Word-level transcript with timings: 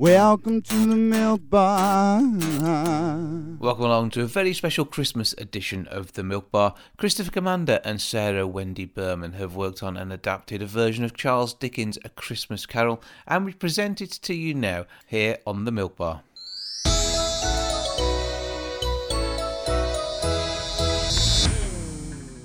welcome 0.00 0.62
to 0.62 0.86
the 0.86 0.96
milk 0.96 1.42
bar. 1.50 2.22
Welcome 3.58 3.84
along 3.84 4.08
to 4.12 4.22
a 4.22 4.26
very 4.26 4.54
special 4.54 4.86
Christmas 4.86 5.34
edition 5.36 5.86
of 5.88 6.14
The 6.14 6.22
Milk 6.22 6.50
Bar. 6.50 6.74
Christopher 6.96 7.30
Commander 7.30 7.82
and 7.84 8.00
Sarah 8.00 8.46
Wendy 8.46 8.86
Burman 8.86 9.34
have 9.34 9.54
worked 9.54 9.82
on 9.82 9.98
and 9.98 10.10
adapted 10.10 10.62
a 10.62 10.66
version 10.66 11.04
of 11.04 11.14
Charles 11.14 11.52
Dickens' 11.52 11.98
A 12.02 12.08
Christmas 12.08 12.64
Carol, 12.64 13.02
and 13.26 13.44
we 13.44 13.52
present 13.52 14.00
it 14.00 14.10
to 14.10 14.32
you 14.32 14.54
now 14.54 14.86
here 15.06 15.36
on 15.46 15.66
The 15.66 15.70
Milk 15.70 15.96
Bar. 15.96 16.22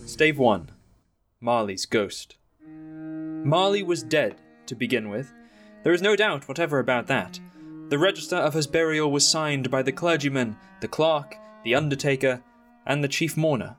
Stave 0.06 0.38
1 0.38 0.72
Marley's 1.40 1.86
Ghost. 1.86 2.36
Marley 2.68 3.82
was 3.82 4.04
dead, 4.04 4.42
to 4.66 4.76
begin 4.76 5.08
with. 5.08 5.32
There 5.86 5.94
is 5.94 6.02
no 6.02 6.16
doubt 6.16 6.48
whatever 6.48 6.80
about 6.80 7.06
that. 7.08 7.40
The 7.90 8.00
register 8.00 8.38
of 8.38 8.56
his 8.56 8.66
burial 8.66 9.12
was 9.12 9.28
signed 9.28 9.70
by 9.70 9.84
the 9.84 9.92
clergyman, 9.92 10.58
the 10.82 10.88
clerk, 10.88 11.36
the 11.64 11.76
undertaker, 11.76 12.42
and 12.88 13.04
the 13.04 13.08
chief 13.08 13.38
mourner. 13.38 13.76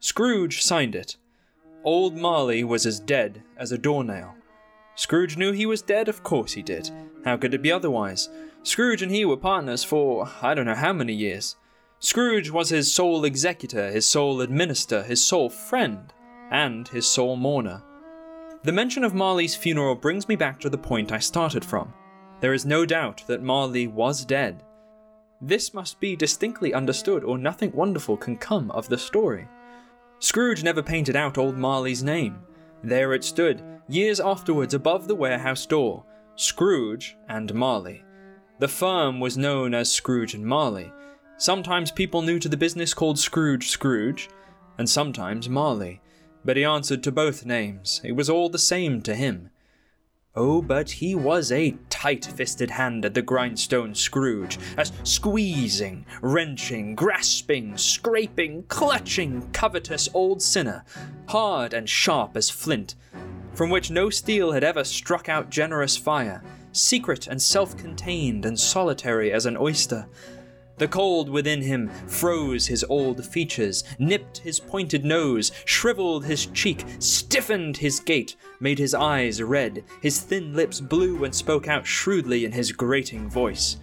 Scrooge 0.00 0.62
signed 0.62 0.94
it. 0.94 1.18
Old 1.84 2.16
Marley 2.16 2.64
was 2.64 2.86
as 2.86 2.98
dead 2.98 3.42
as 3.58 3.70
a 3.70 3.76
doornail. 3.76 4.34
Scrooge 4.94 5.36
knew 5.36 5.52
he 5.52 5.66
was 5.66 5.82
dead, 5.82 6.08
of 6.08 6.22
course 6.22 6.54
he 6.54 6.62
did. 6.62 6.88
How 7.26 7.36
could 7.36 7.52
it 7.52 7.60
be 7.60 7.70
otherwise? 7.70 8.30
Scrooge 8.62 9.02
and 9.02 9.12
he 9.12 9.26
were 9.26 9.36
partners 9.36 9.84
for 9.84 10.30
I 10.40 10.54
don't 10.54 10.64
know 10.64 10.74
how 10.74 10.94
many 10.94 11.12
years. 11.12 11.56
Scrooge 11.98 12.48
was 12.48 12.70
his 12.70 12.90
sole 12.90 13.26
executor, 13.26 13.90
his 13.90 14.08
sole 14.08 14.40
administrator, 14.40 15.02
his 15.02 15.22
sole 15.22 15.50
friend, 15.50 16.14
and 16.50 16.88
his 16.88 17.06
sole 17.06 17.36
mourner. 17.36 17.82
The 18.64 18.72
mention 18.72 19.02
of 19.02 19.12
Marley's 19.12 19.56
funeral 19.56 19.96
brings 19.96 20.28
me 20.28 20.36
back 20.36 20.60
to 20.60 20.70
the 20.70 20.78
point 20.78 21.10
I 21.10 21.18
started 21.18 21.64
from. 21.64 21.92
There 22.40 22.52
is 22.52 22.64
no 22.64 22.86
doubt 22.86 23.24
that 23.26 23.42
Marley 23.42 23.88
was 23.88 24.24
dead. 24.24 24.62
This 25.40 25.74
must 25.74 25.98
be 25.98 26.14
distinctly 26.14 26.72
understood, 26.72 27.24
or 27.24 27.38
nothing 27.38 27.72
wonderful 27.72 28.16
can 28.16 28.36
come 28.36 28.70
of 28.70 28.88
the 28.88 28.98
story. 28.98 29.48
Scrooge 30.20 30.62
never 30.62 30.80
painted 30.82 31.16
out 31.16 31.38
old 31.38 31.56
Marley's 31.56 32.04
name. 32.04 32.38
There 32.84 33.14
it 33.14 33.24
stood, 33.24 33.62
years 33.88 34.20
afterwards, 34.20 34.74
above 34.74 35.08
the 35.08 35.16
warehouse 35.16 35.66
door 35.66 36.04
Scrooge 36.36 37.16
and 37.28 37.52
Marley. 37.52 38.04
The 38.60 38.68
firm 38.68 39.18
was 39.18 39.36
known 39.36 39.74
as 39.74 39.90
Scrooge 39.90 40.34
and 40.34 40.46
Marley. 40.46 40.92
Sometimes 41.36 41.90
people 41.90 42.22
new 42.22 42.38
to 42.38 42.48
the 42.48 42.56
business 42.56 42.94
called 42.94 43.18
Scrooge 43.18 43.70
Scrooge, 43.70 44.28
and 44.78 44.88
sometimes 44.88 45.48
Marley. 45.48 46.00
But 46.44 46.56
he 46.56 46.64
answered 46.64 47.02
to 47.04 47.12
both 47.12 47.46
names. 47.46 48.00
It 48.04 48.12
was 48.12 48.28
all 48.28 48.48
the 48.48 48.58
same 48.58 49.02
to 49.02 49.14
him. 49.14 49.50
Oh, 50.34 50.62
but 50.62 50.92
he 50.92 51.14
was 51.14 51.52
a 51.52 51.76
tight 51.90 52.24
fisted 52.24 52.70
hand 52.70 53.04
at 53.04 53.12
the 53.12 53.20
grindstone 53.20 53.94
Scrooge, 53.94 54.58
as 54.78 54.90
squeezing, 55.04 56.06
wrenching, 56.22 56.94
grasping, 56.94 57.76
scraping, 57.76 58.62
clutching, 58.64 59.50
covetous 59.52 60.08
old 60.14 60.40
sinner, 60.40 60.84
hard 61.28 61.74
and 61.74 61.86
sharp 61.86 62.34
as 62.34 62.48
flint, 62.48 62.94
from 63.52 63.68
which 63.68 63.90
no 63.90 64.08
steel 64.08 64.52
had 64.52 64.64
ever 64.64 64.84
struck 64.84 65.28
out 65.28 65.50
generous 65.50 65.98
fire, 65.98 66.42
secret 66.72 67.26
and 67.26 67.42
self 67.42 67.76
contained 67.76 68.46
and 68.46 68.58
solitary 68.58 69.30
as 69.30 69.44
an 69.44 69.58
oyster. 69.58 70.08
The 70.82 70.88
cold 70.88 71.28
within 71.28 71.62
him 71.62 71.90
froze 72.08 72.66
his 72.66 72.84
old 72.88 73.24
features, 73.24 73.84
nipped 74.00 74.38
his 74.38 74.58
pointed 74.58 75.04
nose, 75.04 75.52
shriveled 75.64 76.24
his 76.24 76.46
cheek, 76.46 76.84
stiffened 76.98 77.76
his 77.76 78.00
gait, 78.00 78.34
made 78.58 78.80
his 78.80 78.92
eyes 78.92 79.40
red, 79.40 79.84
his 80.00 80.18
thin 80.18 80.54
lips 80.54 80.80
blue, 80.80 81.22
and 81.22 81.32
spoke 81.32 81.68
out 81.68 81.86
shrewdly 81.86 82.44
in 82.44 82.50
his 82.50 82.72
grating 82.72 83.30
voice. 83.30 83.76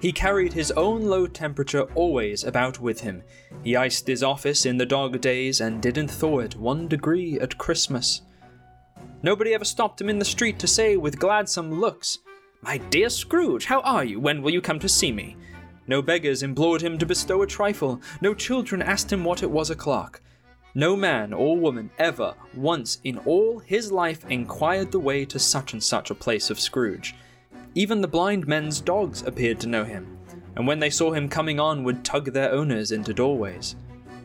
He 0.00 0.10
carried 0.10 0.52
his 0.52 0.72
own 0.72 1.02
low 1.02 1.28
temperature 1.28 1.84
always 1.94 2.42
about 2.42 2.80
with 2.80 3.02
him. 3.02 3.22
He 3.62 3.76
iced 3.76 4.08
his 4.08 4.24
office 4.24 4.66
in 4.66 4.78
the 4.78 4.86
dog 4.86 5.20
days 5.20 5.60
and 5.60 5.80
didn't 5.80 6.10
thaw 6.10 6.40
it 6.40 6.56
one 6.56 6.88
degree 6.88 7.38
at 7.38 7.56
Christmas. 7.56 8.22
Nobody 9.22 9.54
ever 9.54 9.64
stopped 9.64 10.00
him 10.00 10.08
in 10.08 10.18
the 10.18 10.24
street 10.24 10.58
to 10.58 10.66
say 10.66 10.96
with 10.96 11.20
gladsome 11.20 11.70
looks, 11.70 12.18
My 12.62 12.78
dear 12.78 13.10
Scrooge, 13.10 13.66
how 13.66 13.80
are 13.82 14.04
you? 14.04 14.18
When 14.18 14.42
will 14.42 14.50
you 14.50 14.60
come 14.60 14.80
to 14.80 14.88
see 14.88 15.12
me? 15.12 15.36
No 15.90 16.00
beggars 16.00 16.44
implored 16.44 16.82
him 16.82 16.98
to 16.98 17.04
bestow 17.04 17.42
a 17.42 17.48
trifle, 17.48 18.00
no 18.20 18.32
children 18.32 18.80
asked 18.80 19.12
him 19.12 19.24
what 19.24 19.42
it 19.42 19.50
was 19.50 19.70
o'clock. 19.70 20.20
No 20.72 20.94
man 20.94 21.32
or 21.32 21.56
woman 21.56 21.90
ever 21.98 22.32
once 22.54 23.00
in 23.02 23.18
all 23.18 23.58
his 23.58 23.90
life 23.90 24.24
inquired 24.30 24.92
the 24.92 25.00
way 25.00 25.24
to 25.24 25.40
such 25.40 25.72
and 25.72 25.82
such 25.82 26.12
a 26.12 26.14
place 26.14 26.48
of 26.48 26.60
Scrooge. 26.60 27.16
Even 27.74 28.00
the 28.00 28.06
blind 28.06 28.46
men's 28.46 28.80
dogs 28.80 29.22
appeared 29.22 29.58
to 29.58 29.66
know 29.66 29.82
him, 29.82 30.16
and 30.54 30.64
when 30.64 30.78
they 30.78 30.90
saw 30.90 31.10
him 31.10 31.28
coming 31.28 31.58
on 31.58 31.82
would 31.82 32.04
tug 32.04 32.26
their 32.26 32.52
owners 32.52 32.92
into 32.92 33.12
doorways. 33.12 33.74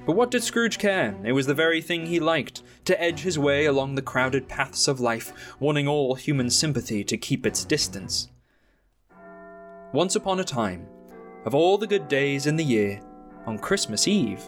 But 0.06 0.16
what 0.16 0.30
did 0.30 0.44
Scrooge 0.44 0.78
care? 0.78 1.16
It 1.24 1.32
was 1.32 1.48
the 1.48 1.56
very 1.56 1.82
thing 1.82 2.06
he 2.06 2.20
liked 2.20 2.62
to 2.84 3.02
edge 3.02 3.22
his 3.22 3.40
way 3.40 3.66
along 3.66 3.96
the 3.96 4.04
crowded 4.04 4.48
paths 4.48 4.88
of 4.88 5.00
life, 5.00 5.34
wanting 5.60 5.88
all 5.88 6.14
human 6.14 6.52
sympathy 6.52 7.04
to 7.06 7.18
keep 7.18 7.44
its 7.44 7.66
distance. 7.66 8.30
Once 9.94 10.16
upon 10.16 10.40
a 10.40 10.44
time, 10.44 10.86
of 11.46 11.56
all 11.56 11.78
the 11.78 11.88
good 11.88 12.08
days 12.08 12.48
in 12.48 12.56
the 12.56 12.64
year, 12.64 13.00
on 13.46 13.60
Christmas 13.60 14.08
Eve, 14.08 14.44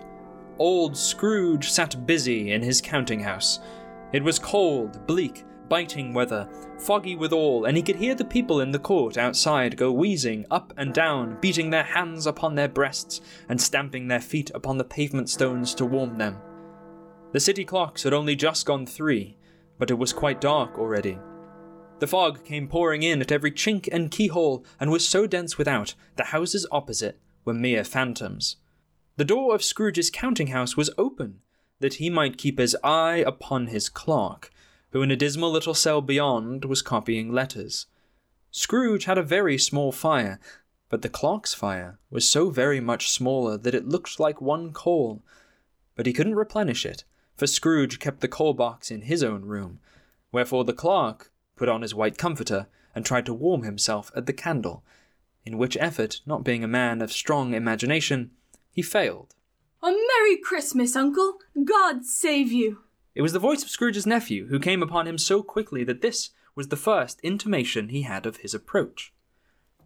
old 0.57 0.97
Scrooge 0.97 1.69
sat 1.69 2.05
busy 2.05 2.51
in 2.51 2.61
his 2.61 2.81
counting 2.81 3.19
house. 3.19 3.59
It 4.13 4.23
was 4.23 4.39
cold, 4.39 5.05
bleak, 5.05 5.45
biting 5.69 6.13
weather, 6.13 6.49
foggy 6.79 7.15
withal, 7.15 7.65
and 7.65 7.77
he 7.77 7.83
could 7.83 7.97
hear 7.97 8.15
the 8.15 8.25
people 8.25 8.61
in 8.61 8.71
the 8.71 8.79
court 8.79 9.17
outside 9.17 9.77
go 9.77 9.91
wheezing 9.91 10.45
up 10.49 10.73
and 10.77 10.93
down, 10.93 11.37
beating 11.39 11.69
their 11.69 11.83
hands 11.83 12.25
upon 12.25 12.55
their 12.55 12.69
breasts 12.69 13.21
and 13.49 13.61
stamping 13.61 14.07
their 14.07 14.21
feet 14.21 14.49
upon 14.55 14.77
the 14.77 14.83
pavement 14.83 15.29
stones 15.29 15.75
to 15.75 15.85
warm 15.85 16.17
them. 16.17 16.37
The 17.33 17.39
city 17.39 17.65
clocks 17.65 18.03
had 18.03 18.13
only 18.13 18.35
just 18.35 18.65
gone 18.65 18.85
three, 18.85 19.37
but 19.77 19.91
it 19.91 19.95
was 19.99 20.13
quite 20.13 20.41
dark 20.41 20.79
already. 20.79 21.19
The 21.99 22.07
fog 22.07 22.43
came 22.43 22.67
pouring 22.67 23.01
in 23.01 23.21
at 23.21 23.31
every 23.31 23.51
chink 23.51 23.89
and 23.91 24.11
keyhole, 24.11 24.63
and 24.79 24.91
was 24.91 25.07
so 25.07 25.25
dense 25.25 25.57
without, 25.57 25.95
the 26.15 26.25
houses 26.25 26.67
opposite 26.71 27.19
were 27.43 27.55
mere 27.55 27.83
phantoms. 27.83 28.57
The 29.15 29.25
door 29.25 29.55
of 29.55 29.63
Scrooge's 29.63 30.11
counting 30.11 30.47
house 30.47 30.77
was 30.77 30.91
open, 30.97 31.41
that 31.79 31.95
he 31.95 32.11
might 32.11 32.37
keep 32.37 32.59
his 32.59 32.77
eye 32.83 33.23
upon 33.25 33.67
his 33.67 33.89
clerk, 33.89 34.51
who 34.91 35.01
in 35.01 35.09
a 35.09 35.15
dismal 35.15 35.51
little 35.51 35.73
cell 35.73 36.01
beyond 36.01 36.65
was 36.65 36.83
copying 36.83 37.31
letters. 37.31 37.87
Scrooge 38.51 39.05
had 39.05 39.17
a 39.17 39.23
very 39.23 39.57
small 39.57 39.91
fire, 39.91 40.39
but 40.89 41.01
the 41.01 41.09
clerk's 41.09 41.55
fire 41.55 41.97
was 42.11 42.29
so 42.29 42.51
very 42.51 42.79
much 42.79 43.09
smaller 43.09 43.57
that 43.57 43.75
it 43.75 43.87
looked 43.87 44.19
like 44.19 44.39
one 44.39 44.71
coal. 44.71 45.23
But 45.95 46.05
he 46.05 46.13
couldn't 46.13 46.35
replenish 46.35 46.85
it, 46.85 47.03
for 47.35 47.47
Scrooge 47.47 47.99
kept 47.99 48.21
the 48.21 48.27
coal 48.27 48.53
box 48.53 48.91
in 48.91 49.01
his 49.01 49.23
own 49.23 49.45
room, 49.45 49.79
wherefore 50.31 50.63
the 50.63 50.73
clerk 50.73 51.31
put 51.57 51.69
on 51.69 51.81
his 51.81 51.95
white 51.95 52.17
comforter, 52.17 52.67
and 52.95 53.05
tried 53.05 53.25
to 53.25 53.33
warm 53.33 53.63
himself 53.63 54.11
at 54.15 54.25
the 54.25 54.33
candle, 54.33 54.83
in 55.45 55.57
which 55.57 55.77
effort, 55.79 56.21
not 56.25 56.43
being 56.43 56.63
a 56.63 56.67
man 56.67 57.01
of 57.01 57.11
strong 57.11 57.53
imagination, 57.53 58.31
he 58.71 58.81
failed. 58.81 59.33
A 59.81 59.91
Merry 59.91 60.37
Christmas, 60.37 60.95
Uncle! 60.95 61.39
God 61.63 62.05
save 62.05 62.51
you! 62.51 62.79
It 63.15 63.21
was 63.21 63.33
the 63.33 63.39
voice 63.39 63.63
of 63.63 63.69
Scrooge's 63.69 64.05
nephew, 64.05 64.47
who 64.47 64.59
came 64.59 64.83
upon 64.83 65.07
him 65.07 65.17
so 65.17 65.41
quickly 65.41 65.83
that 65.83 66.01
this 66.01 66.31
was 66.53 66.67
the 66.67 66.75
first 66.75 67.19
intimation 67.21 67.89
he 67.89 68.01
had 68.03 68.25
of 68.25 68.37
his 68.37 68.53
approach. 68.53 69.13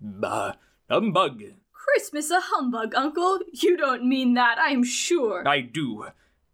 Bah, 0.01 0.54
humbug! 0.90 1.44
Christmas 1.72 2.31
a 2.31 2.40
humbug, 2.42 2.95
Uncle! 2.95 3.40
You 3.54 3.78
don't 3.78 4.06
mean 4.06 4.34
that, 4.34 4.57
I'm 4.60 4.84
sure. 4.84 5.48
I 5.48 5.62
do. 5.62 6.07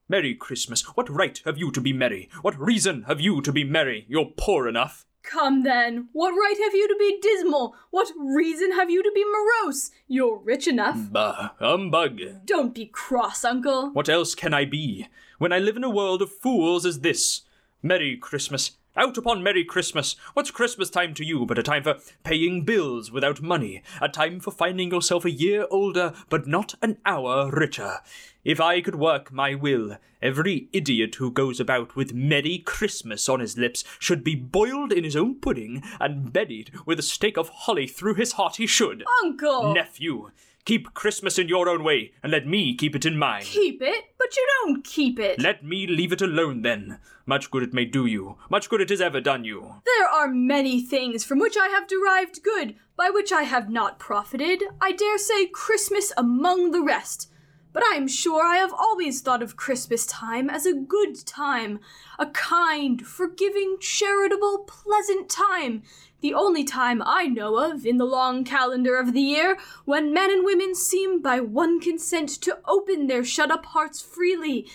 Merry 0.09 0.35
Christmas. 0.35 0.81
What 0.95 1.09
right 1.09 1.41
have 1.45 1.57
you 1.57 1.71
to 1.71 1.81
be 1.81 1.93
merry? 1.93 2.29
What 2.41 2.59
reason 2.59 3.03
have 3.03 3.19
you 3.19 3.41
to 3.41 3.51
be 3.51 3.63
merry? 3.63 4.05
You're 4.07 4.33
poor 4.37 4.67
enough. 4.67 5.05
Come 5.29 5.63
then, 5.63 6.07
what 6.13 6.31
right 6.31 6.55
have 6.63 6.73
you 6.73 6.87
to 6.87 6.95
be 6.97 7.19
dismal? 7.21 7.75
What 7.91 8.11
reason 8.17 8.71
have 8.71 8.89
you 8.89 9.03
to 9.03 9.11
be 9.13 9.25
morose? 9.25 9.91
You're 10.07 10.37
rich 10.37 10.67
enough. 10.67 10.97
Bah, 11.11 11.49
humbug. 11.59 12.45
Don't 12.45 12.73
be 12.73 12.85
cross, 12.85 13.43
Uncle. 13.43 13.89
What 13.91 14.07
else 14.07 14.35
can 14.35 14.53
I 14.53 14.63
be, 14.63 15.07
when 15.37 15.51
I 15.51 15.59
live 15.59 15.75
in 15.75 15.83
a 15.83 15.89
world 15.89 16.21
of 16.21 16.31
fools 16.31 16.85
as 16.85 17.01
this? 17.01 17.41
Merry 17.83 18.15
Christmas. 18.15 18.77
Out 18.95 19.15
upon 19.15 19.43
Merry 19.43 19.63
Christmas! 19.63 20.15
What's 20.33 20.49
Christmas 20.49 20.89
time 20.89 21.13
to 21.15 21.23
you 21.23 21.45
but 21.45 21.59
a 21.59 21.63
time 21.63 21.83
for 21.83 21.97
paying 22.23 22.63
bills 22.63 23.11
without 23.11 23.43
money? 23.43 23.83
A 24.01 24.09
time 24.09 24.39
for 24.39 24.49
finding 24.49 24.89
yourself 24.89 25.23
a 25.23 25.29
year 25.29 25.67
older, 25.69 26.13
but 26.29 26.47
not 26.47 26.73
an 26.81 26.97
hour 27.05 27.51
richer? 27.51 27.99
If 28.47 28.61
I 28.61 28.79
could 28.79 28.95
work 28.95 29.29
my 29.33 29.55
will, 29.55 29.97
every 30.21 30.69
idiot 30.71 31.15
who 31.15 31.31
goes 31.31 31.59
about 31.59 31.97
with 31.97 32.13
Merry 32.13 32.59
Christmas 32.59 33.27
on 33.27 33.41
his 33.41 33.57
lips 33.57 33.83
should 33.99 34.23
be 34.23 34.35
boiled 34.35 34.93
in 34.93 35.03
his 35.03 35.17
own 35.17 35.35
pudding 35.41 35.83
and 35.99 36.31
buried 36.31 36.71
with 36.85 36.97
a 36.97 37.01
stake 37.01 37.37
of 37.37 37.49
holly 37.49 37.87
through 37.87 38.13
his 38.13 38.31
heart 38.31 38.55
he 38.55 38.65
should. 38.65 39.03
Uncle! 39.21 39.73
Nephew, 39.73 40.31
keep 40.63 40.93
Christmas 40.93 41.37
in 41.37 41.49
your 41.49 41.67
own 41.67 41.83
way, 41.83 42.13
and 42.23 42.31
let 42.31 42.47
me 42.47 42.73
keep 42.73 42.95
it 42.95 43.05
in 43.05 43.17
mine. 43.17 43.43
Keep 43.43 43.81
it, 43.81 44.05
but 44.17 44.37
you 44.37 44.47
don't 44.63 44.81
keep 44.85 45.19
it. 45.19 45.41
Let 45.41 45.65
me 45.65 45.85
leave 45.85 46.13
it 46.13 46.21
alone 46.21 46.61
then. 46.61 46.99
Much 47.25 47.51
good 47.51 47.63
it 47.63 47.73
may 47.73 47.83
do 47.83 48.05
you, 48.05 48.37
much 48.49 48.69
good 48.69 48.79
it 48.79 48.91
has 48.91 49.01
ever 49.01 49.19
done 49.19 49.43
you. 49.43 49.81
There 49.85 50.07
are 50.07 50.29
many 50.29 50.81
things 50.81 51.25
from 51.25 51.39
which 51.39 51.57
I 51.57 51.67
have 51.67 51.85
derived 51.85 52.43
good, 52.43 52.75
by 52.95 53.09
which 53.09 53.33
I 53.33 53.43
have 53.43 53.69
not 53.69 53.99
profited, 53.99 54.63
I 54.79 54.93
dare 54.93 55.17
say 55.17 55.47
Christmas 55.47 56.13
among 56.15 56.71
the 56.71 56.81
rest. 56.81 57.29
But 57.73 57.83
I 57.83 57.95
am 57.95 58.07
sure 58.07 58.43
I 58.43 58.57
have 58.57 58.73
always 58.73 59.21
thought 59.21 59.43
of 59.43 59.55
Christmas 59.55 60.05
time 60.05 60.49
as 60.49 60.65
a 60.65 60.73
good 60.73 61.25
time, 61.25 61.79
a 62.17 62.25
kind, 62.27 63.05
forgiving, 63.05 63.77
charitable, 63.79 64.59
pleasant 64.59 65.29
time, 65.29 65.83
the 66.21 66.33
only 66.33 66.63
time 66.63 67.03
I 67.05 67.27
know 67.27 67.57
of 67.57 67.85
in 67.85 67.97
the 67.97 68.05
long 68.05 68.43
calendar 68.43 68.97
of 68.97 69.13
the 69.13 69.21
year 69.21 69.57
when 69.85 70.13
men 70.13 70.31
and 70.31 70.43
women 70.43 70.73
seem 70.73 71.21
by 71.21 71.39
one 71.39 71.79
consent 71.79 72.29
to 72.41 72.57
open 72.65 73.07
their 73.07 73.23
shut 73.23 73.51
up 73.51 73.65
hearts 73.67 74.01
freely, 74.01 74.67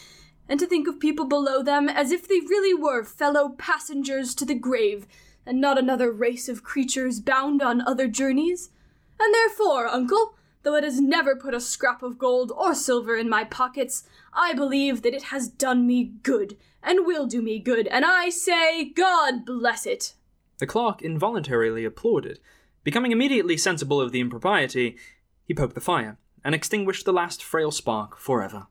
and 0.49 0.61
to 0.61 0.67
think 0.67 0.87
of 0.87 1.01
people 1.01 1.25
below 1.25 1.63
them 1.63 1.89
as 1.89 2.13
if 2.13 2.29
they 2.29 2.41
really 2.41 2.75
were 2.75 3.03
fellow 3.03 3.49
passengers 3.49 4.35
to 4.35 4.45
the 4.45 4.55
grave, 4.55 5.07
and 5.45 5.61
not 5.61 5.79
another 5.79 6.13
race 6.13 6.49
of 6.49 6.63
creatures 6.63 7.21
bound 7.21 7.63
on 7.63 7.81
other 7.81 8.07
journeys. 8.07 8.71
And 9.19 9.35
therefore, 9.35 9.89
uncle, 9.89 10.37
though 10.63 10.75
it 10.75 10.85
has 10.85 11.01
never 11.01 11.37
put 11.37 11.55
a 11.55 11.61
scrap 11.61 12.03
of 12.03 12.19
gold 12.19 12.53
or 12.57 12.75
silver 12.75 13.17
in 13.17 13.29
my 13.29 13.45
pockets, 13.45 14.05
I 14.33 14.55
believe 14.55 15.03
that 15.03 15.15
it 15.15 15.25
has 15.25 15.49
done 15.49 15.87
me 15.87 16.13
good, 16.23 16.57
and 16.83 17.07
will 17.07 17.27
do 17.27 17.43
me 17.43 17.59
good, 17.59 17.87
and 17.89 18.05
I 18.05 18.29
say, 18.31 18.85
God 18.85 19.45
bless 19.45 19.87
it. 19.87 20.15
The 20.59 20.67
clerk 20.67 21.03
involuntarily 21.03 21.85
applauded. 21.85 22.39
Becoming 22.85 23.13
immediately 23.13 23.57
sensible 23.57 24.01
of 24.01 24.13
the 24.13 24.21
impropriety, 24.21 24.97
he 25.45 25.55
poked 25.55 25.75
the 25.75 25.81
fire, 25.81 26.19
and 26.45 26.55
extinguished 26.55 27.05
the 27.05 27.13
last 27.13 27.43
frail 27.43 27.71
spark 27.71 28.19
forever. 28.19 28.67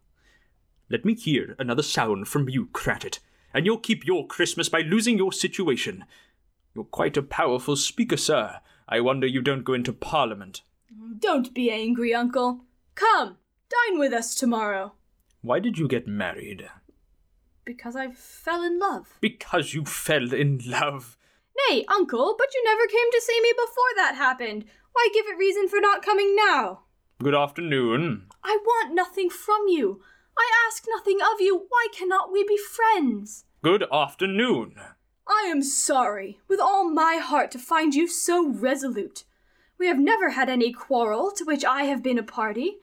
Let 0.90 1.06
me 1.06 1.16
hear 1.16 1.56
another 1.58 1.84
sound 1.84 2.28
from 2.28 2.50
you, 2.50 2.68
Cratchit, 2.68 3.20
and 3.54 3.66
you'll 3.66 3.78
keep 3.78 4.06
your 4.06 4.28
Christmas 4.28 4.68
by 4.68 4.82
losing 4.82 5.18
your 5.18 5.32
situation. 5.32 6.06
You're 6.76 6.84
quite 6.84 7.18
a 7.18 7.24
powerful 7.24 7.76
speaker, 7.76 8.18
sir. 8.18 8.60
I 8.88 9.00
wonder 9.00 9.28
you 9.28 9.42
don't 9.42 9.64
go 9.64 9.74
into 9.74 9.94
Parliament. 9.94 10.62
Don't 11.20 11.54
be 11.54 11.72
angry, 11.72 12.14
uncle. 12.14 12.66
Come, 12.96 13.38
dine 13.70 14.00
with 14.00 14.12
us 14.12 14.36
tomorrow. 14.36 14.94
Why 15.42 15.60
did 15.60 15.78
you 15.78 15.88
get 15.88 16.08
married? 16.08 16.68
Because 17.64 17.96
I 17.96 18.12
fell 18.12 18.62
in 18.64 18.80
love. 18.80 19.18
Because 19.22 19.74
you 19.74 19.86
fell 19.86 20.34
in 20.34 20.60
love. 20.66 21.18
Nay, 21.70 21.86
uncle, 21.88 22.36
but 22.38 22.54
you 22.54 22.64
never 22.66 22.88
came 22.88 23.12
to 23.12 23.22
see 23.22 23.40
me 23.42 23.54
before 23.54 23.96
that 23.96 24.16
happened. 24.16 24.66
Why 24.94 25.10
give 25.14 25.26
it 25.28 25.38
reason 25.38 25.70
for 25.70 25.80
not 25.80 26.04
coming 26.04 26.36
now? 26.36 26.82
Good 27.20 27.36
afternoon. 27.36 28.28
I 28.44 28.58
want 28.64 28.94
nothing 28.94 29.30
from 29.30 29.68
you. 29.68 30.02
I 30.38 30.50
ask 30.68 30.86
nothing 30.90 31.20
of 31.22 31.40
you. 31.40 31.66
Why 31.70 31.88
cannot 31.94 32.32
we 32.32 32.44
be 32.44 32.58
friends? 32.58 33.46
Good 33.64 33.86
afternoon. 33.92 34.76
I 35.28 35.48
am 35.50 35.62
sorry, 35.62 36.40
with 36.48 36.60
all 36.60 36.90
my 36.90 37.16
heart, 37.16 37.52
to 37.52 37.60
find 37.60 37.94
you 37.94 38.08
so 38.08 38.50
resolute. 38.50 39.24
We 39.82 39.88
have 39.88 39.98
never 39.98 40.30
had 40.30 40.48
any 40.48 40.72
quarrel 40.72 41.32
to 41.32 41.44
which 41.44 41.66
I 41.66 41.86
have 41.86 42.04
been 42.04 42.20
a 42.20 42.24
party, 42.24 42.78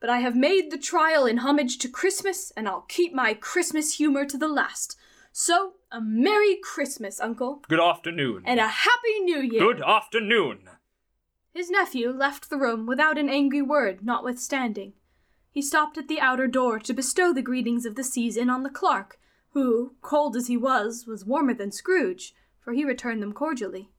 but 0.00 0.10
I 0.10 0.18
have 0.18 0.34
made 0.34 0.72
the 0.72 0.76
trial 0.76 1.24
in 1.24 1.38
homage 1.38 1.78
to 1.78 1.88
Christmas, 1.88 2.52
and 2.56 2.68
I'll 2.68 2.80
keep 2.88 3.14
my 3.14 3.32
Christmas 3.32 3.98
humor 3.98 4.24
to 4.24 4.36
the 4.36 4.48
last. 4.48 4.98
So, 5.30 5.74
a 5.92 6.00
Merry 6.00 6.56
Christmas, 6.56 7.20
Uncle, 7.20 7.62
Good 7.68 7.78
afternoon. 7.78 8.42
and 8.44 8.58
a 8.58 8.66
Happy 8.66 9.20
New 9.20 9.38
Year. 9.38 9.60
Good 9.60 9.82
afternoon. 9.82 10.68
His 11.54 11.70
nephew 11.70 12.10
left 12.10 12.50
the 12.50 12.58
room 12.58 12.86
without 12.86 13.18
an 13.18 13.28
angry 13.28 13.62
word, 13.62 14.04
notwithstanding. 14.04 14.94
He 15.52 15.62
stopped 15.62 15.96
at 15.96 16.08
the 16.08 16.18
outer 16.20 16.48
door 16.48 16.80
to 16.80 16.92
bestow 16.92 17.32
the 17.32 17.40
greetings 17.40 17.86
of 17.86 17.94
the 17.94 18.02
season 18.02 18.50
on 18.50 18.64
the 18.64 18.68
clerk, 18.68 19.20
who, 19.50 19.94
cold 20.02 20.34
as 20.34 20.48
he 20.48 20.56
was, 20.56 21.06
was 21.06 21.24
warmer 21.24 21.54
than 21.54 21.70
Scrooge, 21.70 22.34
for 22.58 22.72
he 22.72 22.84
returned 22.84 23.22
them 23.22 23.32
cordially. 23.32 23.90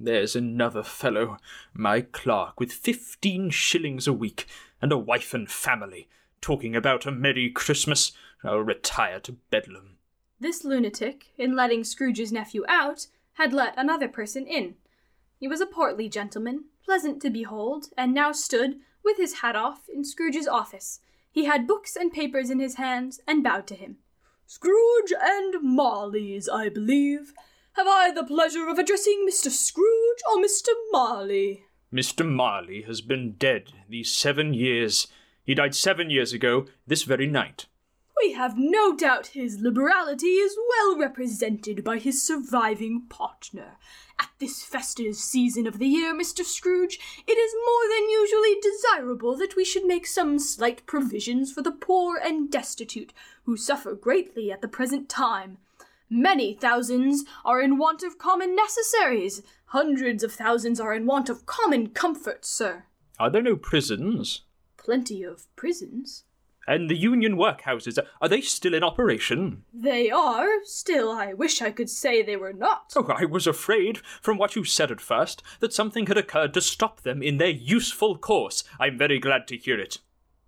There's 0.00 0.36
another 0.36 0.84
fellow, 0.84 1.38
my 1.74 2.02
clerk, 2.02 2.60
with 2.60 2.72
fifteen 2.72 3.50
shillings 3.50 4.06
a 4.06 4.12
week, 4.12 4.46
and 4.80 4.92
a 4.92 4.96
wife 4.96 5.34
and 5.34 5.50
family, 5.50 6.08
talking 6.40 6.76
about 6.76 7.04
a 7.04 7.10
Merry 7.10 7.50
Christmas. 7.50 8.12
I'll 8.44 8.60
retire 8.60 9.18
to 9.20 9.32
Bedlam. 9.50 9.96
This 10.38 10.64
lunatic, 10.64 11.32
in 11.36 11.56
letting 11.56 11.82
Scrooge's 11.82 12.30
nephew 12.30 12.64
out, 12.68 13.08
had 13.32 13.52
let 13.52 13.74
another 13.76 14.06
person 14.06 14.46
in. 14.46 14.76
He 15.40 15.48
was 15.48 15.60
a 15.60 15.66
portly 15.66 16.08
gentleman, 16.08 16.66
pleasant 16.84 17.20
to 17.22 17.30
behold, 17.30 17.86
and 17.96 18.14
now 18.14 18.30
stood, 18.30 18.76
with 19.04 19.16
his 19.16 19.40
hat 19.40 19.56
off, 19.56 19.88
in 19.92 20.04
Scrooge's 20.04 20.46
office. 20.46 21.00
He 21.32 21.46
had 21.46 21.66
books 21.66 21.96
and 21.96 22.12
papers 22.12 22.50
in 22.50 22.60
his 22.60 22.76
hands, 22.76 23.20
and 23.26 23.42
bowed 23.42 23.66
to 23.66 23.74
him. 23.74 23.96
Scrooge 24.46 25.12
and 25.20 25.56
Marley's, 25.60 26.48
I 26.48 26.68
believe. 26.68 27.32
Have 27.78 27.86
I 27.86 28.10
the 28.10 28.24
pleasure 28.24 28.68
of 28.68 28.76
addressing 28.76 29.24
Mr. 29.24 29.52
Scrooge 29.52 30.18
or 30.28 30.42
Mr. 30.42 30.70
Marley? 30.90 31.62
Mr. 31.94 32.28
Marley 32.28 32.82
has 32.82 33.00
been 33.00 33.34
dead 33.34 33.72
these 33.88 34.10
seven 34.10 34.52
years. 34.52 35.06
He 35.44 35.54
died 35.54 35.76
seven 35.76 36.10
years 36.10 36.32
ago, 36.32 36.66
this 36.88 37.04
very 37.04 37.28
night. 37.28 37.66
We 38.20 38.32
have 38.32 38.58
no 38.58 38.96
doubt 38.96 39.28
his 39.28 39.60
liberality 39.60 40.26
is 40.26 40.58
well 40.68 40.98
represented 40.98 41.84
by 41.84 41.98
his 41.98 42.20
surviving 42.20 43.02
partner. 43.08 43.76
At 44.18 44.30
this 44.40 44.64
festive 44.64 45.14
season 45.14 45.68
of 45.68 45.78
the 45.78 45.86
year, 45.86 46.12
Mr. 46.12 46.44
Scrooge, 46.44 46.98
it 47.28 47.38
is 47.38 47.54
more 47.64 47.96
than 47.96 48.10
usually 48.10 48.56
desirable 48.60 49.36
that 49.36 49.54
we 49.54 49.64
should 49.64 49.84
make 49.84 50.08
some 50.08 50.40
slight 50.40 50.84
provisions 50.86 51.52
for 51.52 51.62
the 51.62 51.70
poor 51.70 52.16
and 52.16 52.50
destitute, 52.50 53.12
who 53.44 53.56
suffer 53.56 53.94
greatly 53.94 54.50
at 54.50 54.62
the 54.62 54.66
present 54.66 55.08
time. 55.08 55.58
Many 56.10 56.54
thousands 56.54 57.24
are 57.44 57.60
in 57.60 57.76
want 57.76 58.02
of 58.02 58.18
common 58.18 58.56
necessaries. 58.56 59.42
Hundreds 59.66 60.24
of 60.24 60.32
thousands 60.32 60.80
are 60.80 60.94
in 60.94 61.04
want 61.04 61.28
of 61.28 61.44
common 61.44 61.88
comforts, 61.88 62.48
sir. 62.48 62.84
Are 63.18 63.30
there 63.30 63.42
no 63.42 63.56
prisons? 63.56 64.42
Plenty 64.76 65.22
of 65.22 65.46
prisons. 65.56 66.24
And 66.66 66.90
the 66.90 66.96
union 66.96 67.36
workhouses, 67.36 67.98
are 68.20 68.28
they 68.28 68.42
still 68.42 68.74
in 68.74 68.84
operation? 68.84 69.64
They 69.72 70.10
are, 70.10 70.46
still 70.64 71.10
I 71.10 71.32
wish 71.32 71.62
I 71.62 71.70
could 71.70 71.88
say 71.88 72.22
they 72.22 72.36
were 72.36 72.52
not. 72.52 72.92
Oh, 72.94 73.06
I 73.08 73.24
was 73.24 73.46
afraid, 73.46 73.98
from 74.20 74.36
what 74.36 74.54
you 74.54 74.64
said 74.64 74.90
at 74.90 75.00
first, 75.00 75.42
that 75.60 75.72
something 75.72 76.06
had 76.06 76.18
occurred 76.18 76.52
to 76.54 76.60
stop 76.60 77.00
them 77.00 77.22
in 77.22 77.38
their 77.38 77.48
useful 77.48 78.18
course. 78.18 78.64
I'm 78.78 78.98
very 78.98 79.18
glad 79.18 79.48
to 79.48 79.56
hear 79.56 79.80
it. 79.80 79.98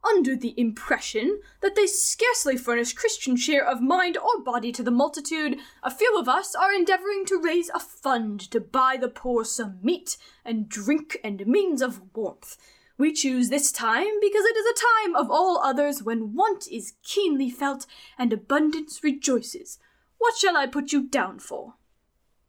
Under 0.03 0.35
the 0.35 0.55
impression 0.59 1.41
that 1.61 1.75
they 1.75 1.87
scarcely 1.87 2.57
furnish 2.57 2.93
Christian 2.93 3.37
cheer 3.37 3.63
of 3.65 3.83
mind 3.83 4.17
or 4.17 4.43
body 4.43 4.73
to 4.73 4.83
the 4.83 4.91
multitude, 4.91 5.59
a 5.83 5.91
few 5.91 6.19
of 6.19 6.29
us 6.29 6.55
are 6.55 6.73
endeavoring 6.73 7.25
to 7.27 7.41
raise 7.41 7.71
a 7.71 7.81
fund 7.81 8.41
to 8.51 8.61
buy 8.61 8.97
the 8.99 9.09
poor 9.09 9.45
some 9.45 9.79
meat 9.83 10.17
and 10.45 10.69
drink 10.69 11.19
and 11.23 11.47
means 11.47 11.83
of 11.83 12.01
warmth. 12.15 12.57
We 12.97 13.13
choose 13.13 13.49
this 13.49 13.73
time 13.73 14.21
because 14.21 14.45
it 14.45 14.57
is 14.57 14.67
a 14.67 15.07
time 15.07 15.17
of 15.17 15.31
all 15.31 15.59
others 15.59 16.03
when 16.03 16.35
want 16.35 16.69
is 16.71 16.95
keenly 17.03 17.51
felt 17.51 17.87
and 18.19 18.33
abundance 18.33 19.03
rejoices. 19.03 19.79
What 20.19 20.37
shall 20.37 20.57
I 20.57 20.67
put 20.67 20.93
you 20.93 21.09
down 21.09 21.39
for? 21.39 21.75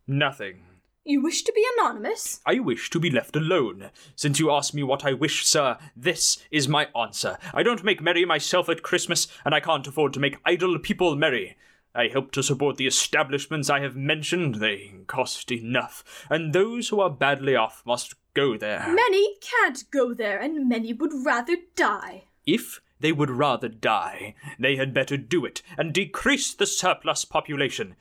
Nothing. 0.07 0.63
You 1.03 1.23
wish 1.23 1.41
to 1.43 1.53
be 1.53 1.65
anonymous? 1.77 2.41
I 2.45 2.59
wish 2.59 2.91
to 2.91 2.99
be 2.99 3.09
left 3.09 3.35
alone. 3.35 3.89
Since 4.15 4.39
you 4.39 4.51
ask 4.51 4.71
me 4.75 4.83
what 4.83 5.03
I 5.03 5.13
wish, 5.13 5.43
sir, 5.45 5.79
this 5.95 6.37
is 6.51 6.67
my 6.67 6.89
answer. 6.95 7.39
I 7.55 7.63
don't 7.63 7.83
make 7.83 8.01
merry 8.01 8.23
myself 8.23 8.69
at 8.69 8.83
Christmas, 8.83 9.27
and 9.43 9.55
I 9.55 9.61
can't 9.61 9.87
afford 9.87 10.13
to 10.13 10.19
make 10.19 10.37
idle 10.45 10.77
people 10.77 11.15
merry. 11.15 11.57
I 11.95 12.07
help 12.07 12.31
to 12.33 12.43
support 12.43 12.77
the 12.77 12.85
establishments 12.85 13.67
I 13.67 13.79
have 13.79 13.95
mentioned. 13.95 14.55
They 14.55 14.93
cost 15.07 15.51
enough, 15.51 16.27
and 16.29 16.53
those 16.53 16.89
who 16.89 17.01
are 17.01 17.09
badly 17.09 17.55
off 17.55 17.81
must 17.83 18.13
go 18.35 18.55
there. 18.55 18.85
Many 18.87 19.37
can't 19.41 19.83
go 19.89 20.13
there, 20.13 20.37
and 20.37 20.69
many 20.69 20.93
would 20.93 21.25
rather 21.25 21.55
die. 21.75 22.25
If 22.45 22.79
they 22.99 23.11
would 23.11 23.31
rather 23.31 23.69
die, 23.69 24.35
they 24.59 24.75
had 24.75 24.93
better 24.93 25.17
do 25.17 25.45
it 25.45 25.63
and 25.79 25.93
decrease 25.93 26.53
the 26.53 26.67
surplus 26.67 27.25
population. 27.25 27.95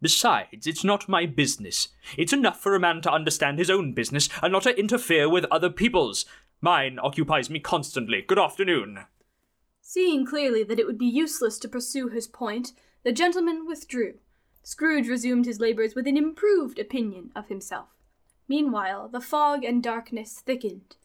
Besides, 0.00 0.66
it's 0.66 0.84
not 0.84 1.08
my 1.08 1.26
business. 1.26 1.88
It's 2.16 2.32
enough 2.32 2.60
for 2.60 2.74
a 2.74 2.80
man 2.80 3.00
to 3.02 3.12
understand 3.12 3.58
his 3.58 3.70
own 3.70 3.94
business 3.94 4.28
and 4.42 4.52
not 4.52 4.62
to 4.62 4.78
interfere 4.78 5.28
with 5.28 5.44
other 5.50 5.70
people's. 5.70 6.24
Mine 6.60 6.98
occupies 7.02 7.50
me 7.50 7.58
constantly. 7.58 8.22
Good 8.22 8.38
afternoon. 8.38 9.00
Seeing 9.80 10.24
clearly 10.24 10.62
that 10.62 10.78
it 10.78 10.86
would 10.86 10.98
be 10.98 11.06
useless 11.06 11.58
to 11.60 11.68
pursue 11.68 12.08
his 12.08 12.28
point, 12.28 12.72
the 13.02 13.12
gentleman 13.12 13.66
withdrew. 13.66 14.14
Scrooge 14.62 15.08
resumed 15.08 15.46
his 15.46 15.60
labours 15.60 15.94
with 15.94 16.06
an 16.06 16.16
improved 16.16 16.78
opinion 16.78 17.32
of 17.34 17.48
himself. 17.48 17.88
Meanwhile, 18.46 19.08
the 19.08 19.20
fog 19.20 19.64
and 19.64 19.82
darkness 19.82 20.40
thickened. 20.44 20.96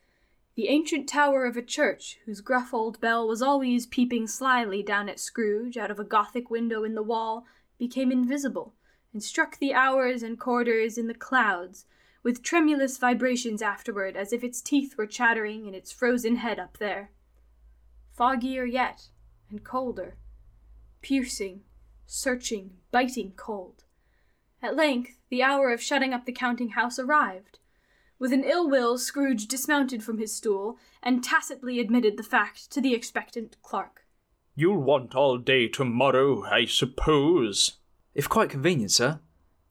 The 0.56 0.68
ancient 0.68 1.10
tower 1.10 1.46
of 1.46 1.58
a 1.58 1.64
church, 1.64 2.20
whose 2.26 2.42
gruff 2.42 2.74
old 2.74 3.00
bell 3.00 3.28
was 3.28 3.42
always 3.42 3.88
peeping 3.88 4.28
slyly 4.28 4.84
down 4.84 5.10
at 5.10 5.20
Scrooge 5.20 5.78
out 5.78 5.90
of 5.90 6.00
a 6.00 6.04
Gothic 6.04 6.52
window 6.52 6.84
in 6.84 6.94
the 6.94 7.02
wall, 7.02 7.46
became 7.80 8.12
invisible, 8.12 8.76
and 9.13 9.24
struck 9.24 9.58
the 9.60 9.74
hours 9.74 10.24
and 10.24 10.39
quarters 10.39 10.98
in 10.98 11.08
the 11.08 11.13
clouds, 11.13 11.86
with 12.24 12.41
tremulous 12.41 12.98
vibrations 12.98 13.62
afterward, 13.62 14.15
as 14.15 14.34
if 14.34 14.43
its 14.43 14.62
teeth 14.62 14.96
were 14.98 15.05
chattering 15.05 15.67
in 15.67 15.74
its 15.74 15.91
frozen 15.91 16.38
head 16.38 16.60
up 16.60 16.77
there. 16.79 17.12
Foggier 18.17 18.65
yet, 18.65 19.10
and 19.50 19.63
colder. 19.63 20.17
Piercing, 21.01 21.62
searching, 22.05 22.72
biting 22.91 23.34
cold. 23.36 23.84
At 24.62 24.75
length, 24.75 25.20
the 25.29 25.43
hour 25.43 25.72
of 25.72 25.82
shutting 25.82 26.13
up 26.13 26.25
the 26.25 26.32
counting 26.32 26.70
house 26.70 26.98
arrived. 26.98 27.60
With 28.20 28.32
an 28.32 28.43
ill 28.43 28.70
will, 28.70 28.98
Scrooge 28.98 29.48
dismounted 29.48 30.03
from 30.03 30.17
his 30.17 30.34
stool, 30.34 30.77
and 31.01 31.24
tacitly 31.24 31.79
admitted 31.79 32.15
the 32.15 32.24
fact 32.24 32.72
to 32.72 32.79
the 32.79 32.93
expectant 32.93 33.58
clerk. 33.62 34.05
You'll 34.55 34.82
want 34.82 35.13
all 35.15 35.38
day 35.38 35.67
tomorrow, 35.67 36.46
I 36.46 36.65
suppose. 36.65 37.79
If 38.13 38.29
quite 38.29 38.50
convenient, 38.50 38.91
sir. 38.91 39.20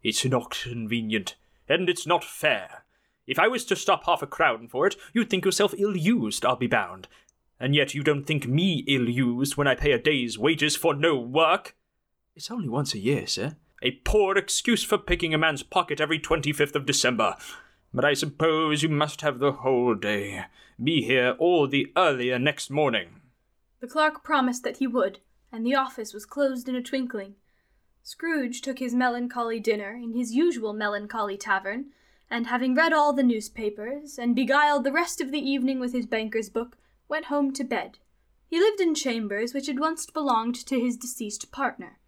It's 0.03 0.25
not 0.25 0.59
convenient, 0.63 1.37
and 1.69 1.89
it's 1.89 2.07
not 2.07 2.25
fair. 2.25 2.85
If 3.27 3.39
I 3.39 3.47
was 3.47 3.65
to 3.67 3.77
stop 3.77 4.05
half 4.05 4.23
a 4.23 4.27
crown 4.27 4.67
for 4.67 4.87
it, 4.87 4.97
you'd 5.13 5.31
think 5.31 5.45
yourself 5.45 5.75
ill 5.79 5.97
used, 5.97 6.45
I'll 6.45 6.57
be 6.57 6.67
bound. 6.67 7.07
And 7.61 7.75
yet 7.75 7.95
you 7.95 8.03
don't 8.03 8.25
think 8.25 8.49
me 8.49 8.85
ill 8.89 9.09
used 9.09 9.57
when 9.57 9.69
I 9.69 9.77
pay 9.77 9.93
a 9.93 9.99
day's 9.99 10.37
wages 10.37 10.75
for 10.75 10.95
no 10.95 11.17
work. 11.17 11.77
It's 12.35 12.51
only 12.51 12.69
once 12.69 12.95
a 12.95 12.99
year, 12.99 13.29
sir. 13.29 13.57
A 13.83 13.93
poor 14.05 14.37
excuse 14.37 14.83
for 14.83 14.99
picking 14.99 15.33
a 15.33 15.39
man's 15.39 15.63
pocket 15.63 16.01
every 16.01 16.19
25th 16.19 16.75
of 16.75 16.87
December. 16.87 17.37
But 17.95 18.05
I 18.05 18.15
suppose 18.15 18.83
you 18.83 18.89
must 18.89 19.21
have 19.21 19.39
the 19.39 19.53
whole 19.53 19.95
day. 19.95 20.47
Be 20.83 21.03
here 21.03 21.37
all 21.39 21.69
the 21.69 21.93
earlier 21.97 22.39
next 22.39 22.71
morning. 22.71 23.21
The 23.81 23.87
clerk 23.87 24.25
promised 24.25 24.65
that 24.65 24.79
he 24.79 24.87
would, 24.87 25.21
and 25.53 25.65
the 25.65 25.75
office 25.75 26.13
was 26.13 26.27
closed 26.27 26.69
in 26.69 26.75
a 26.75 26.83
twinkling. 26.83 27.37
Scrooge 28.03 28.61
took 28.61 28.79
his 28.79 28.95
melancholy 28.95 29.61
dinner 29.61 29.93
in 29.93 30.13
his 30.13 30.35
usual 30.35 30.73
melancholy 30.73 31.37
tavern, 31.37 31.93
and 32.29 32.47
having 32.47 32.75
read 32.75 32.93
all 32.93 33.13
the 33.13 33.23
newspapers, 33.23 34.19
and 34.19 34.35
beguiled 34.35 34.85
the 34.85 34.93
rest 34.93 35.21
of 35.21 35.31
the 35.31 35.39
evening 35.39 35.79
with 35.79 35.93
his 35.93 36.07
banker's 36.07 36.51
book, 36.51 36.77
went 37.09 37.27
home 37.27 37.53
to 37.53 37.63
bed. 37.63 37.99
He 38.49 38.59
lived 38.59 38.81
in 38.81 38.95
chambers 38.95 39.55
which 39.55 39.67
had 39.67 39.79
once 39.79 40.07
belonged 40.07 40.57
to 40.67 40.81
his 40.81 40.97
deceased 40.97 41.53
partner. 41.53 41.99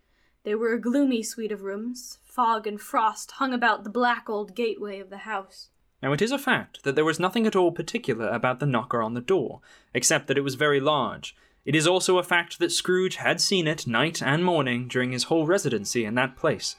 They 0.43 0.55
were 0.55 0.73
a 0.73 0.81
gloomy 0.81 1.23
suite 1.23 1.53
of 1.53 1.63
rooms. 1.63 2.19
Fog 2.25 2.67
and 2.67 2.81
frost 2.81 3.33
hung 3.33 3.55
about 3.55 3.85
the 3.85 3.91
black 3.91 4.29
old 4.29 4.55
gateway 4.55 4.99
of 4.99 5.11
the 5.11 5.19
house. 5.19 5.71
Now, 6.03 6.13
it 6.13 6.21
is 6.21 6.33
a 6.33 6.39
fact 6.39 6.83
that 6.83 6.97
there 6.97 7.05
was 7.05 7.19
nothing 7.19 7.47
at 7.47 7.57
all 7.57 7.73
particular 7.73 8.29
about 8.29 8.61
the 8.61 8.67
knocker 8.67 9.01
on 9.01 9.15
the 9.15 9.23
door, 9.23 9.61
except 9.95 10.27
that 10.27 10.37
it 10.37 10.43
was 10.43 10.55
very 10.57 10.81
large. 10.81 11.35
It 11.65 11.75
is 11.75 11.87
also 11.87 12.19
a 12.19 12.23
fact 12.23 12.59
that 12.59 12.73
Scrooge 12.73 13.17
had 13.17 13.41
seen 13.41 13.67
it 13.67 13.87
night 13.87 14.23
and 14.23 14.45
morning 14.45 14.87
during 14.89 15.13
his 15.13 15.25
whole 15.25 15.47
residency 15.47 16.05
in 16.05 16.15
that 16.17 16.37
place. 16.37 16.77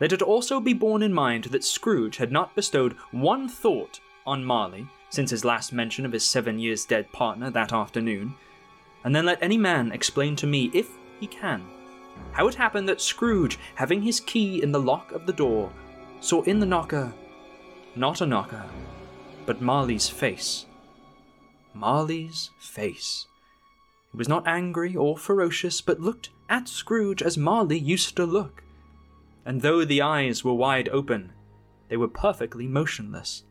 Let 0.00 0.12
it 0.12 0.22
also 0.22 0.60
be 0.60 0.72
borne 0.72 1.02
in 1.02 1.12
mind 1.12 1.44
that 1.44 1.64
Scrooge 1.64 2.16
had 2.16 2.32
not 2.32 2.54
bestowed 2.54 2.94
one 3.10 3.48
thought 3.48 4.00
on 4.26 4.44
Marley 4.44 4.86
since 5.10 5.30
his 5.30 5.44
last 5.44 5.72
mention 5.72 6.04
of 6.04 6.12
his 6.12 6.28
seven 6.28 6.58
years 6.58 6.84
dead 6.84 7.10
partner 7.12 7.50
that 7.50 7.72
afternoon. 7.72 8.34
And 9.04 9.14
then 9.14 9.26
let 9.26 9.42
any 9.42 9.58
man 9.58 9.92
explain 9.92 10.34
to 10.36 10.46
me, 10.46 10.70
if 10.72 10.88
he 11.20 11.26
can, 11.26 11.62
how 12.32 12.48
it 12.48 12.54
happened 12.54 12.88
that 12.88 13.00
Scrooge, 13.00 13.58
having 13.74 14.02
his 14.02 14.20
key 14.20 14.62
in 14.62 14.72
the 14.72 14.80
lock 14.80 15.12
of 15.12 15.26
the 15.26 15.32
door, 15.32 15.70
saw 16.20 16.42
in 16.42 16.58
the 16.58 16.66
knocker 16.66 17.12
not 17.96 18.20
a 18.20 18.26
knocker, 18.26 18.64
but 19.46 19.62
Marley's 19.62 20.08
face. 20.08 20.66
Marley's 21.74 22.50
face. 22.58 23.26
It 24.14 24.18
was 24.18 24.28
not 24.28 24.46
angry 24.46 24.94
or 24.94 25.18
ferocious, 25.18 25.80
but 25.80 25.98
looked 25.98 26.30
at 26.48 26.68
Scrooge 26.68 27.20
as 27.20 27.36
Marley 27.36 27.76
used 27.76 28.14
to 28.14 28.24
look. 28.24 28.62
And 29.44 29.60
though 29.60 29.84
the 29.84 30.02
eyes 30.02 30.44
were 30.44 30.54
wide 30.54 30.88
open, 30.90 31.32
they 31.88 31.96
were 31.96 32.06
perfectly 32.06 32.68
motionless. 32.68 33.42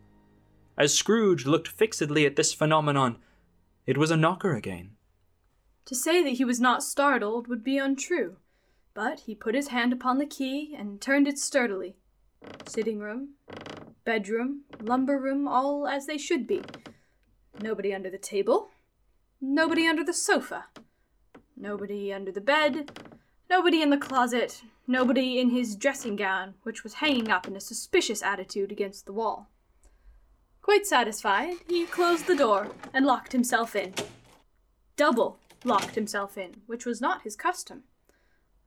As 0.77 0.93
Scrooge 0.93 1.45
looked 1.45 1.67
fixedly 1.67 2.25
at 2.25 2.37
this 2.37 2.53
phenomenon, 2.53 3.17
it 3.85 3.97
was 3.97 4.09
a 4.09 4.15
knocker 4.15 4.55
again. 4.55 4.91
To 5.87 5.95
say 5.95 6.23
that 6.23 6.37
he 6.37 6.45
was 6.45 6.61
not 6.61 6.81
startled 6.81 7.49
would 7.49 7.65
be 7.65 7.77
untrue, 7.77 8.37
but 8.93 9.19
he 9.19 9.35
put 9.35 9.55
his 9.55 9.67
hand 9.67 9.91
upon 9.91 10.17
the 10.17 10.25
key 10.25 10.73
and 10.77 11.01
turned 11.01 11.27
it 11.27 11.37
sturdily. 11.37 11.97
Sitting 12.65 12.99
room, 12.99 13.31
bedroom, 14.05 14.61
lumber 14.79 15.19
room, 15.19 15.45
all 15.45 15.89
as 15.89 16.05
they 16.05 16.17
should 16.17 16.47
be. 16.47 16.61
Nobody 17.61 17.93
under 17.93 18.09
the 18.09 18.17
table. 18.17 18.69
Nobody 19.45 19.85
under 19.87 20.05
the 20.05 20.13
sofa. 20.13 20.67
Nobody 21.57 22.13
under 22.13 22.31
the 22.31 22.39
bed. 22.39 22.97
Nobody 23.49 23.81
in 23.81 23.89
the 23.89 23.97
closet. 23.97 24.61
Nobody 24.87 25.37
in 25.37 25.49
his 25.49 25.75
dressing 25.75 26.15
gown, 26.15 26.53
which 26.63 26.85
was 26.85 26.95
hanging 26.95 27.29
up 27.29 27.45
in 27.45 27.57
a 27.57 27.59
suspicious 27.59 28.23
attitude 28.23 28.71
against 28.71 29.05
the 29.05 29.11
wall. 29.11 29.49
Quite 30.61 30.85
satisfied, 30.85 31.55
he 31.67 31.85
closed 31.85 32.25
the 32.25 32.37
door 32.37 32.71
and 32.93 33.05
locked 33.05 33.33
himself 33.33 33.75
in. 33.75 33.93
Double 34.95 35.39
locked 35.65 35.95
himself 35.95 36.37
in, 36.37 36.61
which 36.65 36.85
was 36.85 37.01
not 37.01 37.23
his 37.23 37.35
custom. 37.35 37.83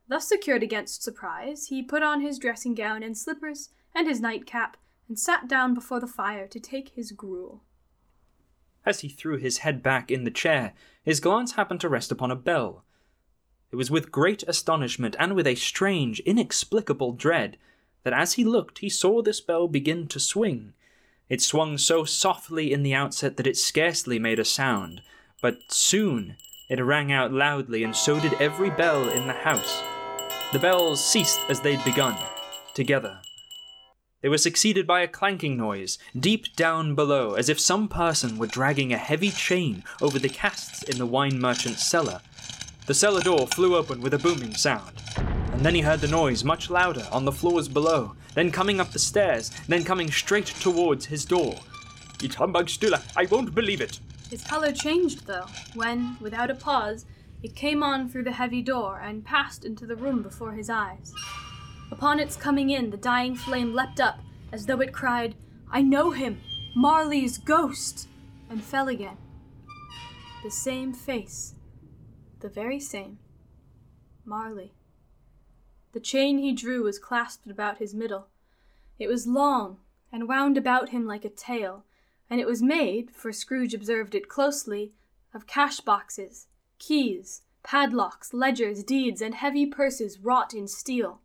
Thus 0.07 0.29
secured 0.29 0.61
against 0.61 1.01
surprise, 1.01 1.67
he 1.69 1.81
put 1.81 2.03
on 2.03 2.21
his 2.21 2.37
dressing 2.37 2.75
gown 2.75 3.01
and 3.01 3.17
slippers 3.17 3.69
and 3.95 4.07
his 4.07 4.21
nightcap 4.21 4.77
and 5.09 5.17
sat 5.17 5.47
down 5.47 5.73
before 5.73 5.99
the 5.99 6.05
fire 6.05 6.47
to 6.47 6.59
take 6.59 6.89
his 6.89 7.11
gruel. 7.11 7.63
As 8.87 9.01
he 9.01 9.09
threw 9.09 9.35
his 9.35 9.57
head 9.57 9.83
back 9.83 10.09
in 10.09 10.23
the 10.23 10.31
chair, 10.31 10.71
his 11.03 11.19
glance 11.19 11.55
happened 11.55 11.81
to 11.81 11.89
rest 11.89 12.09
upon 12.09 12.31
a 12.31 12.37
bell. 12.37 12.85
It 13.69 13.75
was 13.75 13.91
with 13.91 14.13
great 14.13 14.43
astonishment 14.43 15.13
and 15.19 15.35
with 15.35 15.45
a 15.45 15.55
strange, 15.55 16.21
inexplicable 16.21 17.11
dread 17.11 17.57
that 18.03 18.13
as 18.13 18.35
he 18.35 18.45
looked 18.45 18.79
he 18.79 18.87
saw 18.87 19.21
this 19.21 19.41
bell 19.41 19.67
begin 19.67 20.07
to 20.07 20.21
swing. 20.21 20.71
It 21.27 21.41
swung 21.41 21.77
so 21.77 22.05
softly 22.05 22.71
in 22.71 22.81
the 22.81 22.93
outset 22.93 23.35
that 23.35 23.47
it 23.47 23.57
scarcely 23.57 24.19
made 24.19 24.39
a 24.39 24.45
sound, 24.45 25.01
but 25.41 25.69
soon 25.69 26.37
it 26.69 26.79
rang 26.79 27.11
out 27.11 27.33
loudly, 27.33 27.83
and 27.83 27.93
so 27.93 28.21
did 28.21 28.35
every 28.35 28.69
bell 28.69 29.09
in 29.09 29.27
the 29.27 29.33
house. 29.33 29.83
The 30.53 30.59
bells 30.59 31.03
ceased 31.03 31.41
as 31.49 31.59
they'd 31.59 31.83
begun, 31.83 32.17
together, 32.73 33.19
they 34.27 34.29
were 34.29 34.37
succeeded 34.37 34.85
by 34.85 34.99
a 34.99 35.07
clanking 35.07 35.55
noise, 35.55 35.97
deep 36.19 36.53
down 36.57 36.95
below, 36.95 37.35
as 37.35 37.47
if 37.47 37.57
some 37.57 37.87
person 37.87 38.37
were 38.37 38.45
dragging 38.45 38.91
a 38.91 38.97
heavy 38.97 39.31
chain 39.31 39.85
over 40.01 40.19
the 40.19 40.27
casks 40.27 40.83
in 40.83 40.97
the 40.97 41.05
wine 41.05 41.39
merchant's 41.39 41.87
cellar. 41.87 42.19
The 42.87 42.93
cellar 42.93 43.21
door 43.21 43.47
flew 43.47 43.77
open 43.77 44.01
with 44.01 44.13
a 44.13 44.19
booming 44.19 44.53
sound, 44.55 44.91
and 45.15 45.61
then 45.61 45.75
he 45.75 45.79
heard 45.79 46.01
the 46.01 46.09
noise 46.09 46.43
much 46.43 46.69
louder 46.69 47.07
on 47.09 47.23
the 47.23 47.31
floors 47.31 47.69
below, 47.69 48.17
then 48.33 48.51
coming 48.51 48.81
up 48.81 48.91
the 48.91 48.99
stairs, 48.99 49.49
then 49.69 49.85
coming 49.85 50.11
straight 50.11 50.47
towards 50.47 51.05
his 51.05 51.23
door. 51.23 51.55
It's 52.21 52.35
humbug 52.35 52.67
still, 52.67 52.95
I 53.15 53.27
won't 53.27 53.55
believe 53.55 53.79
it. 53.79 54.01
His 54.29 54.43
color 54.43 54.73
changed, 54.73 55.25
though, 55.25 55.45
when, 55.73 56.17
without 56.19 56.51
a 56.51 56.55
pause, 56.55 57.05
it 57.43 57.55
came 57.55 57.81
on 57.81 58.09
through 58.09 58.23
the 58.23 58.33
heavy 58.33 58.61
door 58.61 58.99
and 58.99 59.23
passed 59.23 59.63
into 59.63 59.85
the 59.85 59.95
room 59.95 60.21
before 60.21 60.51
his 60.51 60.69
eyes. 60.69 61.13
Upon 61.91 62.19
its 62.19 62.35
coming 62.35 62.69
in, 62.69 62.89
the 62.89 62.97
dying 62.97 63.35
flame 63.35 63.73
leapt 63.73 63.99
up, 63.99 64.19
as 64.51 64.65
though 64.65 64.81
it 64.81 64.93
cried, 64.93 65.35
I 65.71 65.81
know 65.81 66.11
him, 66.11 66.41
Marley's 66.75 67.37
ghost, 67.37 68.07
and 68.49 68.63
fell 68.63 68.87
again. 68.87 69.17
The 70.43 70.51
same 70.51 70.93
face, 70.93 71.55
the 72.39 72.49
very 72.49 72.79
same. 72.79 73.19
Marley. 74.25 74.73
The 75.93 75.99
chain 75.99 76.37
he 76.37 76.53
drew 76.53 76.83
was 76.83 76.99
clasped 76.99 77.49
about 77.49 77.77
his 77.77 77.93
middle. 77.93 78.27
It 78.99 79.07
was 79.07 79.25
long, 79.25 79.77
and 80.11 80.27
wound 80.27 80.57
about 80.57 80.89
him 80.89 81.05
like 81.05 81.25
a 81.25 81.29
tail, 81.29 81.85
and 82.29 82.39
it 82.39 82.47
was 82.47 82.61
made, 82.61 83.11
for 83.11 83.31
Scrooge 83.31 83.73
observed 83.73 84.13
it 84.13 84.27
closely, 84.27 84.93
of 85.33 85.47
cash 85.47 85.79
boxes, 85.79 86.47
keys, 86.77 87.41
padlocks, 87.63 88.33
ledgers, 88.33 88.83
deeds, 88.83 89.21
and 89.21 89.35
heavy 89.35 89.65
purses 89.65 90.19
wrought 90.19 90.53
in 90.53 90.67
steel. 90.67 91.21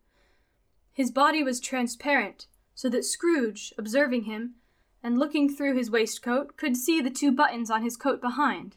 His 0.93 1.11
body 1.11 1.43
was 1.43 1.61
transparent, 1.61 2.47
so 2.75 2.89
that 2.91 3.05
Scrooge, 3.05 3.73
observing 3.79 4.25
him, 4.25 4.55
and 5.03 5.19
looking 5.19 5.49
through 5.49 5.77
his 5.77 5.91
waistcoat, 5.91 6.57
could 6.57 6.77
see 6.77 7.01
the 7.01 7.11
two 7.11 7.33
buttons 7.33 7.71
on 7.71 7.83
his 7.83 7.97
coat 7.97 8.21
behind. 8.21 8.77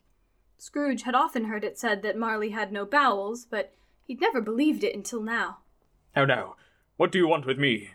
Scrooge 0.58 1.04
had 1.04 1.16
often 1.16 1.46
heard 1.46 1.64
it 1.64 1.78
said 1.78 2.02
that 2.02 2.18
Marley 2.18 2.50
had 2.50 2.72
no 2.72 2.86
bowels, 2.86 3.46
but 3.46 3.74
he'd 4.06 4.22
never 4.22 4.42
believed 4.42 4.84
it 4.84 4.96
until 4.96 5.22
now. 5.22 5.58
How 6.16 6.26
now? 6.26 6.56
What 6.98 7.12
do 7.12 7.20
you 7.20 7.28
want 7.28 7.46
with 7.46 7.60
me? 7.60 7.92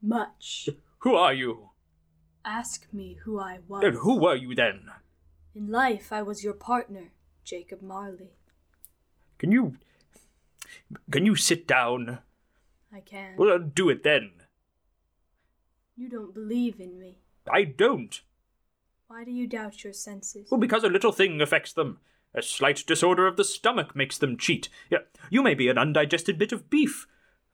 Much. 0.00 0.70
Who 1.00 1.14
are 1.14 1.34
you? 1.34 1.70
Ask 2.44 2.86
me 2.92 3.18
who 3.24 3.38
I 3.38 3.58
was. 3.68 3.84
And 3.84 3.96
who 3.96 4.18
were 4.18 4.34
you 4.34 4.54
then? 4.54 4.90
In 5.54 5.70
life, 5.70 6.12
I 6.12 6.22
was 6.22 6.42
your 6.42 6.54
partner, 6.54 7.12
Jacob 7.44 7.82
Marley. 7.82 8.30
Can 9.38 9.52
you. 9.52 9.76
Can 11.10 11.26
you 11.26 11.36
sit 11.36 11.66
down? 11.66 12.20
I 12.94 13.00
can. 13.00 13.36
Well, 13.36 13.52
uh, 13.54 13.58
do 13.58 13.88
it 13.88 14.02
then. 14.02 14.30
You 15.96 16.08
don't 16.08 16.34
believe 16.34 16.80
in 16.80 16.98
me. 16.98 17.18
I 17.50 17.64
don't. 17.64 18.20
Why 19.08 19.24
do 19.24 19.30
you 19.30 19.46
doubt 19.46 19.84
your 19.84 19.92
senses? 19.92 20.50
Well, 20.50 20.60
because 20.60 20.84
a 20.84 20.88
little 20.88 21.12
thing 21.12 21.40
affects 21.40 21.72
them. 21.72 21.98
A 22.34 22.42
slight 22.42 22.84
disorder 22.86 23.26
of 23.26 23.36
the 23.36 23.44
stomach 23.44 23.96
makes 23.96 24.18
them 24.18 24.36
cheat. 24.36 24.68
You 25.30 25.42
may 25.42 25.54
be 25.54 25.68
an 25.68 25.78
undigested 25.78 26.38
bit 26.38 26.52
of 26.52 26.68
beef, 26.68 27.06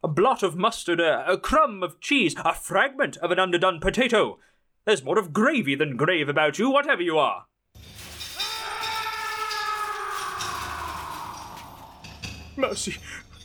a 0.03 0.09
blot 0.09 0.43
of 0.43 0.57
mustard, 0.57 1.01
a, 1.01 1.25
a 1.31 1.39
crumb 1.39 1.83
of 1.83 2.01
cheese, 2.01 2.35
a 2.45 2.53
fragment 2.53 3.17
of 3.19 3.31
an 3.31 3.39
underdone 3.39 3.81
potato. 3.81 4.39
There's 4.85 5.05
more 5.05 5.19
of 5.19 5.33
gravy 5.33 5.75
than 5.77 5.97
grave 5.97 6.29
about 6.29 6.59
you, 6.59 6.71
whatever 6.71 7.03
you 7.03 7.19
are. 7.19 7.47
Mercy! 12.57 12.97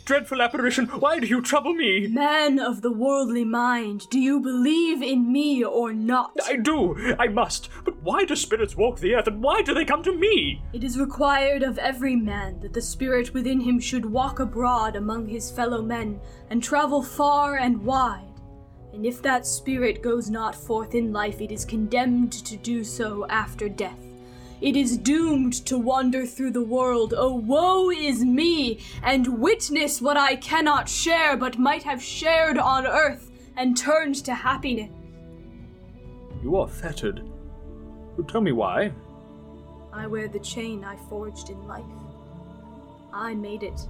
Dreadful 0.10 0.42
apparition, 0.42 0.88
why 0.88 1.20
do 1.20 1.28
you 1.28 1.39
trouble 1.39 1.75
me? 1.75 2.08
Man 2.08 2.58
of 2.58 2.82
the 2.82 2.92
worldly 2.92 3.46
mind, 3.46 4.10
do 4.10 4.20
you 4.20 4.39
believe 4.39 5.04
in 5.04 5.32
me 5.32 5.63
or 5.63 5.94
not? 5.94 6.32
I 6.48 6.56
do, 6.56 7.16
I 7.20 7.28
must. 7.28 7.70
But 7.86 8.01
why 8.01 8.25
do 8.25 8.36
spirits 8.36 8.75
walk 8.75 8.98
the 8.98 9.13
earth, 9.13 9.28
and 9.28 9.39
why 9.44 9.62
do 9.62 9.75
they 9.75 9.86
come 9.86 10.01
to 10.01 10.12
me? 10.12 10.63
It 10.74 10.84
is 10.84 10.98
required 11.00 11.62
of 11.62 11.78
every 11.78 12.16
man 12.16 12.60
that 12.62 12.74
the 12.74 12.82
spirit 12.82 13.36
within 13.36 13.60
him 13.62 13.80
should 13.80 14.04
walk 14.04 14.39
abroad 14.39 14.96
among 14.96 15.28
his 15.28 15.51
fellow 15.51 15.84
men, 15.84 16.20
and 16.50 16.63
travel 16.63 17.04
far 17.04 17.58
and 17.58 17.80
wide. 17.86 18.34
And 18.94 19.06
if 19.06 19.22
that 19.22 19.46
spirit 19.46 20.01
goes 20.01 20.28
not 20.28 20.56
forth 20.56 20.96
in 20.96 21.13
life, 21.13 21.39
it 21.39 21.51
is 21.51 21.63
condemned 21.66 22.32
to 22.48 22.58
do 22.58 22.84
so 22.84 23.28
after 23.28 23.70
death. 23.70 24.09
It 24.62 24.75
is 24.75 24.98
doomed 24.98 25.54
to 25.68 25.78
wander 25.78 26.25
through 26.25 26.51
the 26.51 26.63
world. 26.63 27.13
Oh, 27.16 27.34
woe 27.34 27.89
is 27.89 28.25
me, 28.25 28.80
and 29.01 29.39
witness 29.39 30.01
what 30.01 30.18
I 30.18 30.36
cannot 30.36 30.89
share, 30.89 31.38
but 31.38 31.58
might 31.58 31.84
have 31.84 32.04
shared 32.04 32.58
on 32.58 32.86
earth 32.86 33.32
and 33.56 33.78
turned 33.78 34.16
to 34.25 34.34
happiness. 34.34 34.92
You 36.44 36.58
are 36.58 36.68
fettered. 36.68 37.24
Tell 38.28 38.42
me 38.42 38.51
why. 38.51 38.92
I 39.94 40.08
wear 40.08 40.28
the 40.28 40.39
chain 40.39 40.84
I 40.84 40.98
forged 41.08 41.50
in 41.50 41.68
life. 41.68 41.86
I 43.13 43.34
made 43.34 43.63
it, 43.63 43.88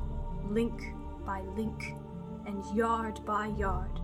link 0.50 0.94
by 1.26 1.42
link, 1.58 1.96
and 2.46 2.64
yard 2.76 3.20
by 3.26 3.48
yard. 3.48 4.00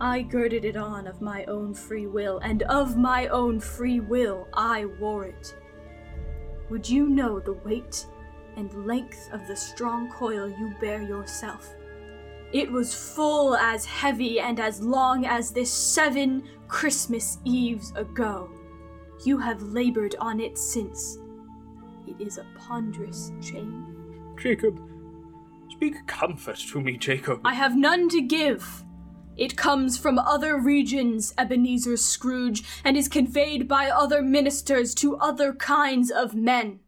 I 0.00 0.22
girded 0.22 0.64
it 0.64 0.76
on 0.76 1.06
of 1.06 1.20
my 1.20 1.44
own 1.44 1.74
free 1.74 2.06
will, 2.06 2.38
and 2.38 2.62
of 2.62 2.96
my 2.96 3.26
own 3.26 3.60
free 3.60 4.00
will 4.00 4.48
I 4.54 4.86
wore 5.00 5.24
it. 5.24 5.54
Would 6.70 6.88
you 6.88 7.08
know 7.08 7.40
the 7.40 7.52
weight 7.52 8.06
and 8.56 8.86
length 8.86 9.28
of 9.32 9.46
the 9.48 9.56
strong 9.56 10.08
coil 10.08 10.48
you 10.48 10.72
bear 10.80 11.02
yourself? 11.02 11.68
It 12.52 12.70
was 12.70 12.94
full 12.94 13.56
as 13.56 13.84
heavy 13.84 14.38
and 14.40 14.60
as 14.60 14.80
long 14.80 15.26
as 15.26 15.50
this 15.50 15.72
seven 15.72 16.44
Christmas 16.68 17.38
Eves 17.44 17.92
ago. 17.96 18.50
You 19.24 19.36
have 19.38 19.60
labored 19.62 20.14
on 20.20 20.40
it 20.40 20.56
since. 20.56 21.18
It 22.06 22.20
is 22.20 22.38
a 22.38 22.46
ponderous 22.56 23.32
chain. 23.42 23.84
Jacob, 24.40 24.80
speak 25.70 26.06
comfort 26.06 26.58
to 26.70 26.80
me, 26.80 26.96
Jacob. 26.96 27.40
I 27.44 27.54
have 27.54 27.76
none 27.76 28.08
to 28.10 28.20
give. 28.22 28.84
It 29.40 29.56
comes 29.56 29.96
from 29.96 30.18
other 30.18 30.58
regions, 30.58 31.32
Ebenezer 31.38 31.96
Scrooge, 31.96 32.62
and 32.84 32.94
is 32.94 33.08
conveyed 33.08 33.66
by 33.66 33.88
other 33.88 34.20
ministers 34.20 34.94
to 34.96 35.16
other 35.16 35.54
kinds 35.54 36.10
of 36.10 36.34
men. 36.34 36.80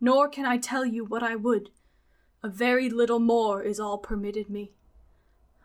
Nor 0.00 0.30
can 0.30 0.46
I 0.46 0.56
tell 0.56 0.86
you 0.86 1.04
what 1.04 1.22
I 1.22 1.36
would. 1.36 1.68
A 2.42 2.48
very 2.48 2.88
little 2.88 3.18
more 3.18 3.62
is 3.62 3.78
all 3.78 3.98
permitted 3.98 4.48
me. 4.48 4.72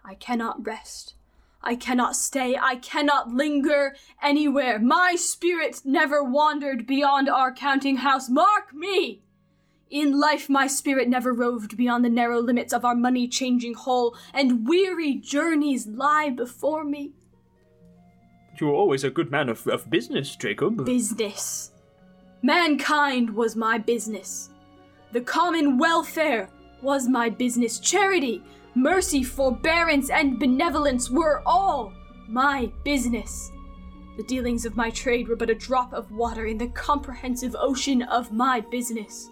I 0.03 0.15
cannot 0.15 0.65
rest. 0.68 1.13
I 1.63 1.75
cannot 1.75 2.18
stay. 2.18 2.58
I 2.62 2.75
cannot 2.75 3.30
linger 3.30 3.96
anywhere. 4.22 4.80
My 4.80 5.15
spirit 5.15 5.80
never 5.86 6.22
wandered 6.22 6.86
beyond 6.86 7.30
our 7.30 7.53
counting 7.53 7.98
house. 7.98 8.27
Mark 8.27 8.74
me! 8.74 9.22
In 9.91 10.17
life, 10.17 10.50
my 10.50 10.67
spirit 10.67 11.10
never 11.10 11.33
roved 11.33 11.75
beyond 11.75 12.05
the 12.05 12.10
narrow 12.10 12.39
limits 12.39 12.71
of 12.71 12.86
our 12.86 12.95
money 12.95 13.27
changing 13.27 13.74
hole, 13.74 14.15
and 14.33 14.65
weary 14.65 15.15
journeys 15.15 15.86
lie 15.86 16.29
before 16.29 16.86
me. 16.86 17.12
You 18.57 18.67
were 18.67 18.74
always 18.74 19.03
a 19.03 19.10
good 19.10 19.29
man 19.29 19.50
of, 19.50 19.67
of 19.67 19.89
business, 19.89 20.33
Jacob. 20.38 20.86
Business. 20.86 21.71
Mankind 22.41 23.36
was 23.36 23.57
my 23.57 23.77
business. 23.77 24.50
The 25.11 25.20
common 25.20 25.77
welfare 25.77 26.48
was 26.81 27.09
my 27.09 27.29
business. 27.29 27.77
Charity, 27.77 28.42
mercy, 28.75 29.24
forbearance, 29.24 30.09
and 30.09 30.39
benevolence 30.39 31.09
were 31.09 31.44
all 31.46 31.92
my 32.29 32.72
business. 32.85 33.51
The 34.16 34.24
dealings 34.24 34.66
of 34.66 34.77
my 34.77 34.89
trade 34.89 35.27
were 35.27 35.35
but 35.35 35.50
a 35.50 35.55
drop 35.55 35.92
of 35.92 36.11
water 36.11 36.46
in 36.46 36.57
the 36.57 36.68
comprehensive 36.68 37.57
ocean 37.59 38.03
of 38.03 38.31
my 38.31 38.61
business. 38.61 39.30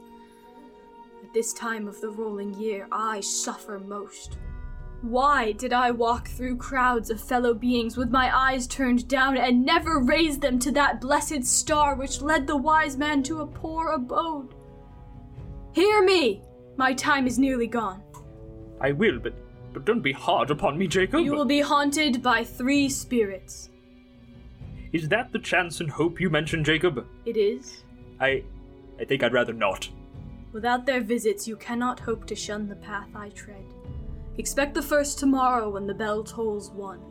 At 1.29 1.33
this 1.35 1.53
time 1.53 1.87
of 1.87 2.01
the 2.01 2.09
rolling 2.09 2.55
year, 2.55 2.87
I 2.91 3.19
suffer 3.19 3.77
most. 3.77 4.39
Why 5.03 5.51
did 5.51 5.73
I 5.73 5.91
walk 5.91 6.27
through 6.27 6.57
crowds 6.57 7.11
of 7.11 7.21
fellow 7.21 7.53
beings 7.53 7.95
with 7.95 8.09
my 8.09 8.35
eyes 8.35 8.65
turned 8.65 9.07
down 9.07 9.37
and 9.37 9.63
never 9.63 9.99
raise 9.99 10.39
them 10.39 10.57
to 10.57 10.71
that 10.71 10.99
blessed 10.99 11.45
star 11.45 11.93
which 11.93 12.23
led 12.23 12.47
the 12.47 12.57
wise 12.57 12.97
man 12.97 13.21
to 13.23 13.41
a 13.41 13.45
poor 13.45 13.91
abode? 13.91 14.55
Hear 15.73 16.03
me! 16.03 16.41
My 16.77 16.95
time 16.95 17.27
is 17.27 17.37
nearly 17.37 17.67
gone. 17.67 18.01
I 18.81 18.91
will, 18.91 19.19
but 19.19 19.35
but 19.71 19.85
don't 19.85 20.01
be 20.01 20.13
hard 20.13 20.49
upon 20.49 20.79
me, 20.79 20.87
Jacob. 20.87 21.23
You 21.23 21.33
will 21.33 21.45
be 21.45 21.61
haunted 21.61 22.23
by 22.23 22.43
three 22.43 22.89
spirits. 22.89 23.69
Is 24.93 25.07
that 25.09 25.31
the 25.31 25.37
chance 25.37 25.79
and 25.79 25.91
hope 25.91 26.19
you 26.19 26.31
mentioned, 26.31 26.65
Jacob? 26.65 27.05
It 27.27 27.37
is. 27.37 27.83
I 28.19 28.43
I 28.99 29.05
think 29.05 29.21
I'd 29.21 29.33
rather 29.33 29.53
not. 29.53 29.89
Without 30.51 30.85
their 30.85 31.01
visits, 31.01 31.47
you 31.47 31.55
cannot 31.55 31.99
hope 31.99 32.25
to 32.25 32.35
shun 32.35 32.67
the 32.67 32.75
path 32.75 33.09
I 33.15 33.29
tread. 33.29 33.65
Expect 34.37 34.73
the 34.73 34.81
first 34.81 35.19
tomorrow 35.19 35.69
when 35.69 35.85
the 35.85 35.93
bell 35.93 36.23
tolls 36.23 36.71
one. 36.71 37.01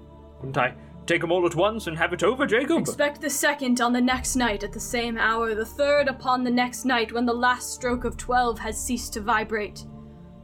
Couldn't 0.40 0.58
I 0.58 0.74
take 1.06 1.22
'em 1.22 1.30
all 1.30 1.46
at 1.46 1.54
once 1.54 1.86
and 1.86 1.96
have 1.96 2.12
it 2.12 2.22
over, 2.22 2.46
Jacob? 2.46 2.80
Expect 2.80 3.20
the 3.20 3.30
second 3.30 3.80
on 3.80 3.92
the 3.92 4.00
next 4.00 4.34
night 4.34 4.64
at 4.64 4.72
the 4.72 4.80
same 4.80 5.16
hour, 5.16 5.54
the 5.54 5.64
third 5.64 6.08
upon 6.08 6.42
the 6.42 6.50
next 6.50 6.84
night 6.84 7.12
when 7.12 7.26
the 7.26 7.32
last 7.32 7.72
stroke 7.72 8.04
of 8.04 8.16
twelve 8.16 8.58
has 8.58 8.82
ceased 8.82 9.12
to 9.12 9.20
vibrate. 9.20 9.84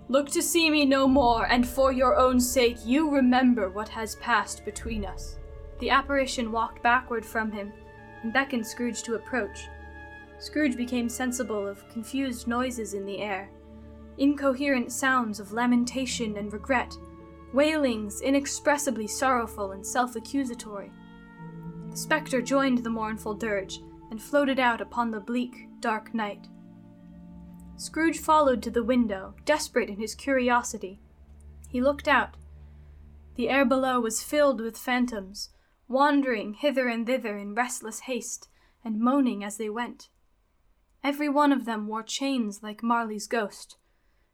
Look 0.09 0.29
to 0.31 0.43
see 0.43 0.71
me 0.71 0.85
no 0.85 1.09
more, 1.09 1.47
and 1.47 1.67
for 1.67 1.91
your 1.91 2.17
own 2.17 2.39
sake, 2.39 2.77
you 2.85 3.11
remember 3.11 3.71
what 3.71 3.89
has 3.89 4.17
passed 4.17 4.65
between 4.65 5.05
us. 5.05 5.39
The 5.81 5.91
apparition 5.91 6.53
walked 6.53 6.83
backward 6.83 7.25
from 7.25 7.51
him 7.51 7.73
and 8.23 8.33
beckoned 8.33 8.67
Scrooge 8.67 9.03
to 9.05 9.15
approach. 9.15 9.69
Scrooge 10.39 10.77
became 10.77 11.09
sensible 11.09 11.67
of 11.67 11.89
confused 11.89 12.47
noises 12.47 12.95
in 12.95 13.07
the 13.07 13.19
air, 13.19 13.51
incoherent 14.19 14.93
sounds 14.93 15.41
of 15.41 15.53
lamentation 15.53 16.37
and 16.37 16.53
regret, 16.53 16.95
wailings 17.53 18.21
inexpressibly 18.21 19.07
sorrowful 19.07 19.73
and 19.73 19.87
self 19.87 20.17
accusatory. 20.17 20.91
The 21.91 21.97
spectre 21.97 22.43
joined 22.43 22.79
the 22.79 22.91
mournful 22.91 23.35
dirge 23.35 23.81
and 24.11 24.21
floated 24.21 24.59
out 24.59 24.81
upon 24.81 25.11
the 25.11 25.21
bleak, 25.21 25.69
dark 25.81 26.13
night. 26.13 26.49
Scrooge 27.77 28.19
followed 28.19 28.63
to 28.63 28.71
the 28.71 28.85
window, 28.85 29.35
desperate 29.45 29.89
in 29.89 29.99
his 29.99 30.15
curiosity. 30.15 31.01
He 31.69 31.81
looked 31.81 32.07
out. 32.07 32.37
The 33.37 33.49
air 33.49 33.65
below 33.65 34.01
was 34.01 34.23
filled 34.23 34.61
with 34.61 34.79
phantoms, 34.79 35.51
wandering 35.89 36.55
hither 36.55 36.89
and 36.89 37.07
thither 37.07 37.37
in 37.37 37.55
restless 37.55 38.01
haste, 38.01 38.49
and 38.85 39.01
moaning 39.01 39.43
as 39.43 39.57
they 39.57 39.69
went. 39.69 40.09
Every 41.05 41.29
one 41.29 41.53
of 41.53 41.67
them 41.67 41.87
wore 41.87 42.03
chains 42.03 42.63
like 42.63 42.83
Marley's 42.83 43.27
ghost. 43.27 43.77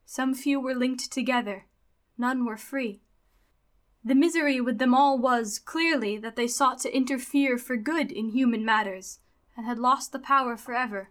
Some 0.07 0.35
few 0.35 0.61
were 0.61 0.75
linked 0.75 1.11
together, 1.11 1.67
none 2.17 2.45
were 2.45 2.57
free. 2.57 3.03
The 4.05 4.15
misery 4.15 4.61
with 4.61 4.79
them 4.79 4.95
all 4.95 5.19
was, 5.19 5.59
clearly, 5.59 6.17
that 6.19 6.37
they 6.37 6.47
sought 6.47 6.79
to 6.81 6.97
interfere 6.97 7.59
for 7.59 7.77
good 7.77 8.13
in 8.13 8.29
human 8.29 8.65
matters, 8.65 9.19
and 9.57 9.67
had 9.67 9.81
lost 9.81 10.13
the 10.13 10.21
power 10.21 10.57
forever. 10.57 11.11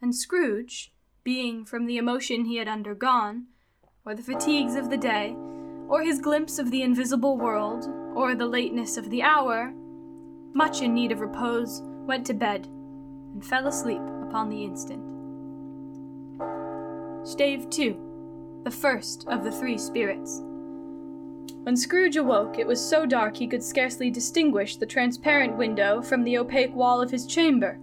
And 0.00 0.14
Scrooge, 0.14 0.94
being 1.22 1.66
from 1.66 1.84
the 1.84 1.98
emotion 1.98 2.46
he 2.46 2.56
had 2.56 2.66
undergone, 2.66 3.48
or 4.06 4.14
the 4.14 4.22
fatigues 4.22 4.76
of 4.76 4.88
the 4.88 4.96
day, 4.96 5.36
or 5.88 6.02
his 6.02 6.20
glimpse 6.20 6.58
of 6.58 6.70
the 6.70 6.82
invisible 6.82 7.36
world, 7.36 7.86
or 8.14 8.34
the 8.34 8.46
lateness 8.46 8.96
of 8.96 9.10
the 9.10 9.22
hour, 9.22 9.74
much 10.54 10.80
in 10.80 10.94
need 10.94 11.12
of 11.12 11.20
repose, 11.20 11.82
went 12.06 12.26
to 12.26 12.34
bed, 12.34 12.66
and 12.66 13.44
fell 13.44 13.66
asleep 13.66 14.00
upon 14.28 14.48
the 14.48 14.64
instant. 14.64 15.02
Stave 17.26 17.68
2 17.70 18.60
The 18.64 18.70
first 18.70 19.26
of 19.28 19.44
the 19.44 19.52
three 19.52 19.78
spirits. 19.78 20.42
When 21.62 21.76
Scrooge 21.76 22.16
awoke, 22.16 22.58
it 22.58 22.66
was 22.66 22.80
so 22.80 23.06
dark 23.06 23.36
he 23.36 23.48
could 23.48 23.62
scarcely 23.62 24.10
distinguish 24.10 24.76
the 24.76 24.86
transparent 24.86 25.56
window 25.56 26.00
from 26.00 26.22
the 26.22 26.38
opaque 26.38 26.74
wall 26.74 27.00
of 27.00 27.10
his 27.10 27.26
chamber. 27.26 27.80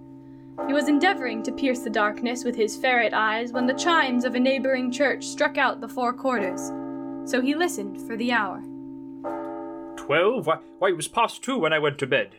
He 0.67 0.73
was 0.73 0.87
endeavoring 0.87 1.43
to 1.43 1.51
pierce 1.51 1.79
the 1.79 1.89
darkness 1.89 2.45
with 2.45 2.55
his 2.55 2.77
ferret 2.77 3.13
eyes 3.13 3.51
when 3.51 3.65
the 3.65 3.73
chimes 3.73 4.23
of 4.23 4.35
a 4.35 4.39
neighboring 4.39 4.91
church 4.91 5.25
struck 5.25 5.57
out 5.57 5.81
the 5.81 5.89
four 5.89 6.13
quarters. 6.13 6.71
So 7.29 7.41
he 7.41 7.55
listened 7.55 7.99
for 8.07 8.15
the 8.15 8.31
hour. 8.31 8.61
Twelve? 9.97 10.47
Why, 10.47 10.59
why, 10.79 10.89
it 10.89 10.95
was 10.95 11.07
past 11.07 11.43
two 11.43 11.57
when 11.57 11.73
I 11.73 11.79
went 11.79 11.97
to 11.99 12.07
bed. 12.07 12.35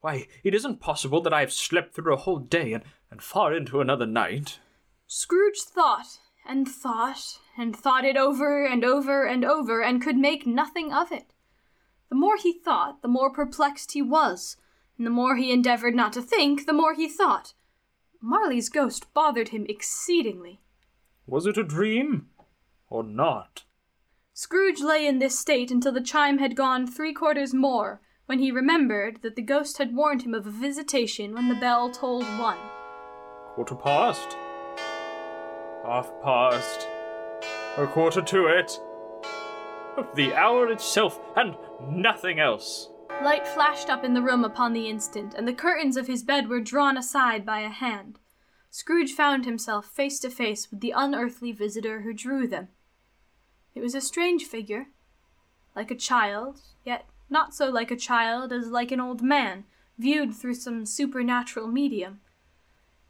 Why, 0.00 0.26
it 0.42 0.54
isn't 0.54 0.80
possible 0.80 1.20
that 1.20 1.32
I 1.32 1.40
have 1.40 1.52
slept 1.52 1.94
through 1.94 2.12
a 2.12 2.16
whole 2.16 2.38
day 2.38 2.72
and, 2.72 2.82
and 3.12 3.22
far 3.22 3.52
into 3.52 3.82
another 3.82 4.06
night. 4.06 4.58
Scrooge 5.06 5.60
thought 5.60 6.18
and 6.48 6.66
thought 6.66 7.38
and 7.58 7.76
thought 7.76 8.06
it 8.06 8.16
over 8.16 8.64
and 8.64 8.82
over 8.82 9.26
and 9.26 9.44
over 9.44 9.82
and 9.82 10.02
could 10.02 10.16
make 10.16 10.46
nothing 10.46 10.94
of 10.94 11.12
it. 11.12 11.34
The 12.08 12.16
more 12.16 12.38
he 12.38 12.54
thought, 12.54 13.02
the 13.02 13.08
more 13.08 13.30
perplexed 13.30 13.92
he 13.92 14.00
was, 14.00 14.56
and 14.96 15.06
the 15.06 15.10
more 15.10 15.36
he 15.36 15.52
endeavored 15.52 15.94
not 15.94 16.14
to 16.14 16.22
think, 16.22 16.64
the 16.64 16.72
more 16.72 16.94
he 16.94 17.06
thought. 17.06 17.52
Marley's 18.22 18.70
ghost 18.70 19.12
bothered 19.12 19.48
him 19.48 19.66
exceedingly. 19.68 20.62
Was 21.26 21.44
it 21.44 21.58
a 21.58 21.64
dream? 21.64 22.28
Or 22.88 23.04
not? 23.04 23.64
Scrooge 24.32 24.80
lay 24.80 25.06
in 25.06 25.18
this 25.18 25.38
state 25.38 25.70
until 25.70 25.92
the 25.92 26.00
chime 26.00 26.38
had 26.38 26.56
gone 26.56 26.86
three 26.86 27.12
quarters 27.12 27.52
more, 27.52 28.00
when 28.24 28.38
he 28.38 28.50
remembered 28.50 29.20
that 29.20 29.36
the 29.36 29.42
ghost 29.42 29.76
had 29.76 29.94
warned 29.94 30.22
him 30.22 30.32
of 30.32 30.46
a 30.46 30.50
visitation 30.50 31.34
when 31.34 31.50
the 31.50 31.54
bell 31.54 31.90
tolled 31.90 32.24
one. 32.38 32.58
Quarter 33.54 33.74
past? 33.74 34.36
Half 35.84 36.10
past? 36.22 36.88
A 37.76 37.86
quarter 37.86 38.22
to 38.22 38.46
it? 38.46 38.80
Of 39.98 40.14
the 40.14 40.32
hour 40.34 40.72
itself, 40.72 41.20
and 41.36 41.54
nothing 41.86 42.40
else. 42.40 42.88
Light 43.22 43.46
flashed 43.46 43.90
up 43.90 44.04
in 44.04 44.14
the 44.14 44.22
room 44.22 44.42
upon 44.42 44.72
the 44.72 44.88
instant, 44.88 45.34
and 45.34 45.46
the 45.46 45.52
curtains 45.52 45.98
of 45.98 46.06
his 46.06 46.22
bed 46.22 46.48
were 46.48 46.60
drawn 46.60 46.96
aside 46.96 47.44
by 47.44 47.60
a 47.60 47.68
hand. 47.68 48.18
Scrooge 48.70 49.12
found 49.12 49.44
himself 49.44 49.84
face 49.84 50.18
to 50.20 50.30
face 50.30 50.70
with 50.70 50.80
the 50.80 50.94
unearthly 50.96 51.52
visitor 51.52 52.00
who 52.00 52.14
drew 52.14 52.48
them. 52.48 52.68
It 53.74 53.82
was 53.82 53.94
a 53.94 54.00
strange 54.00 54.44
figure, 54.44 54.86
like 55.76 55.90
a 55.90 55.94
child, 55.94 56.62
yet 56.86 57.04
not 57.28 57.54
so 57.54 57.68
like 57.68 57.90
a 57.90 57.96
child 57.96 58.50
as 58.50 58.68
like 58.68 58.90
an 58.92 59.00
old 59.00 59.20
man, 59.20 59.64
viewed 59.98 60.34
through 60.34 60.54
some 60.54 60.86
supernatural 60.86 61.68
medium. 61.68 62.20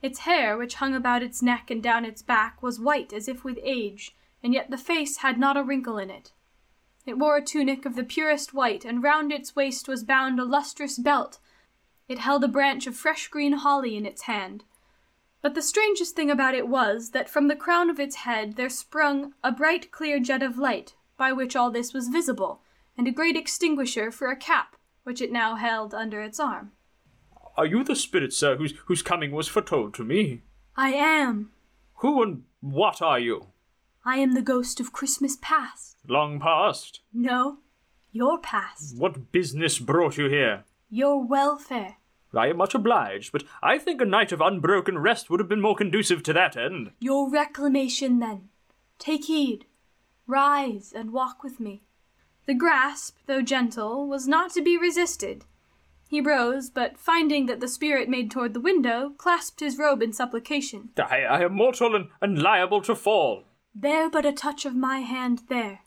Its 0.02 0.20
hair, 0.20 0.58
which 0.58 0.74
hung 0.74 0.94
about 0.94 1.22
its 1.22 1.40
neck 1.40 1.70
and 1.70 1.80
down 1.80 2.04
its 2.04 2.22
back, 2.22 2.60
was 2.60 2.80
white 2.80 3.12
as 3.12 3.28
if 3.28 3.44
with 3.44 3.58
age, 3.62 4.16
and 4.42 4.52
yet 4.52 4.68
the 4.68 4.76
face 4.76 5.18
had 5.18 5.38
not 5.38 5.56
a 5.56 5.62
wrinkle 5.62 5.96
in 5.96 6.10
it. 6.10 6.32
It 7.06 7.18
wore 7.18 7.36
a 7.36 7.44
tunic 7.44 7.86
of 7.86 7.94
the 7.94 8.02
purest 8.02 8.52
white, 8.52 8.84
and 8.84 9.02
round 9.02 9.32
its 9.32 9.54
waist 9.54 9.86
was 9.86 10.02
bound 10.02 10.40
a 10.40 10.44
lustrous 10.44 10.98
belt. 10.98 11.38
It 12.08 12.18
held 12.18 12.42
a 12.42 12.48
branch 12.48 12.88
of 12.88 12.96
fresh 12.96 13.28
green 13.28 13.52
holly 13.52 13.96
in 13.96 14.04
its 14.04 14.22
hand. 14.22 14.64
But 15.40 15.54
the 15.54 15.62
strangest 15.62 16.16
thing 16.16 16.30
about 16.30 16.54
it 16.54 16.66
was 16.66 17.10
that 17.10 17.28
from 17.28 17.46
the 17.48 17.56
crown 17.56 17.88
of 17.88 18.00
its 18.00 18.16
head 18.16 18.54
there 18.56 18.68
sprung 18.68 19.34
a 19.42 19.52
bright 19.52 19.90
clear 19.92 20.18
jet 20.18 20.42
of 20.42 20.58
light, 20.58 20.94
by 21.16 21.32
which 21.32 21.54
all 21.54 21.70
this 21.70 21.92
was 21.92 22.08
visible, 22.08 22.60
and 22.98 23.06
a 23.06 23.12
great 23.12 23.36
extinguisher 23.36 24.10
for 24.10 24.28
a 24.28 24.36
cap, 24.36 24.76
which 25.04 25.20
it 25.20 25.32
now 25.32 25.54
held 25.54 25.94
under 25.94 26.20
its 26.20 26.40
arm. 26.40 26.72
Are 27.56 27.66
you 27.66 27.84
the 27.84 27.96
spirit, 27.96 28.32
sir, 28.32 28.56
whose, 28.56 28.74
whose 28.86 29.02
coming 29.02 29.32
was 29.32 29.48
foretold 29.48 29.94
to 29.94 30.04
me? 30.04 30.42
I 30.76 30.92
am. 30.92 31.50
Who 31.96 32.22
and 32.22 32.44
what 32.60 33.02
are 33.02 33.18
you? 33.18 33.48
I 34.04 34.16
am 34.16 34.32
the 34.32 34.42
ghost 34.42 34.80
of 34.80 34.92
Christmas 34.92 35.36
past. 35.40 35.96
Long 36.08 36.40
past? 36.40 37.00
No, 37.12 37.58
your 38.10 38.38
past. 38.38 38.96
What 38.96 39.32
business 39.32 39.78
brought 39.78 40.16
you 40.16 40.28
here? 40.28 40.64
Your 40.90 41.24
welfare. 41.24 41.96
I 42.34 42.48
am 42.48 42.56
much 42.56 42.74
obliged, 42.74 43.30
but 43.32 43.44
I 43.62 43.78
think 43.78 44.00
a 44.00 44.06
night 44.06 44.32
of 44.32 44.40
unbroken 44.40 44.98
rest 44.98 45.28
would 45.28 45.38
have 45.38 45.48
been 45.48 45.60
more 45.60 45.76
conducive 45.76 46.22
to 46.24 46.32
that 46.32 46.56
end. 46.56 46.92
Your 46.98 47.30
reclamation, 47.30 48.18
then. 48.18 48.48
Take 48.98 49.26
heed. 49.26 49.66
Rise 50.26 50.92
and 50.96 51.12
walk 51.12 51.42
with 51.42 51.60
me. 51.60 51.82
The 52.46 52.54
grasp, 52.54 53.18
though 53.26 53.42
gentle, 53.42 54.08
was 54.08 54.26
not 54.26 54.52
to 54.52 54.62
be 54.62 54.78
resisted. 54.78 55.44
He 56.12 56.20
rose, 56.20 56.68
but 56.68 56.98
finding 56.98 57.46
that 57.46 57.60
the 57.60 57.66
spirit 57.66 58.06
made 58.06 58.30
toward 58.30 58.52
the 58.52 58.60
window, 58.60 59.14
clasped 59.16 59.60
his 59.60 59.78
robe 59.78 60.02
in 60.02 60.12
supplication. 60.12 60.90
I, 60.98 61.22
I 61.22 61.40
am 61.40 61.54
mortal 61.54 61.96
and, 61.96 62.10
and 62.20 62.38
liable 62.38 62.82
to 62.82 62.94
fall. 62.94 63.44
Bear 63.74 64.10
but 64.10 64.26
a 64.26 64.32
touch 64.32 64.66
of 64.66 64.76
my 64.76 64.98
hand 64.98 65.44
there, 65.48 65.80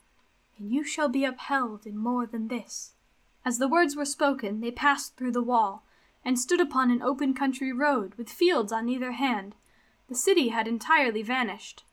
and 0.58 0.72
you 0.72 0.82
shall 0.82 1.08
be 1.08 1.24
upheld 1.24 1.86
in 1.86 1.96
more 1.96 2.26
than 2.26 2.48
this. 2.48 2.94
As 3.44 3.58
the 3.58 3.68
words 3.68 3.94
were 3.94 4.04
spoken, 4.04 4.60
they 4.60 4.72
passed 4.72 5.16
through 5.16 5.30
the 5.30 5.40
wall, 5.40 5.84
and 6.24 6.40
stood 6.40 6.60
upon 6.60 6.90
an 6.90 7.02
open 7.02 7.32
country 7.32 7.72
road, 7.72 8.16
with 8.16 8.28
fields 8.28 8.72
on 8.72 8.88
either 8.88 9.12
hand. 9.12 9.54
The 10.08 10.16
city 10.16 10.48
had 10.48 10.66
entirely 10.66 11.22
vanished. 11.22 11.84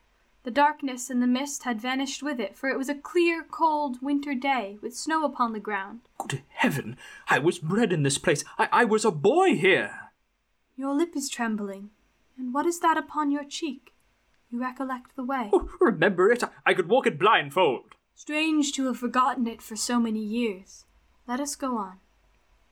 The 0.43 0.51
darkness 0.51 1.09
and 1.09 1.21
the 1.21 1.27
mist 1.27 1.63
had 1.63 1.79
vanished 1.79 2.21
with 2.21 2.39
it, 2.39 2.57
for 2.57 2.69
it 2.69 2.77
was 2.77 2.89
a 2.89 2.95
clear, 2.95 3.45
cold 3.49 4.01
winter 4.01 4.35
day, 4.35 4.77
with 4.81 4.95
snow 4.95 5.23
upon 5.23 5.53
the 5.53 5.59
ground. 5.59 6.01
Good 6.17 6.43
heaven! 6.49 6.97
I 7.29 7.39
was 7.39 7.59
bred 7.59 7.93
in 7.93 8.03
this 8.03 8.17
place. 8.17 8.43
I, 8.57 8.67
I 8.71 8.83
was 8.83 9.05
a 9.05 9.11
boy 9.11 9.55
here. 9.55 10.11
Your 10.75 10.93
lip 10.93 11.15
is 11.15 11.29
trembling, 11.29 11.91
and 12.37 12.53
what 12.53 12.65
is 12.65 12.81
that 12.81 12.97
upon 12.97 13.31
your 13.31 13.45
cheek? 13.45 13.93
You 14.49 14.59
recollect 14.59 15.15
the 15.15 15.23
way. 15.23 15.49
Oh, 15.53 15.69
remember 15.79 16.29
it? 16.29 16.43
I, 16.43 16.49
I 16.65 16.73
could 16.73 16.89
walk 16.89 17.07
it 17.07 17.17
blindfold. 17.17 17.95
Strange 18.13 18.73
to 18.73 18.87
have 18.87 18.97
forgotten 18.97 19.47
it 19.47 19.61
for 19.61 19.77
so 19.77 19.97
many 19.97 20.19
years. 20.19 20.85
Let 21.25 21.39
us 21.39 21.55
go 21.55 21.77
on. 21.77 21.99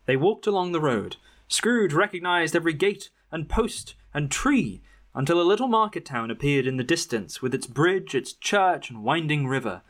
They 0.08 0.18
walked 0.18 0.46
along 0.46 0.74
the 0.74 0.82
road. 0.82 1.16
Scrooge 1.48 1.94
recognized 1.94 2.56
every 2.56 2.74
gate 2.74 3.10
and 3.32 3.48
post 3.48 3.96
and 4.14 4.30
tree 4.30 4.82
until 5.14 5.42
a 5.42 5.44
little 5.44 5.68
market 5.68 6.06
town 6.06 6.32
appeared 6.32 6.66
in 6.66 6.78
the 6.78 6.84
distance 6.84 7.42
with 7.42 7.54
its 7.54 7.68
bridge, 7.68 8.16
its 8.16 8.34
church, 8.34 8.90
and 8.90 9.04
winding 9.04 9.48
river. 9.48 9.82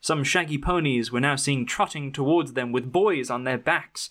Some 0.00 0.22
shaggy 0.22 0.58
ponies 0.58 1.10
were 1.10 1.20
now 1.20 1.36
seen 1.36 1.66
trotting 1.66 2.12
towards 2.12 2.52
them 2.52 2.70
with 2.70 2.92
boys 2.92 3.30
on 3.30 3.44
their 3.44 3.58
backs, 3.58 4.10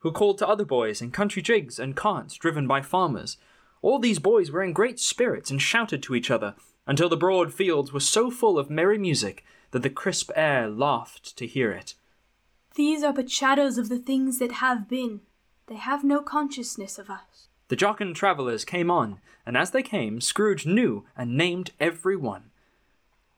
who 0.00 0.10
called 0.10 0.38
to 0.38 0.48
other 0.48 0.64
boys 0.64 1.00
in 1.00 1.12
country 1.12 1.42
jigs 1.42 1.78
and 1.78 1.94
carts 1.94 2.34
driven 2.34 2.66
by 2.66 2.82
farmers. 2.82 3.36
All 3.80 3.98
these 3.98 4.18
boys 4.18 4.50
were 4.50 4.62
in 4.62 4.72
great 4.72 4.98
spirits 4.98 5.50
and 5.50 5.62
shouted 5.62 6.02
to 6.02 6.14
each 6.14 6.30
other 6.30 6.54
until 6.86 7.08
the 7.08 7.16
broad 7.16 7.52
fields 7.52 7.92
were 7.92 8.00
so 8.00 8.30
full 8.30 8.58
of 8.58 8.68
merry 8.68 8.98
music 8.98 9.44
that 9.70 9.82
the 9.82 9.90
crisp 9.90 10.30
air 10.34 10.68
laughed 10.68 11.36
to 11.36 11.46
hear 11.46 11.70
it. 11.70 11.94
These 12.74 13.04
are 13.04 13.12
but 13.12 13.30
shadows 13.30 13.78
of 13.78 13.88
the 13.88 13.98
things 13.98 14.38
that 14.38 14.52
have 14.52 14.88
been. 14.88 15.20
They 15.66 15.76
have 15.76 16.02
no 16.02 16.20
consciousness 16.20 16.98
of 16.98 17.08
us. 17.08 17.48
The 17.72 17.76
jocund 17.76 18.16
travellers 18.16 18.66
came 18.66 18.90
on, 18.90 19.18
and 19.46 19.56
as 19.56 19.70
they 19.70 19.82
came, 19.82 20.20
Scrooge 20.20 20.66
knew 20.66 21.06
and 21.16 21.38
named 21.38 21.70
every 21.80 22.16
one. 22.18 22.50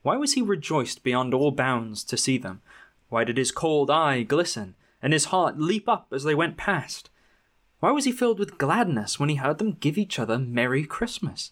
Why 0.01 0.17
was 0.17 0.33
he 0.33 0.41
rejoiced 0.41 1.05
beyond 1.05 1.33
all 1.33 1.51
bounds 1.51 2.03
to 2.03 2.17
see 2.17 2.37
them? 2.37 2.61
Why 3.07 3.23
did 3.23 3.37
his 3.37 3.53
cold 3.53 3.89
eye 3.89 4.23
glisten, 4.23 4.75
and 5.01 5.13
his 5.13 5.31
heart 5.31 5.57
leap 5.57 5.87
up 5.87 6.07
as 6.11 6.25
they 6.25 6.35
went 6.35 6.57
past? 6.57 7.09
Why 7.79 7.91
was 7.91 8.03
he 8.03 8.11
filled 8.11 8.37
with 8.37 8.57
gladness 8.57 9.17
when 9.17 9.29
he 9.29 9.35
heard 9.35 9.57
them 9.57 9.77
give 9.79 9.97
each 9.97 10.19
other 10.19 10.37
Merry 10.37 10.83
Christmas? 10.83 11.51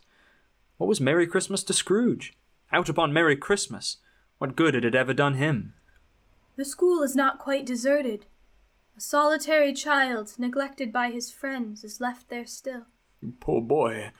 What 0.75 0.87
was 0.87 0.99
Merry 0.99 1.25
Christmas 1.25 1.63
to 1.63 1.73
Scrooge? 1.73 2.33
Out 2.73 2.89
upon 2.89 3.13
Merry 3.13 3.37
Christmas. 3.37 3.95
What 4.39 4.57
good 4.57 4.73
had 4.73 4.83
it 4.83 4.93
ever 4.93 5.13
done 5.13 5.35
him? 5.35 5.73
The 6.57 6.65
school 6.65 7.01
is 7.01 7.15
not 7.15 7.39
quite 7.39 7.65
deserted. 7.65 8.25
A 8.95 9.01
solitary 9.01 9.73
child, 9.73 10.33
neglected 10.37 10.91
by 10.93 11.09
his 11.09 11.31
friends, 11.31 11.83
is 11.83 11.99
left 11.99 12.29
there 12.29 12.45
still. 12.45 12.85
Poor 13.39 13.61
boy. 13.61 14.11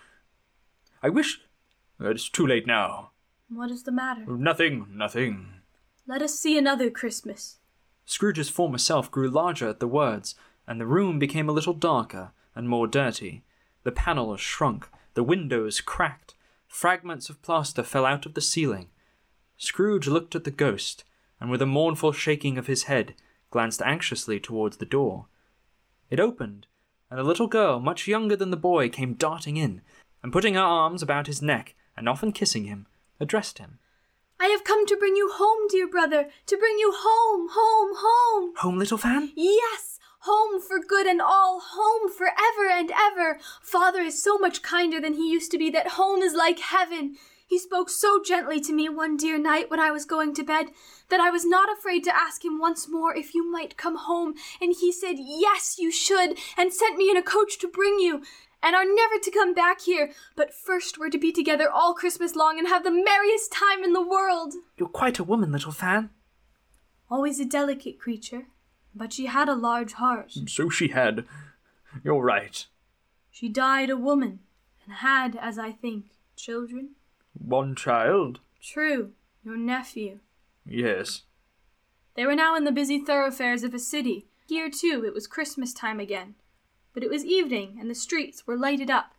I 1.01 1.09
wish. 1.09 1.41
Uh, 2.01 2.09
it's 2.09 2.29
too 2.29 2.47
late 2.47 2.65
now. 2.65 3.11
What 3.49 3.69
is 3.69 3.83
the 3.83 3.91
matter? 3.91 4.25
Nothing, 4.25 4.87
nothing. 4.89 5.61
Let 6.07 6.21
us 6.21 6.39
see 6.39 6.57
another 6.57 6.89
Christmas. 6.89 7.57
Scrooge's 8.05 8.49
former 8.49 8.77
self 8.77 9.11
grew 9.11 9.29
larger 9.29 9.69
at 9.69 9.79
the 9.79 9.87
words, 9.87 10.35
and 10.67 10.81
the 10.81 10.87
room 10.87 11.19
became 11.19 11.47
a 11.47 11.53
little 11.53 11.73
darker 11.73 12.31
and 12.55 12.67
more 12.67 12.87
dirty. 12.87 13.43
The 13.83 13.91
panels 13.91 14.41
shrunk, 14.41 14.89
the 15.13 15.23
windows 15.23 15.81
cracked, 15.81 16.35
fragments 16.67 17.29
of 17.29 17.41
plaster 17.41 17.83
fell 17.83 18.05
out 18.05 18.25
of 18.25 18.33
the 18.33 18.41
ceiling. 18.41 18.87
Scrooge 19.57 20.07
looked 20.07 20.35
at 20.35 20.45
the 20.45 20.51
ghost, 20.51 21.03
and 21.39 21.51
with 21.51 21.61
a 21.61 21.67
mournful 21.67 22.11
shaking 22.11 22.57
of 22.57 22.67
his 22.67 22.83
head, 22.83 23.13
glanced 23.53 23.83
anxiously 23.83 24.39
towards 24.39 24.77
the 24.77 24.85
door. 24.85 25.27
It 26.09 26.19
opened, 26.19 26.65
and 27.11 27.19
a 27.19 27.23
little 27.23 27.45
girl 27.45 27.79
much 27.79 28.07
younger 28.07 28.35
than 28.35 28.49
the 28.49 28.57
boy 28.57 28.89
came 28.89 29.13
darting 29.13 29.57
in, 29.57 29.81
and 30.23 30.33
putting 30.33 30.55
her 30.55 30.59
arms 30.59 31.03
about 31.03 31.27
his 31.27 31.39
neck, 31.39 31.75
and 31.95 32.09
often 32.09 32.31
kissing 32.31 32.65
him, 32.65 32.87
addressed 33.19 33.59
him. 33.59 33.77
I 34.39 34.47
have 34.47 34.63
come 34.63 34.87
to 34.87 34.97
bring 34.97 35.15
you 35.15 35.29
home, 35.31 35.67
dear 35.69 35.87
brother, 35.87 36.29
to 36.47 36.57
bring 36.57 36.79
you 36.79 36.93
home, 36.97 37.49
home, 37.51 37.91
home. 37.95 38.53
Home, 38.57 38.79
little 38.79 38.97
Fan? 38.97 39.31
Yes, 39.35 39.99
home 40.21 40.59
for 40.59 40.79
good 40.79 41.05
and 41.05 41.21
all, 41.21 41.61
home 41.63 42.11
for 42.11 42.25
ever 42.25 42.71
and 42.71 42.91
ever. 42.91 43.39
Father 43.61 44.01
is 44.01 44.23
so 44.23 44.39
much 44.39 44.63
kinder 44.63 44.99
than 44.99 45.13
he 45.13 45.31
used 45.31 45.51
to 45.51 45.59
be 45.59 45.69
that 45.69 45.89
home 45.89 46.23
is 46.23 46.33
like 46.33 46.57
heaven. 46.57 47.17
He 47.53 47.59
spoke 47.59 47.91
so 47.91 48.19
gently 48.19 48.59
to 48.61 48.73
me 48.73 48.89
one 48.89 49.15
dear 49.15 49.37
night 49.37 49.69
when 49.69 49.79
I 49.79 49.91
was 49.91 50.05
going 50.05 50.33
to 50.33 50.43
bed 50.43 50.71
that 51.09 51.19
I 51.19 51.29
was 51.29 51.45
not 51.45 51.71
afraid 51.71 52.03
to 52.05 52.15
ask 52.15 52.43
him 52.43 52.57
once 52.57 52.89
more 52.89 53.15
if 53.15 53.35
you 53.35 53.47
might 53.47 53.77
come 53.77 53.95
home, 53.95 54.33
and 54.59 54.73
he 54.73 54.91
said, 54.91 55.17
Yes, 55.19 55.75
you 55.77 55.91
should, 55.91 56.39
and 56.57 56.73
sent 56.73 56.97
me 56.97 57.11
in 57.11 57.15
a 57.15 57.21
coach 57.21 57.59
to 57.59 57.67
bring 57.67 57.99
you, 57.99 58.23
and 58.63 58.75
are 58.75 58.83
never 58.83 59.19
to 59.19 59.29
come 59.29 59.53
back 59.53 59.81
here, 59.81 60.13
but 60.35 60.51
first 60.51 60.97
we're 60.97 61.11
to 61.11 61.19
be 61.19 61.31
together 61.31 61.69
all 61.69 61.93
Christmas 61.93 62.35
long 62.35 62.57
and 62.57 62.67
have 62.69 62.83
the 62.83 62.89
merriest 62.89 63.51
time 63.51 63.83
in 63.83 63.93
the 63.93 64.01
world. 64.01 64.55
You're 64.75 64.89
quite 64.89 65.19
a 65.19 65.23
woman, 65.23 65.51
little 65.51 65.71
Fan. 65.71 66.09
Always 67.07 67.39
a 67.39 67.45
delicate 67.45 67.99
creature, 67.99 68.47
but 68.95 69.13
she 69.13 69.27
had 69.27 69.47
a 69.47 69.53
large 69.53 69.93
heart. 69.93 70.29
Mm, 70.29 70.49
so 70.49 70.71
she 70.71 70.87
had. 70.87 71.23
You're 72.03 72.23
right. 72.23 72.65
She 73.29 73.47
died 73.47 73.91
a 73.91 73.95
woman, 73.95 74.39
and 74.85 74.95
had, 74.95 75.37
as 75.39 75.59
I 75.59 75.71
think, 75.71 76.05
children. 76.35 76.95
One 77.33 77.75
child? 77.75 78.39
True, 78.61 79.11
your 79.43 79.57
nephew. 79.57 80.19
Yes. 80.65 81.23
They 82.15 82.25
were 82.25 82.35
now 82.35 82.55
in 82.55 82.63
the 82.63 82.71
busy 82.71 82.99
thoroughfares 82.99 83.63
of 83.63 83.73
a 83.73 83.79
city. 83.79 84.27
Here, 84.47 84.69
too, 84.69 85.03
it 85.05 85.13
was 85.13 85.27
Christmas 85.27 85.73
time 85.73 85.99
again. 85.99 86.35
But 86.93 87.03
it 87.03 87.09
was 87.09 87.25
evening, 87.25 87.77
and 87.79 87.89
the 87.89 87.95
streets 87.95 88.45
were 88.45 88.55
lighted 88.55 88.89
up. 88.89 89.13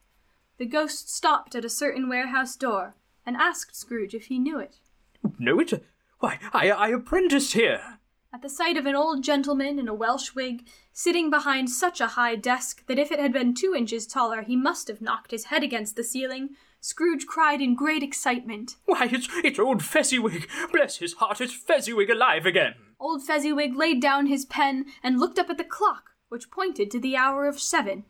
The 0.58 0.66
ghost 0.66 1.12
stopped 1.12 1.54
at 1.54 1.64
a 1.64 1.70
certain 1.70 2.08
warehouse 2.08 2.56
door 2.56 2.94
and 3.26 3.36
asked 3.36 3.74
Scrooge 3.74 4.14
if 4.14 4.26
he 4.26 4.38
knew 4.38 4.58
it. 4.58 4.78
Know 5.38 5.58
it? 5.58 5.84
Why, 6.20 6.38
I, 6.52 6.70
I 6.70 6.88
apprenticed 6.88 7.54
here. 7.54 7.98
At 8.34 8.42
the 8.42 8.48
sight 8.48 8.76
of 8.76 8.84
an 8.86 8.96
old 8.96 9.22
gentleman 9.22 9.78
in 9.78 9.86
a 9.86 9.94
Welsh 9.94 10.34
wig, 10.34 10.66
sitting 10.92 11.30
behind 11.30 11.70
such 11.70 12.00
a 12.00 12.08
high 12.08 12.34
desk 12.34 12.84
that 12.88 12.98
if 12.98 13.12
it 13.12 13.20
had 13.20 13.32
been 13.32 13.54
two 13.54 13.76
inches 13.76 14.08
taller 14.08 14.42
he 14.42 14.56
must 14.56 14.88
have 14.88 15.00
knocked 15.00 15.30
his 15.30 15.44
head 15.44 15.62
against 15.62 15.94
the 15.94 16.02
ceiling, 16.02 16.56
Scrooge 16.80 17.26
cried 17.28 17.62
in 17.62 17.76
great 17.76 18.02
excitement. 18.02 18.74
Why, 18.86 19.08
it's, 19.12 19.28
it's 19.44 19.60
old 19.60 19.84
Fezziwig. 19.84 20.48
Bless 20.72 20.96
his 20.96 21.12
heart, 21.12 21.40
it's 21.40 21.54
Fezziwig 21.54 22.10
alive 22.10 22.44
again. 22.44 22.74
Old 22.98 23.22
Fezziwig 23.22 23.76
laid 23.76 24.02
down 24.02 24.26
his 24.26 24.44
pen 24.44 24.86
and 25.00 25.20
looked 25.20 25.38
up 25.38 25.48
at 25.48 25.56
the 25.56 25.62
clock, 25.62 26.10
which 26.28 26.50
pointed 26.50 26.90
to 26.90 26.98
the 26.98 27.16
hour 27.16 27.46
of 27.46 27.60
seven. 27.60 28.02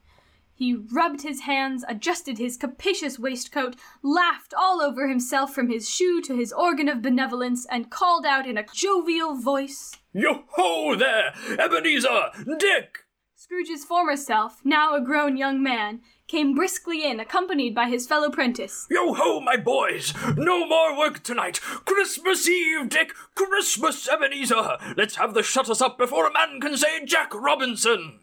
He 0.55 0.75
rubbed 0.75 1.21
his 1.21 1.43
hands, 1.43 1.85
adjusted 1.87 2.39
his 2.39 2.57
capacious 2.57 3.19
waistcoat, 3.19 3.77
laughed 4.03 4.55
all 4.57 4.81
over 4.81 5.07
himself 5.07 5.55
from 5.55 5.69
his 5.69 5.87
shoe 5.91 6.23
to 6.23 6.35
his 6.35 6.51
organ 6.51 6.89
of 6.89 7.03
benevolence, 7.03 7.67
and 7.67 7.91
called 7.91 8.25
out 8.25 8.47
in 8.47 8.57
a 8.57 8.65
jovial 8.73 9.35
voice, 9.35 9.93
Yo 10.17 10.45
ho 10.51 10.95
there, 10.95 11.35
Ebenezer! 11.59 12.31
Dick! 12.57 12.99
Scrooge's 13.35 13.85
former 13.85 14.17
self, 14.17 14.61
now 14.65 14.95
a 14.95 15.01
grown 15.01 15.37
young 15.37 15.61
man, 15.61 16.03
came 16.29 16.55
briskly 16.55 17.05
in, 17.05 17.19
accompanied 17.19 17.75
by 17.75 17.89
his 17.89 18.07
fellow 18.07 18.31
prentice. 18.31 18.87
Yo 18.89 19.13
ho, 19.15 19.41
my 19.41 19.57
boys! 19.57 20.15
No 20.37 20.69
more 20.69 20.97
work 20.97 21.25
tonight! 21.25 21.61
Christmas 21.85 22.49
Eve, 22.49 22.89
Dick! 22.89 23.13
Christmas, 23.35 24.09
Ebenezer! 24.09 24.79
Let's 24.97 25.17
have 25.17 25.35
the 25.35 25.43
shutters 25.43 25.83
up 25.83 25.99
before 25.99 26.29
a 26.29 26.33
man 26.33 26.61
can 26.61 26.77
say 26.77 27.05
Jack 27.05 27.35
Robinson! 27.35 28.21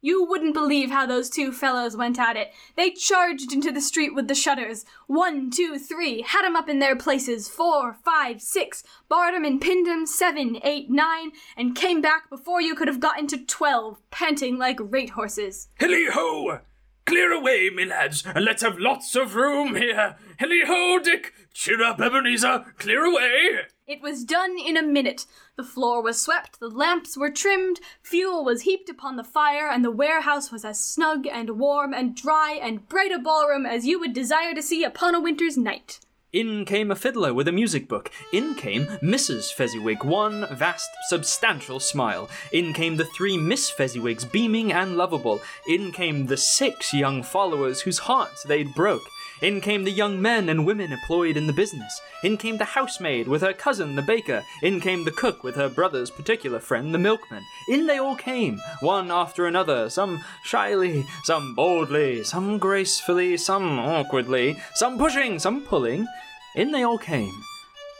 You 0.00 0.24
wouldn't 0.24 0.54
believe 0.54 0.90
how 0.90 1.06
those 1.06 1.28
two 1.28 1.50
fellows 1.50 1.96
went 1.96 2.20
at 2.20 2.36
it. 2.36 2.52
They 2.76 2.90
charged 2.90 3.52
into 3.52 3.72
the 3.72 3.80
street 3.80 4.14
with 4.14 4.28
the 4.28 4.34
shutters. 4.34 4.84
One, 5.08 5.50
two, 5.50 5.76
three, 5.76 6.22
had 6.22 6.44
'em 6.44 6.54
up 6.54 6.68
in 6.68 6.78
their 6.78 6.94
places. 6.94 7.48
Four, 7.48 7.98
five, 8.04 8.40
six, 8.40 8.84
barred 9.08 9.34
'em 9.34 9.44
and 9.44 9.60
pinned 9.60 9.88
'em. 9.88 10.06
Seven, 10.06 10.60
eight, 10.62 10.88
nine, 10.88 11.32
and 11.56 11.74
came 11.74 12.00
back 12.00 12.30
before 12.30 12.60
you 12.60 12.76
could 12.76 12.86
have 12.86 13.00
got 13.00 13.18
into 13.18 13.44
twelve, 13.44 13.98
panting 14.12 14.56
like 14.56 14.78
rate 14.80 15.10
horses. 15.10 15.68
Hilly 15.80 16.06
ho! 16.06 16.60
Clear 17.04 17.32
away, 17.32 17.70
me 17.70 17.86
lads, 17.86 18.22
and 18.34 18.44
let's 18.44 18.62
have 18.62 18.78
lots 18.78 19.16
of 19.16 19.34
room 19.34 19.74
here. 19.74 20.16
Hilly 20.38 20.60
ho, 20.66 21.00
Dick! 21.02 21.32
Cheer 21.54 21.82
up, 21.82 22.00
Ebenezer! 22.00 22.66
Clear 22.78 23.02
away! 23.02 23.62
It 23.86 24.02
was 24.02 24.24
done 24.24 24.58
in 24.58 24.76
a 24.76 24.82
minute. 24.82 25.24
The 25.58 25.64
floor 25.64 26.00
was 26.00 26.20
swept, 26.20 26.60
the 26.60 26.68
lamps 26.68 27.16
were 27.16 27.32
trimmed, 27.32 27.80
fuel 28.00 28.44
was 28.44 28.62
heaped 28.62 28.88
upon 28.88 29.16
the 29.16 29.24
fire, 29.24 29.68
and 29.68 29.84
the 29.84 29.90
warehouse 29.90 30.52
was 30.52 30.64
as 30.64 30.78
snug 30.78 31.26
and 31.26 31.58
warm 31.58 31.92
and 31.92 32.14
dry 32.14 32.52
and 32.62 32.88
bright 32.88 33.10
a 33.10 33.18
ballroom 33.18 33.66
as 33.66 33.84
you 33.84 33.98
would 33.98 34.12
desire 34.12 34.54
to 34.54 34.62
see 34.62 34.84
upon 34.84 35.16
a 35.16 35.20
winter's 35.20 35.58
night. 35.58 35.98
In 36.32 36.64
came 36.64 36.92
a 36.92 36.94
fiddler 36.94 37.34
with 37.34 37.48
a 37.48 37.52
music 37.52 37.88
book. 37.88 38.12
In 38.32 38.54
came 38.54 38.86
Mrs. 39.02 39.52
Fezziwig, 39.52 40.04
one 40.04 40.46
vast, 40.54 40.90
substantial 41.08 41.80
smile. 41.80 42.28
In 42.52 42.72
came 42.72 42.96
the 42.96 43.06
three 43.06 43.36
Miss 43.36 43.68
Fezziwigs, 43.68 44.30
beaming 44.30 44.72
and 44.72 44.96
lovable. 44.96 45.40
In 45.66 45.90
came 45.90 46.26
the 46.26 46.36
six 46.36 46.94
young 46.94 47.24
followers 47.24 47.80
whose 47.80 47.98
hearts 47.98 48.44
they'd 48.44 48.74
broke. 48.74 49.08
In 49.40 49.60
came 49.60 49.84
the 49.84 49.92
young 49.92 50.20
men 50.20 50.48
and 50.48 50.66
women 50.66 50.92
employed 50.92 51.36
in 51.36 51.46
the 51.46 51.52
business. 51.52 52.00
In 52.24 52.36
came 52.36 52.58
the 52.58 52.64
housemaid 52.64 53.28
with 53.28 53.40
her 53.42 53.52
cousin, 53.52 53.94
the 53.94 54.02
baker. 54.02 54.42
In 54.62 54.80
came 54.80 55.04
the 55.04 55.12
cook 55.12 55.44
with 55.44 55.54
her 55.54 55.68
brother's 55.68 56.10
particular 56.10 56.58
friend, 56.58 56.92
the 56.92 56.98
milkman. 56.98 57.44
In 57.68 57.86
they 57.86 57.98
all 57.98 58.16
came, 58.16 58.60
one 58.80 59.12
after 59.12 59.46
another, 59.46 59.90
some 59.90 60.24
shyly, 60.42 61.04
some 61.22 61.54
boldly, 61.54 62.24
some 62.24 62.58
gracefully, 62.58 63.36
some 63.36 63.78
awkwardly, 63.78 64.60
some 64.74 64.98
pushing, 64.98 65.38
some 65.38 65.62
pulling. 65.62 66.08
In 66.56 66.72
they 66.72 66.82
all 66.82 66.98
came. 66.98 67.34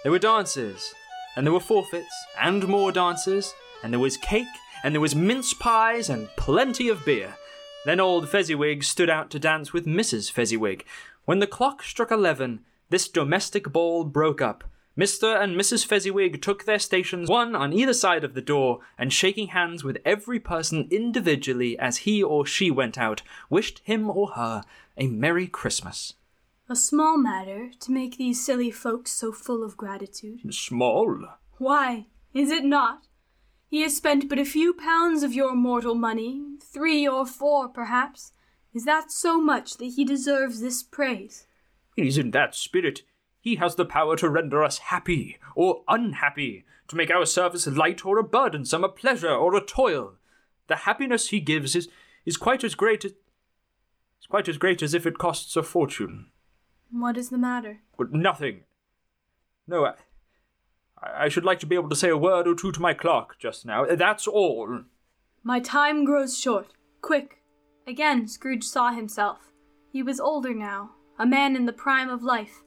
There 0.02 0.10
were 0.10 0.18
dances, 0.18 0.92
and 1.36 1.46
there 1.46 1.52
were 1.52 1.60
forfeits, 1.60 2.14
and 2.40 2.66
more 2.66 2.90
dances, 2.90 3.54
and 3.84 3.92
there 3.92 4.00
was 4.00 4.16
cake, 4.16 4.46
and 4.82 4.92
there 4.92 5.00
was 5.00 5.14
mince 5.14 5.54
pies, 5.54 6.08
and 6.08 6.28
plenty 6.36 6.88
of 6.88 7.04
beer. 7.04 7.36
Then 7.84 8.00
old 8.00 8.28
Fezziwig 8.28 8.82
stood 8.82 9.08
out 9.08 9.30
to 9.30 9.38
dance 9.38 9.72
with 9.72 9.86
Mrs. 9.86 10.32
Fezziwig. 10.32 10.84
When 11.28 11.40
the 11.40 11.46
clock 11.46 11.82
struck 11.82 12.10
eleven, 12.10 12.60
this 12.88 13.06
domestic 13.06 13.70
ball 13.70 14.04
broke 14.04 14.40
up. 14.40 14.64
Mr. 14.96 15.38
and 15.38 15.60
Mrs. 15.60 15.84
Fezziwig 15.84 16.40
took 16.40 16.64
their 16.64 16.78
stations, 16.78 17.28
one 17.28 17.54
on 17.54 17.74
either 17.74 17.92
side 17.92 18.24
of 18.24 18.32
the 18.32 18.40
door, 18.40 18.78
and 18.96 19.12
shaking 19.12 19.48
hands 19.48 19.84
with 19.84 19.98
every 20.06 20.40
person 20.40 20.88
individually 20.90 21.78
as 21.78 21.98
he 21.98 22.22
or 22.22 22.46
she 22.46 22.70
went 22.70 22.96
out, 22.96 23.20
wished 23.50 23.82
him 23.84 24.08
or 24.08 24.28
her 24.36 24.62
a 24.96 25.06
Merry 25.06 25.46
Christmas. 25.46 26.14
A 26.66 26.74
small 26.74 27.18
matter 27.18 27.72
to 27.78 27.92
make 27.92 28.16
these 28.16 28.42
silly 28.42 28.70
folks 28.70 29.10
so 29.10 29.30
full 29.30 29.62
of 29.62 29.76
gratitude. 29.76 30.40
Small? 30.54 31.26
Why, 31.58 32.06
is 32.32 32.50
it 32.50 32.64
not? 32.64 33.06
He 33.68 33.82
has 33.82 33.94
spent 33.94 34.30
but 34.30 34.38
a 34.38 34.46
few 34.46 34.72
pounds 34.72 35.22
of 35.22 35.34
your 35.34 35.54
mortal 35.54 35.94
money, 35.94 36.42
three 36.62 37.06
or 37.06 37.26
four 37.26 37.68
perhaps. 37.68 38.32
Is 38.74 38.84
that 38.84 39.10
so 39.10 39.40
much 39.40 39.76
that 39.78 39.86
he 39.86 40.04
deserves 40.04 40.60
this 40.60 40.82
praise? 40.82 41.46
It 41.96 42.06
is 42.06 42.18
in 42.18 42.30
that 42.32 42.54
spirit. 42.54 43.02
He 43.40 43.56
has 43.56 43.74
the 43.74 43.84
power 43.84 44.16
to 44.16 44.28
render 44.28 44.62
us 44.62 44.78
happy 44.78 45.38
or 45.54 45.82
unhappy, 45.88 46.64
to 46.88 46.96
make 46.96 47.10
our 47.10 47.26
service 47.26 47.66
light 47.66 48.04
or 48.04 48.18
a 48.18 48.24
burdensome, 48.24 48.84
a 48.84 48.88
pleasure 48.88 49.32
or 49.32 49.54
a 49.54 49.64
toil. 49.64 50.14
The 50.66 50.76
happiness 50.76 51.28
he 51.28 51.40
gives 51.40 51.74
is, 51.74 51.88
is 52.26 52.36
quite 52.36 52.62
as 52.62 52.74
great 52.74 53.04
as 53.04 53.12
is 54.20 54.26
quite 54.28 54.48
as 54.48 54.58
great 54.58 54.82
as 54.82 54.94
if 54.94 55.06
it 55.06 55.18
costs 55.18 55.56
a 55.56 55.62
fortune. 55.62 56.26
What 56.90 57.16
is 57.16 57.30
the 57.30 57.38
matter? 57.38 57.80
But 57.96 58.12
nothing. 58.12 58.64
No, 59.66 59.86
I, 59.86 59.94
I 61.02 61.28
should 61.28 61.44
like 61.44 61.60
to 61.60 61.66
be 61.66 61.76
able 61.76 61.88
to 61.88 61.96
say 61.96 62.08
a 62.08 62.16
word 62.16 62.48
or 62.48 62.54
two 62.54 62.72
to 62.72 62.80
my 62.80 62.94
clerk 62.94 63.38
just 63.38 63.64
now. 63.64 63.86
That's 63.86 64.26
all. 64.26 64.82
My 65.42 65.60
time 65.60 66.04
grows 66.04 66.38
short. 66.38 66.74
Quick. 67.00 67.37
Again, 67.88 68.28
Scrooge 68.28 68.64
saw 68.64 68.92
himself. 68.92 69.50
He 69.90 70.02
was 70.02 70.20
older 70.20 70.52
now, 70.52 70.90
a 71.18 71.24
man 71.24 71.56
in 71.56 71.64
the 71.64 71.72
prime 71.72 72.10
of 72.10 72.22
life. 72.22 72.62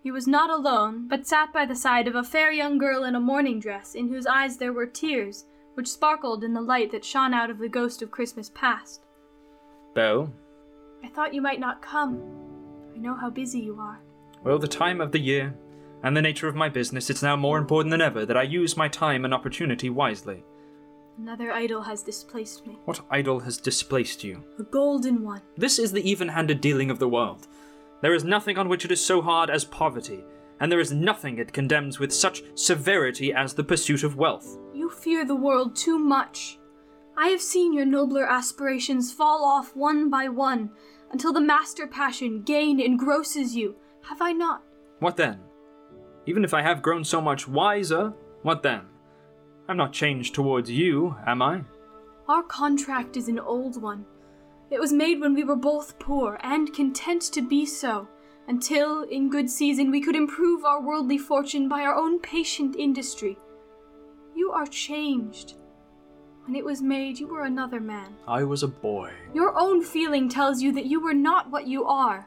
He 0.00 0.12
was 0.12 0.28
not 0.28 0.48
alone, 0.48 1.08
but 1.08 1.26
sat 1.26 1.52
by 1.52 1.66
the 1.66 1.74
side 1.74 2.06
of 2.06 2.14
a 2.14 2.22
fair 2.22 2.52
young 2.52 2.78
girl 2.78 3.02
in 3.02 3.16
a 3.16 3.20
morning 3.20 3.58
dress, 3.58 3.96
in 3.96 4.08
whose 4.08 4.28
eyes 4.28 4.58
there 4.58 4.72
were 4.72 4.86
tears, 4.86 5.44
which 5.74 5.88
sparkled 5.88 6.44
in 6.44 6.54
the 6.54 6.60
light 6.60 6.92
that 6.92 7.04
shone 7.04 7.34
out 7.34 7.50
of 7.50 7.58
the 7.58 7.68
ghost 7.68 8.00
of 8.00 8.12
Christmas 8.12 8.52
past. 8.54 9.02
Belle? 9.92 10.32
I 11.02 11.08
thought 11.08 11.34
you 11.34 11.42
might 11.42 11.58
not 11.58 11.82
come. 11.82 12.22
I 12.94 12.98
know 12.98 13.16
how 13.16 13.28
busy 13.28 13.58
you 13.58 13.76
are. 13.80 13.98
Well, 14.44 14.60
the 14.60 14.68
time 14.68 15.00
of 15.00 15.10
the 15.10 15.18
year 15.18 15.52
and 16.04 16.16
the 16.16 16.22
nature 16.22 16.46
of 16.46 16.54
my 16.54 16.68
business, 16.68 17.10
it's 17.10 17.24
now 17.24 17.34
more 17.34 17.58
important 17.58 17.90
than 17.90 18.00
ever 18.00 18.24
that 18.24 18.36
I 18.36 18.44
use 18.44 18.76
my 18.76 18.86
time 18.86 19.24
and 19.24 19.34
opportunity 19.34 19.90
wisely. 19.90 20.44
Another 21.22 21.52
idol 21.52 21.82
has 21.82 22.02
displaced 22.02 22.66
me. 22.66 22.78
What 22.86 23.02
idol 23.10 23.40
has 23.40 23.58
displaced 23.58 24.24
you? 24.24 24.42
A 24.58 24.62
golden 24.62 25.22
one. 25.22 25.42
This 25.54 25.78
is 25.78 25.92
the 25.92 26.08
even 26.10 26.28
handed 26.28 26.62
dealing 26.62 26.90
of 26.90 26.98
the 26.98 27.10
world. 27.10 27.46
There 28.00 28.14
is 28.14 28.24
nothing 28.24 28.56
on 28.56 28.70
which 28.70 28.86
it 28.86 28.90
is 28.90 29.04
so 29.04 29.20
hard 29.20 29.50
as 29.50 29.66
poverty, 29.66 30.24
and 30.60 30.72
there 30.72 30.80
is 30.80 30.92
nothing 30.92 31.36
it 31.36 31.52
condemns 31.52 31.98
with 31.98 32.10
such 32.10 32.42
severity 32.54 33.34
as 33.34 33.52
the 33.52 33.62
pursuit 33.62 34.02
of 34.02 34.16
wealth. 34.16 34.56
You 34.72 34.88
fear 34.88 35.26
the 35.26 35.34
world 35.34 35.76
too 35.76 35.98
much. 35.98 36.58
I 37.18 37.28
have 37.28 37.42
seen 37.42 37.74
your 37.74 37.84
nobler 37.84 38.24
aspirations 38.24 39.12
fall 39.12 39.44
off 39.44 39.76
one 39.76 40.08
by 40.08 40.28
one 40.28 40.70
until 41.12 41.34
the 41.34 41.40
master 41.42 41.86
passion 41.86 42.40
gain 42.40 42.80
engrosses 42.80 43.54
you. 43.54 43.76
Have 44.08 44.22
I 44.22 44.32
not? 44.32 44.62
What 45.00 45.18
then? 45.18 45.40
Even 46.24 46.44
if 46.44 46.54
I 46.54 46.62
have 46.62 46.80
grown 46.80 47.04
so 47.04 47.20
much 47.20 47.46
wiser, 47.46 48.14
what 48.40 48.62
then? 48.62 48.86
I'm 49.70 49.76
not 49.76 49.92
changed 49.92 50.34
towards 50.34 50.68
you, 50.68 51.14
am 51.28 51.40
I? 51.40 51.62
Our 52.26 52.42
contract 52.42 53.16
is 53.16 53.28
an 53.28 53.38
old 53.38 53.80
one. 53.80 54.04
It 54.68 54.80
was 54.80 54.92
made 54.92 55.20
when 55.20 55.32
we 55.32 55.44
were 55.44 55.54
both 55.54 55.96
poor 56.00 56.40
and 56.42 56.74
content 56.74 57.22
to 57.30 57.40
be 57.40 57.64
so, 57.64 58.08
until, 58.48 59.02
in 59.02 59.30
good 59.30 59.48
season, 59.48 59.92
we 59.92 60.00
could 60.00 60.16
improve 60.16 60.64
our 60.64 60.82
worldly 60.82 61.18
fortune 61.18 61.68
by 61.68 61.82
our 61.82 61.94
own 61.94 62.18
patient 62.18 62.74
industry. 62.74 63.38
You 64.34 64.50
are 64.50 64.66
changed. 64.66 65.54
When 66.46 66.56
it 66.56 66.64
was 66.64 66.82
made, 66.82 67.20
you 67.20 67.28
were 67.28 67.44
another 67.44 67.78
man. 67.78 68.16
I 68.26 68.42
was 68.42 68.64
a 68.64 68.68
boy. 68.68 69.12
Your 69.34 69.56
own 69.56 69.84
feeling 69.84 70.28
tells 70.28 70.60
you 70.60 70.72
that 70.72 70.86
you 70.86 71.00
were 71.00 71.14
not 71.14 71.48
what 71.52 71.68
you 71.68 71.84
are. 71.84 72.26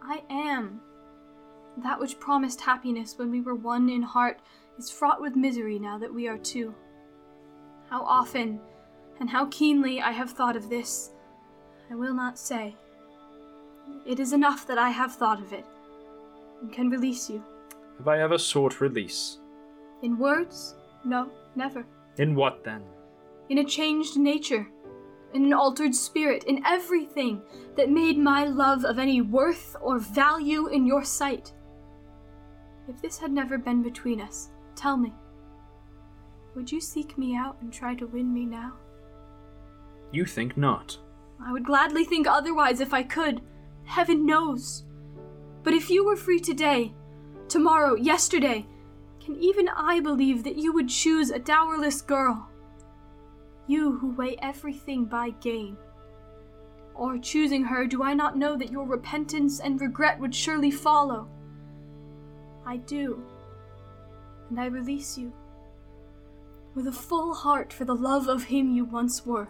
I 0.00 0.22
am. 0.30 0.80
That 1.82 1.98
which 1.98 2.20
promised 2.20 2.60
happiness 2.60 3.18
when 3.18 3.32
we 3.32 3.40
were 3.40 3.56
one 3.56 3.88
in 3.88 4.02
heart 4.02 4.38
is 4.78 4.90
fraught 4.90 5.20
with 5.20 5.36
misery 5.36 5.78
now 5.78 5.98
that 5.98 6.12
we 6.12 6.28
are 6.28 6.38
two. 6.38 6.74
How 7.90 8.02
often 8.02 8.60
and 9.20 9.28
how 9.28 9.46
keenly 9.46 10.00
I 10.00 10.12
have 10.12 10.30
thought 10.30 10.56
of 10.56 10.68
this, 10.68 11.10
I 11.90 11.94
will 11.94 12.14
not 12.14 12.38
say. 12.38 12.76
It 14.06 14.18
is 14.18 14.32
enough 14.32 14.66
that 14.66 14.78
I 14.78 14.90
have 14.90 15.14
thought 15.14 15.40
of 15.40 15.52
it, 15.52 15.64
and 16.60 16.72
can 16.72 16.90
release 16.90 17.28
you. 17.28 17.42
Have 17.98 18.08
I 18.08 18.20
ever 18.20 18.38
sought 18.38 18.80
release? 18.80 19.38
In 20.02 20.18
words? 20.18 20.74
No, 21.04 21.30
never. 21.54 21.84
In 22.18 22.34
what 22.34 22.64
then? 22.64 22.82
In 23.48 23.58
a 23.58 23.64
changed 23.64 24.16
nature, 24.16 24.66
in 25.34 25.44
an 25.44 25.52
altered 25.52 25.94
spirit, 25.94 26.44
in 26.44 26.64
everything 26.64 27.42
that 27.76 27.90
made 27.90 28.18
my 28.18 28.44
love 28.44 28.84
of 28.84 28.98
any 28.98 29.20
worth 29.20 29.76
or 29.80 29.98
value 29.98 30.68
in 30.68 30.86
your 30.86 31.04
sight. 31.04 31.52
If 32.88 33.00
this 33.00 33.18
had 33.18 33.30
never 33.30 33.58
been 33.58 33.82
between 33.82 34.20
us, 34.20 34.48
tell 34.76 34.96
me, 34.96 35.12
would 36.54 36.70
you 36.70 36.80
seek 36.80 37.16
me 37.16 37.34
out 37.34 37.56
and 37.60 37.72
try 37.72 37.94
to 37.94 38.06
win 38.06 38.32
me 38.32 38.44
now? 38.44 38.74
You 40.12 40.26
think 40.26 40.56
not. 40.56 40.98
I 41.44 41.52
would 41.52 41.64
gladly 41.64 42.04
think 42.04 42.26
otherwise 42.26 42.80
if 42.80 42.92
I 42.92 43.02
could. 43.02 43.40
Heaven 43.84 44.26
knows. 44.26 44.84
But 45.62 45.74
if 45.74 45.90
you 45.90 46.04
were 46.04 46.16
free 46.16 46.40
today, 46.40 46.94
tomorrow, 47.48 47.94
yesterday, 47.94 48.66
can 49.24 49.36
even 49.36 49.68
I 49.68 50.00
believe 50.00 50.44
that 50.44 50.58
you 50.58 50.72
would 50.72 50.88
choose 50.88 51.30
a 51.30 51.38
dowerless 51.38 52.02
girl? 52.02 52.48
You 53.66 53.98
who 53.98 54.10
weigh 54.14 54.36
everything 54.42 55.06
by 55.06 55.30
gain. 55.30 55.76
Or 56.94 57.18
choosing 57.18 57.64
her, 57.64 57.86
do 57.86 58.02
I 58.02 58.12
not 58.12 58.36
know 58.36 58.56
that 58.56 58.70
your 58.70 58.86
repentance 58.86 59.60
and 59.60 59.80
regret 59.80 60.18
would 60.20 60.34
surely 60.34 60.70
follow? 60.70 61.28
I 62.66 62.76
do. 62.76 63.22
And 64.52 64.60
I 64.60 64.66
release 64.66 65.16
you. 65.16 65.32
With 66.74 66.86
a 66.86 66.92
full 66.92 67.32
heart 67.32 67.72
for 67.72 67.86
the 67.86 67.94
love 67.94 68.28
of 68.28 68.44
him 68.44 68.76
you 68.76 68.84
once 68.84 69.24
were. 69.24 69.48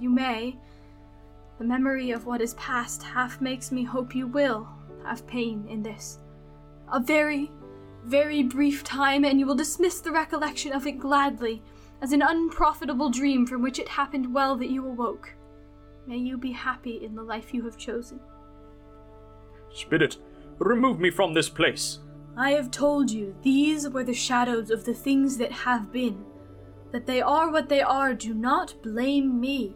You 0.00 0.08
may. 0.08 0.56
The 1.58 1.66
memory 1.66 2.12
of 2.12 2.24
what 2.24 2.40
is 2.40 2.54
past 2.54 3.02
half 3.02 3.42
makes 3.42 3.70
me 3.70 3.84
hope 3.84 4.14
you 4.14 4.26
will 4.26 4.66
have 5.04 5.26
pain 5.26 5.66
in 5.68 5.82
this. 5.82 6.18
A 6.90 6.98
very, 6.98 7.52
very 8.06 8.42
brief 8.42 8.82
time, 8.82 9.22
and 9.22 9.38
you 9.38 9.44
will 9.44 9.54
dismiss 9.54 10.00
the 10.00 10.12
recollection 10.12 10.72
of 10.72 10.86
it 10.86 10.98
gladly, 10.98 11.62
as 12.00 12.12
an 12.12 12.22
unprofitable 12.22 13.10
dream 13.10 13.46
from 13.46 13.60
which 13.60 13.78
it 13.78 13.88
happened 13.88 14.32
well 14.32 14.56
that 14.56 14.70
you 14.70 14.82
awoke. 14.86 15.34
May 16.06 16.16
you 16.16 16.38
be 16.38 16.52
happy 16.52 17.04
in 17.04 17.14
the 17.14 17.22
life 17.22 17.52
you 17.52 17.66
have 17.66 17.76
chosen. 17.76 18.18
Spirit, 19.74 20.16
remove 20.58 20.98
me 20.98 21.10
from 21.10 21.34
this 21.34 21.50
place. 21.50 21.98
I 22.36 22.50
have 22.50 22.70
told 22.70 23.10
you 23.10 23.34
these 23.42 23.88
were 23.88 24.04
the 24.04 24.12
shadows 24.12 24.70
of 24.70 24.84
the 24.84 24.92
things 24.92 25.38
that 25.38 25.52
have 25.52 25.90
been. 25.90 26.24
That 26.92 27.06
they 27.06 27.22
are 27.22 27.50
what 27.50 27.68
they 27.68 27.80
are, 27.80 28.12
do 28.12 28.34
not 28.34 28.74
blame 28.82 29.40
me. 29.40 29.74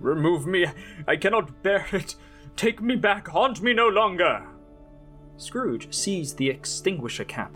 Remove 0.00 0.46
me. 0.46 0.66
I 1.06 1.16
cannot 1.16 1.62
bear 1.62 1.86
it. 1.92 2.16
Take 2.56 2.80
me 2.80 2.96
back. 2.96 3.28
Haunt 3.28 3.60
me 3.60 3.74
no 3.74 3.88
longer. 3.88 4.46
Scrooge 5.36 5.92
seized 5.92 6.38
the 6.38 6.48
extinguisher 6.48 7.24
cap, 7.24 7.54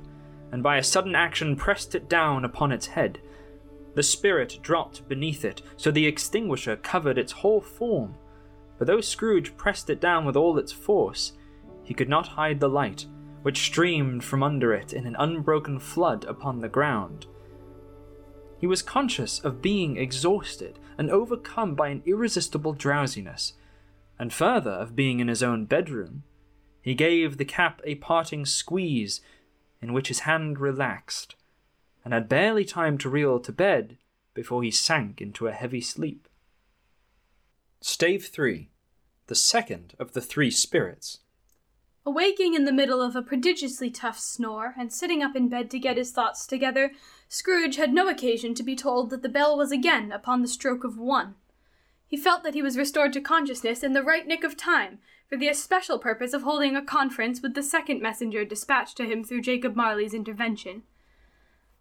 and 0.53 0.63
by 0.63 0.77
a 0.77 0.83
sudden 0.83 1.15
action 1.15 1.57
pressed 1.57 1.95
it 1.95 2.09
down 2.09 2.45
upon 2.45 2.73
its 2.73 2.87
head. 2.89 3.21
The 3.95 4.03
spirit 4.03 4.59
dropped 4.63 5.09
beneath 5.09 5.45
it, 5.45 5.63
so 5.77 5.91
the 5.91 6.07
extinguisher 6.07 6.77
covered 6.77 7.17
its 7.17 7.33
whole 7.33 7.63
form. 7.63 8.15
But 8.79 8.87
though 8.87 9.01
Scrooge 9.01 9.57
pressed 9.57 9.89
it 9.89 10.01
down 10.01 10.27
with 10.27 10.37
all 10.37 10.59
its 10.59 10.73
force, 10.73 11.33
he 11.83 11.95
could 11.95 12.09
not 12.09 12.29
hide 12.29 12.61
the 12.61 12.69
light, 12.69 13.07
which 13.47 13.63
streamed 13.63 14.25
from 14.25 14.43
under 14.43 14.75
it 14.75 14.93
in 14.93 15.07
an 15.07 15.15
unbroken 15.21 15.79
flood 15.79 16.25
upon 16.25 16.61
the 16.61 16.69
ground. 16.69 17.27
He 18.59 18.67
was 18.67 18.83
conscious 18.83 19.39
of 19.39 19.63
being 19.63 19.97
exhausted 19.97 20.81
and 20.99 21.09
overcome 21.13 21.77
by 21.77 21.91
an 21.91 22.03
irresistible 22.05 22.73
drowsiness, 22.73 23.53
and 24.19 24.33
further 24.33 24.73
of 24.73 24.97
being 24.97 25.21
in 25.21 25.29
his 25.29 25.45
own 25.45 25.65
bedroom. 25.65 26.25
He 26.83 26.97
gave 26.97 27.37
the 27.37 27.45
cap 27.45 27.81
a 27.85 27.95
parting 27.95 28.47
squeeze, 28.47 29.21
in 29.81 29.93
which 29.93 30.09
his 30.09 30.27
hand 30.27 30.59
relaxed, 30.59 31.37
and 32.05 32.13
had 32.13 32.29
barely 32.29 32.65
time 32.65 32.99
to 32.99 33.09
reel 33.09 33.39
to 33.39 33.53
bed 33.53 33.97
before 34.35 34.65
he 34.65 34.73
sank 34.73 35.21
into 35.21 35.47
a 35.47 35.53
heavy 35.53 35.81
sleep. 35.81 36.29
Stave 37.81 38.27
3 38.27 38.71
The 39.29 39.37
second 39.37 39.95
of 40.01 40.15
the 40.15 40.21
three 40.21 40.51
spirits. 40.51 41.21
Awaking 42.09 42.55
in 42.55 42.65
the 42.65 42.73
middle 42.73 43.03
of 43.03 43.17
a 43.17 43.21
prodigiously 43.21 43.91
tough 43.91 44.17
snore, 44.17 44.75
and 44.79 44.93
sitting 44.93 45.25
up 45.25 45.35
in 45.35 45.49
bed 45.49 45.69
to 45.73 45.79
get 45.81 45.97
his 45.97 46.13
thoughts 46.13 46.47
together, 46.47 46.93
Scrooge 47.29 47.75
had 47.75 47.93
no 47.93 48.07
occasion 48.07 48.55
to 48.55 48.63
be 48.63 48.77
told 48.77 49.11
that 49.11 49.23
the 49.23 49.29
bell 49.29 49.57
was 49.57 49.73
again 49.73 50.13
upon 50.13 50.41
the 50.41 50.47
stroke 50.47 50.85
of 50.85 50.97
one. 50.97 51.35
He 52.07 52.17
felt 52.17 52.45
that 52.45 52.55
he 52.55 52.63
was 52.63 52.79
restored 52.79 53.13
to 53.15 53.21
consciousness 53.21 53.83
in 53.83 53.93
the 53.93 54.05
right 54.05 54.25
nick 54.25 54.45
of 54.45 54.57
time, 54.57 55.01
for 55.29 55.37
the 55.37 55.49
especial 55.49 55.99
purpose 55.99 56.33
of 56.33 56.43
holding 56.43 56.77
a 56.77 56.85
conference 56.85 57.43
with 57.43 57.55
the 57.55 57.63
second 57.65 58.01
messenger 58.01 58.45
dispatched 58.45 58.97
to 58.99 59.05
him 59.05 59.25
through 59.25 59.43
Jacob 59.43 59.75
Marley's 59.75 60.15
intervention. 60.15 60.85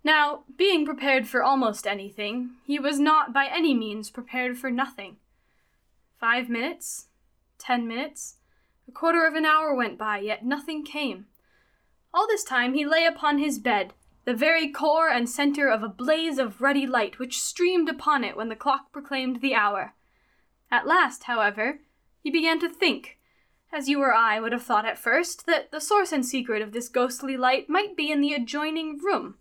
Now, 0.04 0.44
being 0.58 0.86
prepared 0.86 1.28
for 1.28 1.44
almost 1.44 1.86
anything, 1.86 2.56
he 2.66 2.80
was 2.80 3.00
not 3.00 3.32
by 3.32 3.46
any 3.46 3.76
means 3.76 4.10
prepared 4.10 4.58
for 4.58 4.72
nothing. 4.72 5.18
Five 6.20 6.50
minutes, 6.50 7.10
ten 7.60 7.88
minutes, 7.88 8.38
a 8.88 8.92
quarter 8.92 9.26
of 9.26 9.36
an 9.36 9.46
hour 9.46 9.74
went 9.74 9.98
by, 9.98 10.20
yet 10.20 10.46
nothing 10.46 10.84
came. 10.84 11.26
All 12.14 12.28
this 12.28 12.44
time 12.44 12.74
he 12.74 12.86
lay 12.86 13.06
upon 13.06 13.40
his 13.40 13.60
bed, 13.60 13.94
the 14.26 14.34
very 14.34 14.70
core 14.70 15.10
and 15.10 15.30
center 15.30 15.68
of 15.70 15.84
a 15.84 15.90
blaze 15.90 16.38
of 16.38 16.62
ruddy 16.62 16.88
light 16.88 17.20
which 17.20 17.42
streamed 17.42 17.90
upon 17.90 18.24
it 18.24 18.36
when 18.36 18.50
the 18.50 18.56
clock 18.56 18.92
proclaimed 18.92 19.42
the 19.42 19.54
hour. 19.54 19.94
At 20.72 20.88
last, 20.88 21.24
however, 21.24 21.80
he 22.22 22.32
began 22.32 22.60
to 22.60 22.70
think, 22.70 23.20
as 23.72 23.88
you 23.88 24.02
or 24.02 24.14
I 24.14 24.40
would 24.40 24.52
have 24.52 24.64
thought 24.64 24.86
at 24.86 24.98
first, 24.98 25.46
that 25.46 25.72
the 25.72 25.82
source 25.82 26.12
and 26.12 26.26
secret 26.26 26.62
of 26.62 26.72
this 26.72 26.90
ghostly 26.90 27.38
light 27.38 27.70
might 27.70 27.96
be 27.96 28.12
in 28.12 28.22
the 28.22 28.34
adjoining 28.34 28.98
room, 28.98 29.36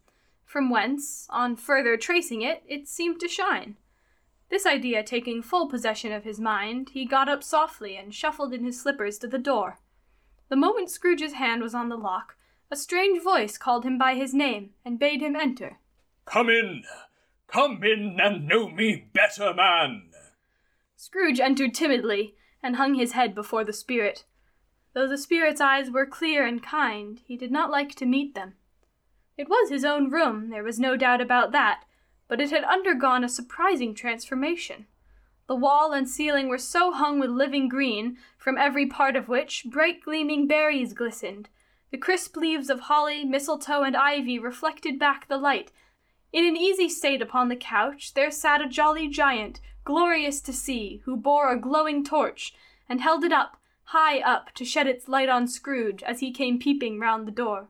from 0.45 0.71
whence, 0.71 1.27
on 1.31 1.57
further 1.57 1.97
tracing 1.97 2.43
it, 2.43 2.63
it 2.67 2.87
seemed 2.87 3.21
to 3.21 3.29
shine. 3.29 3.77
This 4.55 4.67
idea 4.67 5.03
taking 5.03 5.43
full 5.43 5.67
possession 5.67 6.13
of 6.13 6.23
his 6.23 6.39
mind, 6.39 6.91
he 6.91 7.07
got 7.07 7.29
up 7.29 7.43
softly 7.43 7.97
and 7.97 8.15
shuffled 8.15 8.55
in 8.55 8.63
his 8.63 8.81
slippers 8.81 9.19
to 9.19 9.27
the 9.27 9.37
door. 9.37 9.81
The 10.49 10.55
moment 10.55 10.91
Scrooge's 10.91 11.33
hand 11.33 11.61
was 11.61 11.75
on 11.75 11.89
the 11.89 11.97
lock, 11.97 12.37
a 12.71 12.77
strange 12.77 13.21
voice 13.21 13.59
called 13.59 13.85
him 13.85 13.99
by 13.99 14.15
his 14.15 14.33
name 14.33 14.71
and 14.85 14.97
bade 14.97 15.21
him 15.21 15.35
enter. 15.35 15.81
Come 16.25 16.49
in. 16.49 16.85
Come 17.49 17.83
in 17.83 18.21
and 18.23 18.47
know 18.47 18.69
me 18.69 19.09
better, 19.13 19.53
man. 19.53 20.11
Scrooge 20.95 21.41
entered 21.41 21.75
timidly 21.75 22.37
and 22.63 22.77
hung 22.77 22.95
his 22.95 23.11
head 23.11 23.35
before 23.35 23.65
the 23.65 23.73
spirit. 23.73 24.25
Though 24.93 25.09
the 25.09 25.19
spirit's 25.19 25.61
eyes 25.61 25.91
were 25.91 26.07
clear 26.07 26.47
and 26.47 26.63
kind, 26.63 27.21
he 27.27 27.37
did 27.37 27.51
not 27.51 27.73
like 27.73 27.97
to 27.97 28.07
meet 28.07 28.37
them. 28.37 28.55
It 29.37 29.49
was 29.49 29.69
his 29.69 29.85
own 29.85 30.11
room, 30.13 30.51
there 30.51 30.63
was 30.63 30.79
no 30.79 30.97
doubt 30.97 31.21
about 31.21 31.51
that, 31.51 31.83
but 32.29 32.41
it 32.41 32.51
had 32.51 32.65
undergone 32.65 33.25
a 33.25 33.29
surprising 33.29 33.95
transformation. 33.95 34.87
The 35.47 35.57
wall 35.57 35.93
and 35.93 36.09
ceiling 36.09 36.49
were 36.49 36.59
so 36.59 36.93
hung 36.93 37.21
with 37.21 37.31
living 37.31 37.69
green, 37.69 38.17
from 38.39 38.57
every 38.57 38.87
part 38.87 39.15
of 39.15 39.29
which 39.29 39.67
bright 39.67 40.03
gleaming 40.03 40.47
berries 40.47 40.95
glistened. 40.95 41.49
The 41.91 41.99
crisp 41.99 42.37
leaves 42.37 42.71
of 42.71 42.81
holly, 42.81 43.25
mistletoe, 43.25 43.83
and 43.83 43.97
ivy 43.97 44.39
reflected 44.39 44.99
back 44.99 45.29
the 45.29 45.37
light. 45.37 45.71
In 46.33 46.45
an 46.45 46.57
easy 46.57 46.89
state 46.89 47.23
upon 47.23 47.49
the 47.49 47.57
couch 47.57 48.15
there 48.15 48.31
sat 48.31 48.61
a 48.61 48.69
jolly 48.69 49.07
giant, 49.07 49.61
glorious 49.85 50.41
to 50.41 50.53
see, 50.53 51.03
who 51.05 51.17
bore 51.17 51.53
a 51.53 51.61
glowing 51.61 52.03
torch, 52.03 52.55
and 52.89 53.01
held 53.01 53.23
it 53.23 53.33
up, 53.33 53.59
high 53.85 54.19
up, 54.21 54.51
to 54.55 54.65
shed 54.65 54.87
its 54.87 55.09
light 55.09 55.29
on 55.29 55.47
Scrooge 55.47 56.03
as 56.03 56.21
he 56.21 56.33
came 56.33 56.59
peeping 56.59 56.99
round 56.99 57.29
the 57.29 57.33
door. 57.33 57.69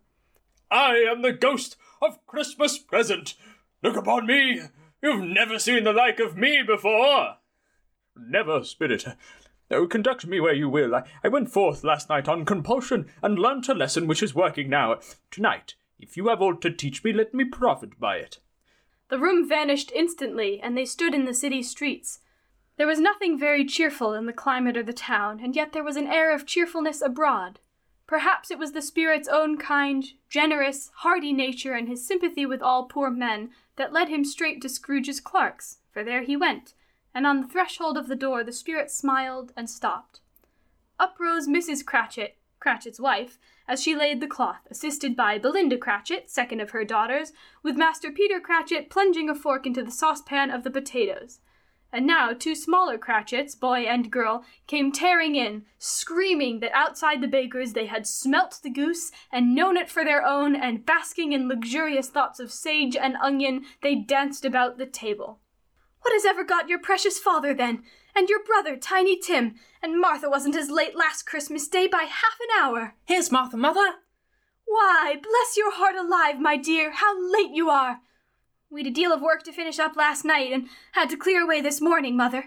I 0.71 1.05
am 1.09 1.23
the 1.23 1.33
ghost 1.33 1.77
of 2.01 2.25
Christmas 2.27 2.79
present. 2.79 3.35
Look 3.85 3.97
upon 3.99 4.27
me! 4.27 4.62
You've 5.03 5.25
never 5.25 5.59
seen 5.59 5.85
the 5.85 5.92
like 5.92 6.18
of 6.18 6.38
me 6.38 6.62
before! 6.66 7.37
Never, 8.16 8.64
spirit. 8.64 9.05
Oh, 9.70 9.87
conduct 9.87 10.27
me 10.27 10.40
where 10.40 10.55
you 10.55 10.70
will. 10.70 10.94
I, 10.94 11.03
I 11.23 11.29
went 11.29 11.51
forth 11.51 11.85
last 11.85 12.09
night 12.09 12.27
on 12.27 12.47
compulsion 12.47 13.11
and 13.23 13.38
learnt 13.38 13.68
a 13.68 13.75
lesson 13.75 14.07
which 14.07 14.23
is 14.23 14.35
working 14.35 14.70
now. 14.70 15.01
Tonight, 15.31 15.75
if 15.99 16.16
you 16.16 16.29
have 16.29 16.40
aught 16.40 16.62
to 16.62 16.70
teach 16.70 17.05
me, 17.05 17.12
let 17.12 17.35
me 17.35 17.44
profit 17.44 18.01
by 18.01 18.16
it. 18.16 18.38
The 19.11 19.19
room 19.19 19.46
vanished 19.46 19.92
instantly, 19.94 20.61
and 20.63 20.79
they 20.79 20.87
stood 20.87 21.13
in 21.13 21.27
the 21.27 21.35
city 21.35 21.63
streets. 21.63 22.21
There 22.79 22.87
was 22.87 23.00
nothing 23.00 23.38
very 23.38 23.67
cheerful 23.67 24.15
in 24.15 24.25
the 24.25 24.33
climate 24.33 24.79
of 24.79 24.87
the 24.87 24.94
town, 24.94 25.40
and 25.42 25.54
yet 25.54 25.75
there 25.75 25.85
was 25.85 25.96
an 25.96 26.06
air 26.06 26.35
of 26.35 26.46
cheerfulness 26.46 27.02
abroad. 27.02 27.61
Perhaps 28.07 28.50
it 28.50 28.59
was 28.59 28.73
the 28.73 28.83
spirit's 28.83 29.29
own 29.29 29.57
kind, 29.57 30.05
generous, 30.29 30.90
hearty 30.96 31.33
nature 31.33 31.73
and 31.73 31.88
his 31.88 32.07
sympathy 32.07 32.44
with 32.44 32.61
all 32.61 32.85
poor 32.85 33.11
men 33.11 33.50
that 33.77 33.92
led 33.92 34.09
him 34.09 34.25
straight 34.25 34.61
to 34.63 34.69
Scrooge's 34.69 35.21
clerk's, 35.21 35.79
for 35.90 36.05
there 36.05 36.23
he 36.23 36.37
went, 36.37 36.75
and 37.15 37.27
on 37.27 37.40
the 37.40 37.48
threshold 37.48 37.96
of 37.96 38.09
the 38.09 38.17
door 38.17 38.44
the 38.44 38.52
spirit 38.52 38.90
smiled 38.90 39.52
and 39.57 39.71
stopped. 39.71 40.21
Up 40.98 41.17
rose 41.19 41.48
Mrs. 41.48 41.85
Cratchit, 41.85 42.37
Cratchit's 42.61 43.00
wife, 43.00 43.38
as 43.67 43.83
she 43.83 43.96
laid 43.96 44.21
the 44.21 44.27
cloth, 44.27 44.67
assisted 44.71 45.17
by 45.17 45.38
Belinda 45.38 45.79
Cratchit, 45.79 46.31
second 46.31 46.61
of 46.61 46.71
her 46.71 46.85
daughters, 46.85 47.33
with 47.63 47.77
Master 47.77 48.11
Peter 48.11 48.38
Cratchit 48.38 48.90
plunging 48.90 49.31
a 49.31 49.35
fork 49.35 49.67
into 49.67 49.83
the 49.83 49.90
saucepan 49.90 50.50
of 50.50 50.63
the 50.63 50.71
potatoes. 50.71 51.40
And 51.95 52.09
now 52.09 52.33
two 52.33 52.57
smaller 52.57 52.99
Cratchits, 52.99 53.55
boy 53.55 53.83
and 53.83 54.11
girl, 54.11 54.45
came 54.67 54.90
tearing 54.90 55.37
in, 55.37 55.65
screaming 55.79 56.59
that 56.59 56.73
outside 56.75 57.21
the 57.21 57.29
baker's 57.29 57.73
they 57.73 57.87
had 57.87 58.05
smelt 58.05 58.59
the 58.65 58.69
goose 58.69 59.13
and 59.31 59.55
known 59.55 59.77
it 59.77 59.88
for 59.88 60.05
their 60.05 60.27
own, 60.27 60.57
and 60.57 60.85
basking 60.85 61.33
in 61.33 61.47
luxurious 61.47 62.09
thoughts 62.09 62.40
of 62.40 62.51
sage 62.51 62.97
and 62.97 63.15
onion, 63.23 63.65
they 63.81 63.95
danced 63.95 64.45
about 64.45 64.77
the 64.77 64.87
table. 64.87 65.38
What 66.01 66.13
has 66.13 66.25
ever 66.25 66.42
got 66.42 66.69
your 66.69 66.81
precious 66.81 67.21
father, 67.21 67.55
then? 67.55 67.85
And 68.13 68.29
your 68.29 68.42
brother, 68.42 68.77
Tiny 68.77 69.17
Tim? 69.17 69.55
And 69.81 70.01
Martha 70.01 70.29
wasn't 70.29 70.57
as 70.57 70.71
late 70.71 70.97
last 70.97 71.27
Christmas 71.27 71.69
Day 71.69 71.87
by 71.87 72.09
half 72.11 72.38
an 72.40 72.61
hour. 72.61 72.97
Here's 73.05 73.31
Martha, 73.31 73.57
mother. 73.57 73.99
Why, 74.67 75.15
bless 75.23 75.57
your 75.57 75.73
heart 75.73 75.95
alive, 75.95 76.40
my 76.40 76.57
dear, 76.57 76.90
how 76.90 77.15
late 77.33 77.53
you 77.53 77.71
are! 77.71 78.01
We'd 78.75 78.88
a 78.88 78.90
deal 78.90 79.12
of 79.12 79.22
work 79.22 79.44
to 79.44 79.52
finish 79.52 79.79
up 79.79 79.94
last 79.94 80.25
night, 80.25 80.50
and 80.50 80.68
had 80.92 81.08
to 81.10 81.16
clear 81.16 81.40
away 81.40 81.60
this 81.60 81.81
morning, 81.81 82.16
mother. 82.16 82.46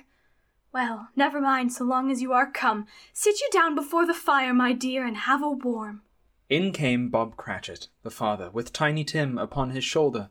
Well, 0.73 1.07
never 1.15 1.39
mind 1.39 1.71
so 1.71 1.85
long 1.85 2.11
as 2.11 2.21
you 2.21 2.33
are 2.33 2.51
come. 2.51 2.85
Sit 3.13 3.39
you 3.39 3.47
down 3.49 3.75
before 3.75 4.05
the 4.05 4.13
fire, 4.13 4.53
my 4.53 4.73
dear, 4.73 5.05
and 5.05 5.15
have 5.15 5.41
a 5.41 5.49
warm. 5.49 6.01
In 6.49 6.73
came 6.73 7.07
Bob 7.07 7.37
Cratchit, 7.37 7.87
the 8.03 8.11
father, 8.11 8.49
with 8.49 8.73
Tiny 8.73 9.05
Tim 9.05 9.37
upon 9.37 9.69
his 9.69 9.85
shoulder. 9.85 10.27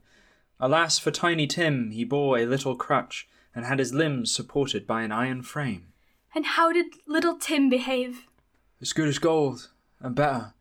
Alas 0.61 0.99
for 0.99 1.11
Tiny 1.11 1.47
Tim, 1.47 1.90
he 1.92 2.05
bore 2.05 2.36
a 2.36 2.44
little 2.44 2.76
crutch, 2.76 3.26
and 3.55 3.64
had 3.64 3.78
his 3.78 3.94
limbs 3.94 4.30
supported 4.30 4.86
by 4.86 5.01
an 5.01 5.12
iron 5.12 5.40
frame. 5.40 5.94
And 6.34 6.44
how 6.44 6.72
did 6.74 6.88
little 7.07 7.38
Tim 7.38 7.70
behave? 7.70 8.26
As 8.82 8.92
good 8.92 9.09
as 9.09 9.18
gold, 9.18 9.70
and 10.01 10.14
better. 10.14 10.53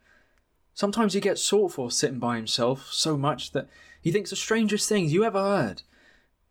Sometimes 0.73 1.13
he 1.13 1.19
gets 1.19 1.41
sought 1.41 1.73
for 1.73 1.91
sitting 1.91 2.19
by 2.19 2.37
himself 2.37 2.89
so 2.91 3.17
much 3.17 3.51
that 3.51 3.67
he 4.05 4.11
thinks 4.11 4.29
the 4.29 4.35
strangest 4.35 4.87
things 4.87 5.11
you 5.11 5.23
ever 5.23 5.41
heard. 5.41 5.81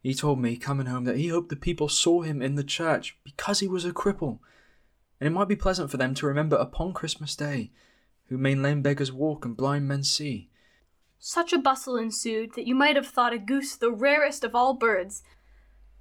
He 0.03 0.13
told 0.13 0.41
me, 0.41 0.57
coming 0.57 0.87
home, 0.87 1.05
that 1.05 1.19
he 1.19 1.29
hoped 1.29 1.51
the 1.51 1.57
people 1.57 1.89
saw 1.89 2.23
him 2.23 2.43
in 2.43 2.57
the 2.57 2.65
church 2.65 3.17
because 3.23 3.61
he 3.61 3.69
was 3.69 3.85
a 3.85 3.93
cripple, 3.93 4.41
and 5.21 5.29
it 5.29 5.31
might 5.31 5.47
be 5.47 5.55
pleasant 5.55 5.89
for 5.89 5.97
them 5.97 6.15
to 6.15 6.27
remember 6.27 6.57
upon 6.57 6.93
Christmas 6.93 7.37
Day 7.37 7.71
who 8.25 8.37
may 8.37 8.57
lame 8.57 8.83
beggars 8.83 9.13
walk 9.13 9.45
and 9.45 9.57
blind 9.57 9.87
men 9.87 10.03
see. 10.03 10.51
Such 11.21 11.53
a 11.53 11.59
bustle 11.59 11.97
ensued 11.97 12.55
that 12.57 12.67
you 12.67 12.75
might 12.75 12.97
have 12.97 13.07
thought 13.07 13.33
a 13.33 13.39
goose 13.39 13.77
the 13.77 13.93
rarest 13.93 14.43
of 14.43 14.57
all 14.57 14.75
birds. 14.75 15.23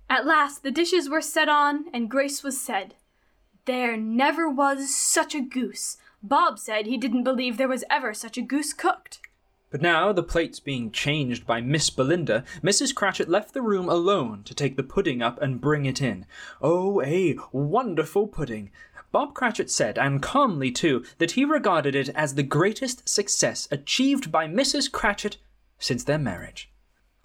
At 0.10 0.26
last 0.26 0.64
the 0.64 0.72
dishes 0.72 1.08
were 1.08 1.22
set 1.22 1.50
on, 1.50 1.86
and 1.94 2.10
grace 2.10 2.42
was 2.42 2.60
said. 2.60 2.96
There 3.66 3.96
never 3.96 4.50
was 4.50 4.96
such 4.96 5.36
a 5.36 5.40
goose. 5.40 5.98
Bob 6.24 6.58
said 6.58 6.88
he 6.88 6.98
didn't 6.98 7.24
believe 7.24 7.58
there 7.58 7.68
was 7.68 7.84
ever 7.92 8.16
such 8.16 8.40
a 8.40 8.42
goose 8.42 8.74
cooked. 8.74 9.20
But 9.74 9.82
now, 9.82 10.12
the 10.14 10.22
plates 10.22 10.60
being 10.60 10.92
changed 10.92 11.48
by 11.48 11.60
Miss 11.60 11.90
Belinda, 11.90 12.44
Mrs. 12.62 12.94
Cratchit 12.94 13.28
left 13.28 13.56
the 13.56 13.62
room 13.64 13.90
alone 13.90 14.44
to 14.44 14.54
take 14.54 14.76
the 14.76 14.84
pudding 14.84 15.24
up 15.24 15.42
and 15.42 15.60
bring 15.60 15.88
it 15.88 16.00
in. 16.00 16.28
Oh, 16.62 17.02
a 17.02 17.38
wonderful 17.52 18.28
pudding! 18.28 18.70
Bob 19.12 19.34
Cratchit 19.34 19.72
said, 19.72 19.98
and 19.98 20.22
calmly 20.22 20.70
too, 20.70 21.04
that 21.18 21.32
he 21.32 21.44
regarded 21.44 21.96
it 21.96 22.10
as 22.10 22.36
the 22.36 22.44
greatest 22.44 23.10
success 23.10 23.68
achieved 23.72 24.32
by 24.32 24.46
Mrs. 24.48 24.92
Cratchit 24.92 25.38
since 25.80 26.04
their 26.04 26.20
marriage. 26.20 26.72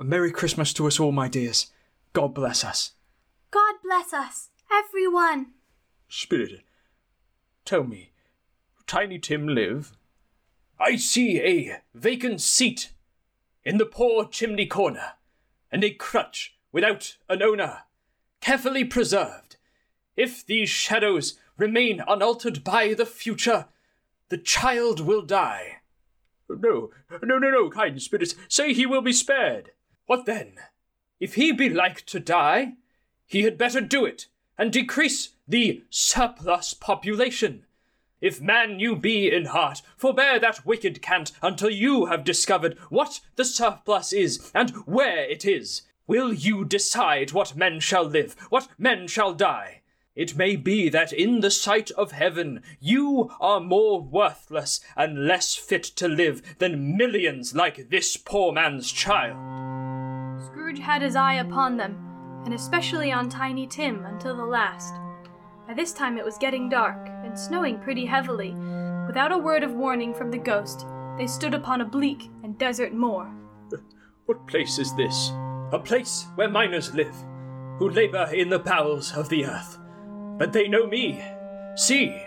A 0.00 0.04
Merry 0.04 0.32
Christmas 0.32 0.72
to 0.72 0.86
us 0.86 0.98
all, 0.98 1.12
my 1.12 1.28
dears. 1.28 1.70
God 2.14 2.32
bless 2.32 2.64
us. 2.64 2.92
God 3.50 3.74
bless 3.84 4.14
us, 4.14 4.48
everyone. 4.72 5.48
Spirit, 6.08 6.62
tell 7.66 7.84
me, 7.84 8.12
Tiny 8.86 9.18
Tim 9.18 9.46
live? 9.46 9.92
I 10.80 10.96
see 10.96 11.40
a 11.40 11.80
vacant 11.94 12.40
seat 12.40 12.92
in 13.64 13.78
the 13.78 13.86
poor 13.86 14.26
chimney 14.26 14.66
corner, 14.66 15.14
and 15.72 15.82
a 15.82 15.90
crutch 15.90 16.56
without 16.72 17.16
an 17.28 17.42
owner, 17.42 17.80
carefully 18.40 18.84
preserved. 18.84 19.56
If 20.16 20.46
these 20.46 20.68
shadows 20.68 21.38
remain 21.56 22.02
unaltered 22.06 22.62
by 22.62 22.94
the 22.94 23.06
future, 23.06 23.66
the 24.28 24.38
child 24.38 25.00
will 25.00 25.22
die. 25.22 25.78
No, 26.48 26.90
no, 27.22 27.38
no, 27.38 27.50
no, 27.50 27.70
kind 27.70 28.00
spirits, 28.00 28.34
say 28.48 28.72
he 28.72 28.86
will 28.86 29.02
be 29.02 29.12
spared. 29.12 29.72
What 30.06 30.24
then? 30.26 30.54
If 31.20 31.34
he 31.34 31.52
be 31.52 31.68
like 31.68 32.06
to 32.06 32.20
die, 32.20 32.74
he 33.26 33.42
had 33.42 33.58
better 33.58 33.80
do 33.80 34.04
it, 34.04 34.26
and 34.56 34.72
decrease 34.72 35.30
the 35.46 35.82
surplus 35.90 36.72
population. 36.72 37.64
If 38.20 38.40
man 38.40 38.80
you 38.80 38.96
be 38.96 39.30
in 39.32 39.46
heart, 39.46 39.82
forbear 39.96 40.38
that 40.40 40.66
wicked 40.66 41.00
cant 41.00 41.32
until 41.40 41.70
you 41.70 42.06
have 42.06 42.24
discovered 42.24 42.76
what 42.88 43.20
the 43.36 43.44
surplus 43.44 44.12
is 44.12 44.50
and 44.54 44.70
where 44.86 45.24
it 45.24 45.44
is. 45.44 45.82
Will 46.06 46.32
you 46.32 46.64
decide 46.64 47.32
what 47.32 47.54
men 47.54 47.80
shall 47.80 48.04
live, 48.04 48.34
what 48.48 48.68
men 48.78 49.06
shall 49.06 49.34
die? 49.34 49.82
It 50.16 50.36
may 50.36 50.56
be 50.56 50.88
that 50.88 51.12
in 51.12 51.42
the 51.42 51.50
sight 51.50 51.92
of 51.92 52.10
heaven 52.10 52.62
you 52.80 53.30
are 53.40 53.60
more 53.60 54.00
worthless 54.00 54.80
and 54.96 55.28
less 55.28 55.54
fit 55.54 55.84
to 55.84 56.08
live 56.08 56.58
than 56.58 56.96
millions 56.96 57.54
like 57.54 57.88
this 57.88 58.16
poor 58.16 58.50
man's 58.52 58.90
child. 58.90 59.36
Scrooge 60.44 60.80
had 60.80 61.02
his 61.02 61.14
eye 61.14 61.34
upon 61.34 61.76
them, 61.76 61.96
and 62.44 62.52
especially 62.52 63.12
on 63.12 63.28
Tiny 63.28 63.68
Tim 63.68 64.04
until 64.06 64.36
the 64.36 64.44
last. 64.44 64.94
By 65.68 65.74
this 65.74 65.92
time 65.92 66.18
it 66.18 66.24
was 66.24 66.38
getting 66.38 66.68
dark, 66.68 67.08
snowing 67.38 67.78
pretty 67.78 68.04
heavily. 68.04 68.54
Without 69.06 69.32
a 69.32 69.38
word 69.38 69.62
of 69.62 69.72
warning 69.72 70.12
from 70.12 70.30
the 70.30 70.38
ghost, 70.38 70.86
they 71.16 71.26
stood 71.26 71.54
upon 71.54 71.80
a 71.80 71.84
bleak 71.84 72.30
and 72.42 72.58
desert 72.58 72.92
moor. 72.92 73.30
What 74.26 74.46
place 74.46 74.78
is 74.78 74.94
this? 74.94 75.32
A 75.72 75.78
place 75.78 76.26
where 76.34 76.50
miners 76.50 76.94
live, 76.94 77.14
who 77.78 77.88
labor 77.88 78.28
in 78.32 78.48
the 78.50 78.58
bowels 78.58 79.16
of 79.16 79.28
the 79.28 79.46
earth. 79.46 79.78
But 80.38 80.52
they 80.52 80.68
know 80.68 80.86
me. 80.86 81.22
See! 81.76 82.22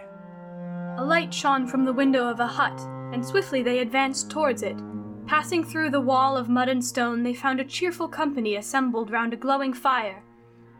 A 0.98 1.04
light 1.04 1.34
shone 1.34 1.68
from 1.68 1.86
the 1.86 1.94
window 1.94 2.28
of 2.28 2.40
a 2.40 2.48
hut, 2.48 2.80
and 3.14 3.26
swiftly 3.26 3.62
they 3.62 3.80
advanced 3.80 4.30
towards 4.30 4.64
it. 4.64 4.78
Passing 5.28 5.64
through 5.64 5.92
the 5.92 6.02
wall 6.02 6.36
of 6.36 6.50
mud 6.50 6.70
and 6.70 6.84
stone, 6.84 7.24
they 7.24 7.34
found 7.34 7.60
a 7.60 7.66
cheerful 7.66 8.08
company 8.08 8.56
assembled 8.56 9.12
round 9.12 9.34
a 9.34 9.38
glowing 9.38 9.74
fire. 9.74 10.24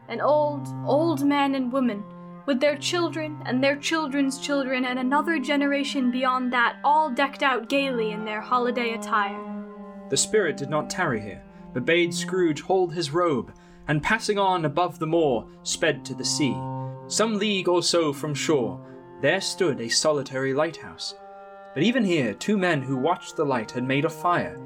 An 0.08 0.20
old, 0.20 0.66
old 0.86 1.24
man 1.24 1.54
and 1.54 1.72
woman, 1.72 2.04
with 2.46 2.60
their 2.60 2.76
children 2.76 3.40
and 3.46 3.62
their 3.62 3.76
children's 3.76 4.38
children 4.38 4.84
and 4.84 4.98
another 4.98 5.38
generation 5.38 6.10
beyond 6.10 6.52
that, 6.52 6.76
all 6.84 7.10
decked 7.10 7.42
out 7.42 7.68
gaily 7.68 8.10
in 8.10 8.24
their 8.24 8.40
holiday 8.40 8.94
attire. 8.94 9.64
The 10.10 10.16
spirit 10.16 10.56
did 10.56 10.70
not 10.70 10.90
tarry 10.90 11.20
here, 11.20 11.42
but 11.72 11.84
bade 11.84 12.12
Scrooge 12.12 12.60
hold 12.60 12.92
his 12.92 13.10
robe, 13.10 13.52
and 13.88 14.02
passing 14.02 14.38
on 14.38 14.64
above 14.64 14.98
the 14.98 15.06
moor, 15.06 15.46
sped 15.62 16.04
to 16.04 16.14
the 16.14 16.24
sea. 16.24 16.56
Some 17.08 17.38
league 17.38 17.68
or 17.68 17.82
so 17.82 18.12
from 18.12 18.34
shore, 18.34 18.80
there 19.20 19.40
stood 19.40 19.80
a 19.80 19.88
solitary 19.88 20.54
lighthouse. 20.54 21.14
But 21.74 21.82
even 21.82 22.04
here, 22.04 22.34
two 22.34 22.58
men 22.58 22.82
who 22.82 22.96
watched 22.96 23.36
the 23.36 23.44
light 23.44 23.70
had 23.70 23.84
made 23.84 24.04
a 24.04 24.10
fire. 24.10 24.58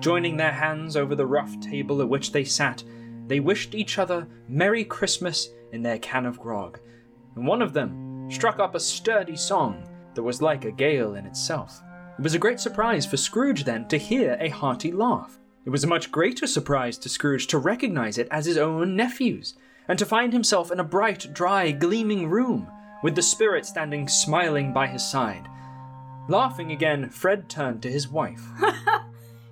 Joining 0.00 0.36
their 0.36 0.52
hands 0.52 0.96
over 0.96 1.14
the 1.14 1.26
rough 1.26 1.58
table 1.60 2.00
at 2.00 2.08
which 2.08 2.32
they 2.32 2.44
sat, 2.44 2.82
they 3.26 3.40
wished 3.40 3.74
each 3.74 3.98
other 3.98 4.26
Merry 4.48 4.84
Christmas 4.84 5.48
in 5.72 5.82
their 5.82 5.98
can 5.98 6.26
of 6.26 6.38
grog, 6.38 6.78
and 7.36 7.46
one 7.46 7.62
of 7.62 7.72
them 7.72 8.28
struck 8.30 8.58
up 8.58 8.74
a 8.74 8.80
sturdy 8.80 9.36
song 9.36 9.88
that 10.14 10.22
was 10.22 10.42
like 10.42 10.64
a 10.64 10.72
gale 10.72 11.14
in 11.14 11.26
itself. 11.26 11.82
It 12.18 12.22
was 12.22 12.34
a 12.34 12.38
great 12.38 12.60
surprise 12.60 13.04
for 13.04 13.16
Scrooge 13.16 13.64
then 13.64 13.88
to 13.88 13.98
hear 13.98 14.36
a 14.40 14.48
hearty 14.48 14.92
laugh. 14.92 15.38
It 15.64 15.70
was 15.70 15.84
a 15.84 15.88
much 15.88 16.12
greater 16.12 16.46
surprise 16.46 16.98
to 16.98 17.08
Scrooge 17.08 17.46
to 17.48 17.58
recognize 17.58 18.18
it 18.18 18.28
as 18.30 18.46
his 18.46 18.58
own 18.58 18.96
nephew's, 18.96 19.54
and 19.88 19.98
to 19.98 20.06
find 20.06 20.32
himself 20.32 20.70
in 20.70 20.80
a 20.80 20.84
bright, 20.84 21.32
dry, 21.32 21.70
gleaming 21.70 22.28
room, 22.28 22.68
with 23.02 23.14
the 23.14 23.22
spirit 23.22 23.66
standing 23.66 24.08
smiling 24.08 24.72
by 24.72 24.86
his 24.86 25.08
side. 25.08 25.48
Laughing 26.28 26.72
again, 26.72 27.10
Fred 27.10 27.48
turned 27.48 27.82
to 27.82 27.90
his 27.90 28.08
wife. 28.08 28.42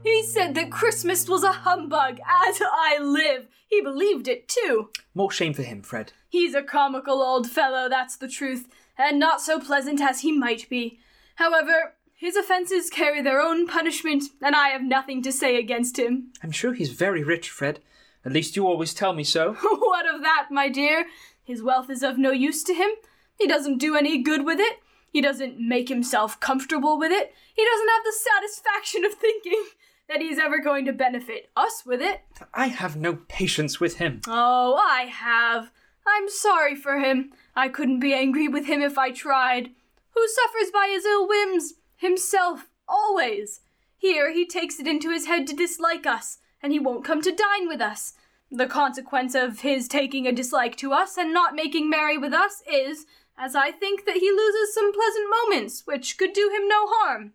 He 0.02 0.24
said 0.24 0.54
that 0.56 0.72
Christmas 0.72 1.28
was 1.28 1.44
a 1.44 1.52
humbug, 1.52 2.18
as 2.18 2.60
I 2.60 2.98
live. 3.00 3.46
He 3.72 3.80
believed 3.80 4.28
it 4.28 4.48
too. 4.48 4.90
More 5.14 5.30
shame 5.30 5.54
for 5.54 5.62
him, 5.62 5.80
Fred. 5.80 6.12
He's 6.28 6.54
a 6.54 6.62
comical 6.62 7.22
old 7.22 7.48
fellow, 7.48 7.88
that's 7.88 8.16
the 8.16 8.28
truth, 8.28 8.68
and 8.98 9.18
not 9.18 9.40
so 9.40 9.58
pleasant 9.58 9.98
as 9.98 10.20
he 10.20 10.30
might 10.30 10.68
be. 10.68 11.00
However, 11.36 11.94
his 12.14 12.36
offences 12.36 12.90
carry 12.90 13.22
their 13.22 13.40
own 13.40 13.66
punishment, 13.66 14.24
and 14.42 14.54
I 14.54 14.68
have 14.68 14.82
nothing 14.82 15.22
to 15.22 15.32
say 15.32 15.56
against 15.56 15.98
him. 15.98 16.32
I'm 16.42 16.50
sure 16.50 16.74
he's 16.74 16.92
very 16.92 17.24
rich, 17.24 17.48
Fred. 17.48 17.80
At 18.26 18.32
least 18.34 18.56
you 18.56 18.66
always 18.66 18.92
tell 18.92 19.14
me 19.14 19.24
so. 19.24 19.54
what 19.62 20.04
of 20.06 20.20
that, 20.20 20.48
my 20.50 20.68
dear? 20.68 21.06
His 21.42 21.62
wealth 21.62 21.88
is 21.88 22.02
of 22.02 22.18
no 22.18 22.30
use 22.30 22.62
to 22.64 22.74
him. 22.74 22.90
He 23.38 23.46
doesn't 23.46 23.78
do 23.78 23.96
any 23.96 24.22
good 24.22 24.44
with 24.44 24.60
it. 24.60 24.80
He 25.10 25.22
doesn't 25.22 25.58
make 25.58 25.88
himself 25.88 26.38
comfortable 26.40 26.98
with 26.98 27.10
it. 27.10 27.32
He 27.56 27.64
doesn't 27.64 27.88
have 27.88 28.04
the 28.04 28.12
satisfaction 28.12 29.06
of 29.06 29.14
thinking 29.14 29.64
that 30.12 30.20
he's 30.20 30.38
ever 30.38 30.58
going 30.58 30.84
to 30.84 30.92
benefit 30.92 31.50
us 31.56 31.84
with 31.86 32.02
it. 32.02 32.20
I 32.52 32.66
have 32.66 32.96
no 32.96 33.14
patience 33.28 33.80
with 33.80 33.96
him. 33.96 34.20
Oh, 34.28 34.74
I 34.74 35.02
have. 35.04 35.70
I'm 36.06 36.28
sorry 36.28 36.74
for 36.74 36.98
him. 36.98 37.32
I 37.56 37.68
couldn't 37.68 38.00
be 38.00 38.12
angry 38.12 38.46
with 38.46 38.66
him 38.66 38.82
if 38.82 38.98
I 38.98 39.10
tried. 39.10 39.70
Who 40.10 40.28
suffers 40.28 40.70
by 40.70 40.88
his 40.90 41.06
ill 41.06 41.26
whims? 41.26 41.74
Himself, 41.96 42.68
always. 42.86 43.60
Here 43.96 44.32
he 44.32 44.46
takes 44.46 44.78
it 44.78 44.86
into 44.86 45.10
his 45.10 45.26
head 45.26 45.46
to 45.46 45.56
dislike 45.56 46.04
us, 46.04 46.38
and 46.62 46.72
he 46.72 46.78
won't 46.78 47.04
come 47.04 47.22
to 47.22 47.34
dine 47.34 47.66
with 47.66 47.80
us. 47.80 48.12
The 48.50 48.66
consequence 48.66 49.34
of 49.34 49.60
his 49.60 49.88
taking 49.88 50.26
a 50.26 50.32
dislike 50.32 50.76
to 50.76 50.92
us 50.92 51.16
and 51.16 51.32
not 51.32 51.54
making 51.54 51.88
merry 51.88 52.18
with 52.18 52.34
us 52.34 52.62
is, 52.70 53.06
as 53.38 53.56
I 53.56 53.70
think, 53.70 54.04
that 54.04 54.16
he 54.16 54.30
loses 54.30 54.74
some 54.74 54.92
pleasant 54.92 55.26
moments, 55.30 55.86
which 55.86 56.18
could 56.18 56.34
do 56.34 56.50
him 56.54 56.68
no 56.68 56.86
harm. 56.86 57.32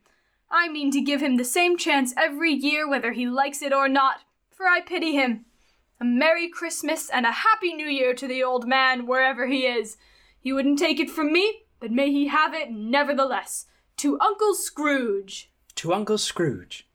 I 0.50 0.70
mean 0.70 0.92
to 0.92 1.02
give 1.02 1.22
him 1.22 1.36
the 1.36 1.44
same 1.44 1.78
chance 1.78 2.14
every 2.16 2.54
year, 2.54 2.88
whether 2.88 3.12
he 3.12 3.28
likes 3.28 3.62
it 3.62 3.74
or 3.74 3.90
not, 3.90 4.22
for 4.50 4.68
I 4.68 4.82
pity 4.82 5.14
him. 5.14 5.46
A 6.00 6.06
Merry 6.06 6.48
Christmas 6.48 7.10
and 7.10 7.26
a 7.26 7.32
Happy 7.32 7.74
New 7.74 7.88
Year 7.88 8.14
to 8.14 8.28
the 8.28 8.44
old 8.44 8.68
man, 8.68 9.08
wherever 9.08 9.48
he 9.48 9.66
is. 9.66 9.98
He 10.40 10.54
wouldn't 10.54 10.80
take 10.80 11.00
it 11.00 11.10
from 11.10 11.34
me, 11.34 11.64
but 11.80 11.92
may 11.92 12.12
he 12.12 12.28
have 12.28 12.54
it 12.54 12.72
nevertheless. 12.72 13.66
To 13.98 14.20
Uncle 14.20 14.54
Scrooge. 14.54 15.52
To 15.76 15.94
Uncle 15.94 16.18
Scrooge. 16.18 16.88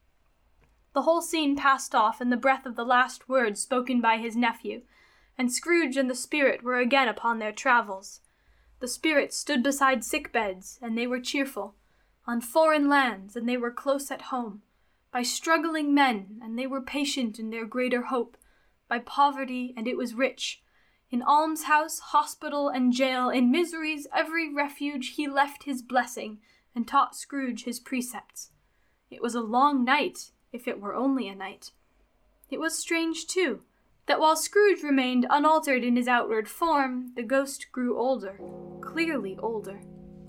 The 0.95 1.03
whole 1.03 1.23
scene 1.23 1.57
passed 1.57 1.95
off 1.95 2.21
in 2.21 2.31
the 2.31 2.37
breath 2.37 2.67
of 2.67 2.77
the 2.77 2.85
last 2.85 3.29
words 3.29 3.61
spoken 3.61 4.01
by 4.01 4.19
his 4.19 4.37
nephew, 4.37 4.83
and 5.37 5.53
Scrooge 5.53 5.97
and 5.97 6.09
the 6.09 6.15
spirit 6.15 6.63
were 6.63 6.79
again 6.79 7.09
upon 7.09 7.39
their 7.39 7.53
travels. 7.53 8.21
The 8.81 8.89
spirit 8.89 9.33
stood 9.33 9.63
beside 9.63 10.05
sick 10.05 10.33
beds, 10.33 10.79
and 10.83 10.97
they 10.97 11.07
were 11.07 11.21
cheerful. 11.21 11.75
On 12.27 12.41
foreign 12.41 12.89
lands, 12.89 13.35
and 13.35 13.49
they 13.49 13.57
were 13.57 13.71
close 13.71 14.11
at 14.11 14.23
home. 14.23 14.63
By 15.11 15.23
struggling 15.23 15.93
men, 15.93 16.41
and 16.43 16.59
they 16.59 16.67
were 16.67 16.81
patient 16.81 17.39
in 17.39 17.51
their 17.51 17.67
greater 17.67 18.03
hope. 18.03 18.37
By 18.89 19.01
poverty, 19.01 19.75
and 19.77 19.89
it 19.89 19.97
was 19.97 20.15
rich. 20.15 20.63
In 21.11 21.21
almshouse, 21.23 21.99
hospital, 21.99 22.69
and 22.69 22.93
jail, 22.93 23.29
in 23.29 23.51
misery's 23.51 24.07
every 24.15 24.53
refuge, 24.53 25.15
he 25.17 25.29
left 25.29 25.65
his 25.65 25.83
blessing, 25.83 26.39
and 26.75 26.89
taught 26.89 27.17
Scrooge 27.17 27.65
his 27.65 27.81
precepts. 27.81 28.51
It 29.11 29.21
was 29.21 29.35
a 29.35 29.41
long 29.41 29.85
night, 29.85 30.31
if 30.53 30.67
it 30.67 30.81
were 30.81 30.95
only 30.95 31.29
a 31.29 31.35
night. 31.35 31.73
It 32.49 32.61
was 32.61 32.79
strange, 32.79 33.27
too, 33.27 33.63
that 34.07 34.21
while 34.21 34.37
Scrooge 34.37 34.83
remained 34.83 35.27
unaltered 35.29 35.85
in 35.85 35.97
his 35.97 36.09
outward 36.09 36.49
form, 36.49 37.13
the 37.15 37.23
ghost 37.23 37.73
grew 37.73 37.99
older, 37.99 38.39
clearly 38.81 39.37
older. 39.39 39.81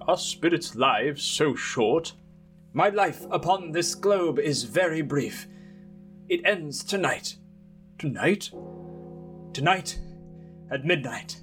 Are 0.05 0.17
spirits' 0.17 0.75
lives 0.75 1.23
so 1.23 1.55
short? 1.55 2.13
My 2.73 2.89
life 2.89 3.25
upon 3.31 3.71
this 3.71 3.95
globe 3.95 4.37
is 4.37 4.63
very 4.63 5.01
brief. 5.01 5.47
It 6.27 6.41
ends 6.45 6.83
tonight. 6.83 7.37
Tonight? 7.97 8.51
Tonight, 9.53 9.99
at 10.69 10.83
midnight. 10.83 11.41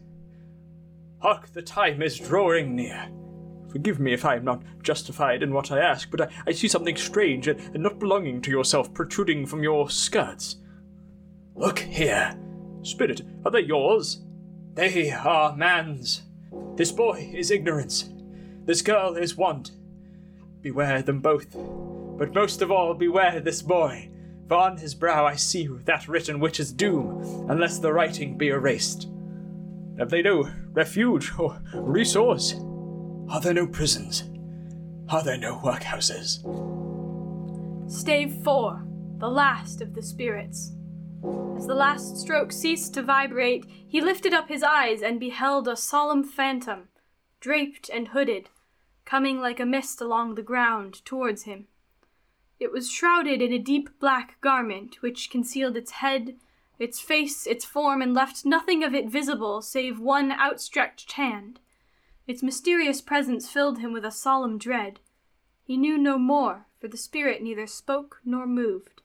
Hark, 1.20 1.52
the 1.52 1.62
time 1.62 2.02
is 2.02 2.18
drawing 2.18 2.76
near. 2.76 3.08
Forgive 3.70 3.98
me 3.98 4.12
if 4.12 4.24
I 4.24 4.36
am 4.36 4.44
not 4.44 4.62
justified 4.82 5.42
in 5.42 5.54
what 5.54 5.70
I 5.70 5.78
ask, 5.78 6.10
but 6.10 6.20
I, 6.20 6.28
I 6.48 6.52
see 6.52 6.68
something 6.68 6.96
strange 6.96 7.48
and, 7.48 7.58
and 7.72 7.82
not 7.82 7.98
belonging 7.98 8.42
to 8.42 8.50
yourself 8.50 8.92
protruding 8.92 9.46
from 9.46 9.62
your 9.62 9.88
skirts. 9.88 10.56
Look 11.54 11.78
here. 11.78 12.36
Spirit, 12.82 13.22
are 13.44 13.50
they 13.50 13.60
yours? 13.60 14.24
They 14.74 15.12
are 15.12 15.56
man's. 15.56 16.22
This 16.76 16.92
boy 16.92 17.30
is 17.34 17.50
ignorance. 17.50 18.10
This 18.66 18.82
girl 18.82 19.16
is 19.16 19.36
want. 19.36 19.72
Beware 20.60 21.02
them 21.02 21.20
both. 21.20 21.56
But 22.18 22.34
most 22.34 22.60
of 22.60 22.70
all, 22.70 22.94
beware 22.94 23.40
this 23.40 23.62
boy, 23.62 24.10
for 24.46 24.56
on 24.58 24.76
his 24.76 24.94
brow 24.94 25.24
I 25.26 25.36
see 25.36 25.66
that 25.66 26.06
written 26.08 26.40
which 26.40 26.60
is 26.60 26.72
doom, 26.72 27.46
unless 27.48 27.78
the 27.78 27.92
writing 27.92 28.36
be 28.36 28.48
erased. 28.48 29.08
Have 29.98 30.10
they 30.10 30.22
no 30.22 30.50
refuge 30.72 31.32
or 31.38 31.60
resource? 31.74 32.54
Are 33.30 33.40
there 33.40 33.54
no 33.54 33.66
prisons? 33.66 34.24
Are 35.08 35.22
there 35.22 35.38
no 35.38 35.58
workhouses? 35.58 36.40
Stave 37.90 38.34
4, 38.44 38.84
the 39.18 39.28
last 39.28 39.80
of 39.80 39.94
the 39.94 40.02
spirits. 40.02 40.72
As 41.56 41.66
the 41.66 41.74
last 41.74 42.16
stroke 42.18 42.52
ceased 42.52 42.94
to 42.94 43.02
vibrate, 43.02 43.66
he 43.66 44.00
lifted 44.00 44.32
up 44.32 44.48
his 44.48 44.62
eyes 44.62 45.02
and 45.02 45.18
beheld 45.18 45.68
a 45.68 45.76
solemn 45.76 46.24
phantom, 46.24 46.88
draped 47.40 47.88
and 47.88 48.08
hooded, 48.08 48.48
coming 49.04 49.40
like 49.40 49.58
a 49.58 49.66
mist 49.66 50.00
along 50.00 50.34
the 50.34 50.42
ground 50.42 51.04
towards 51.04 51.42
him. 51.44 51.66
It 52.58 52.70
was 52.70 52.90
shrouded 52.90 53.40
in 53.40 53.52
a 53.52 53.58
deep 53.58 53.88
black 53.98 54.40
garment 54.40 55.00
which 55.00 55.30
concealed 55.30 55.76
its 55.76 55.92
head, 55.92 56.36
its 56.78 57.00
face, 57.00 57.46
its 57.46 57.64
form, 57.64 58.02
and 58.02 58.14
left 58.14 58.44
nothing 58.44 58.84
of 58.84 58.94
it 58.94 59.08
visible 59.08 59.62
save 59.62 59.98
one 59.98 60.30
outstretched 60.30 61.12
hand. 61.12 61.58
Its 62.26 62.42
mysterious 62.42 63.00
presence 63.00 63.48
filled 63.48 63.78
him 63.78 63.92
with 63.92 64.04
a 64.04 64.10
solemn 64.10 64.58
dread. 64.58 65.00
He 65.64 65.76
knew 65.76 65.96
no 65.96 66.18
more, 66.18 66.66
for 66.78 66.88
the 66.88 66.96
spirit 66.96 67.42
neither 67.42 67.66
spoke 67.66 68.20
nor 68.24 68.46
moved. 68.46 69.02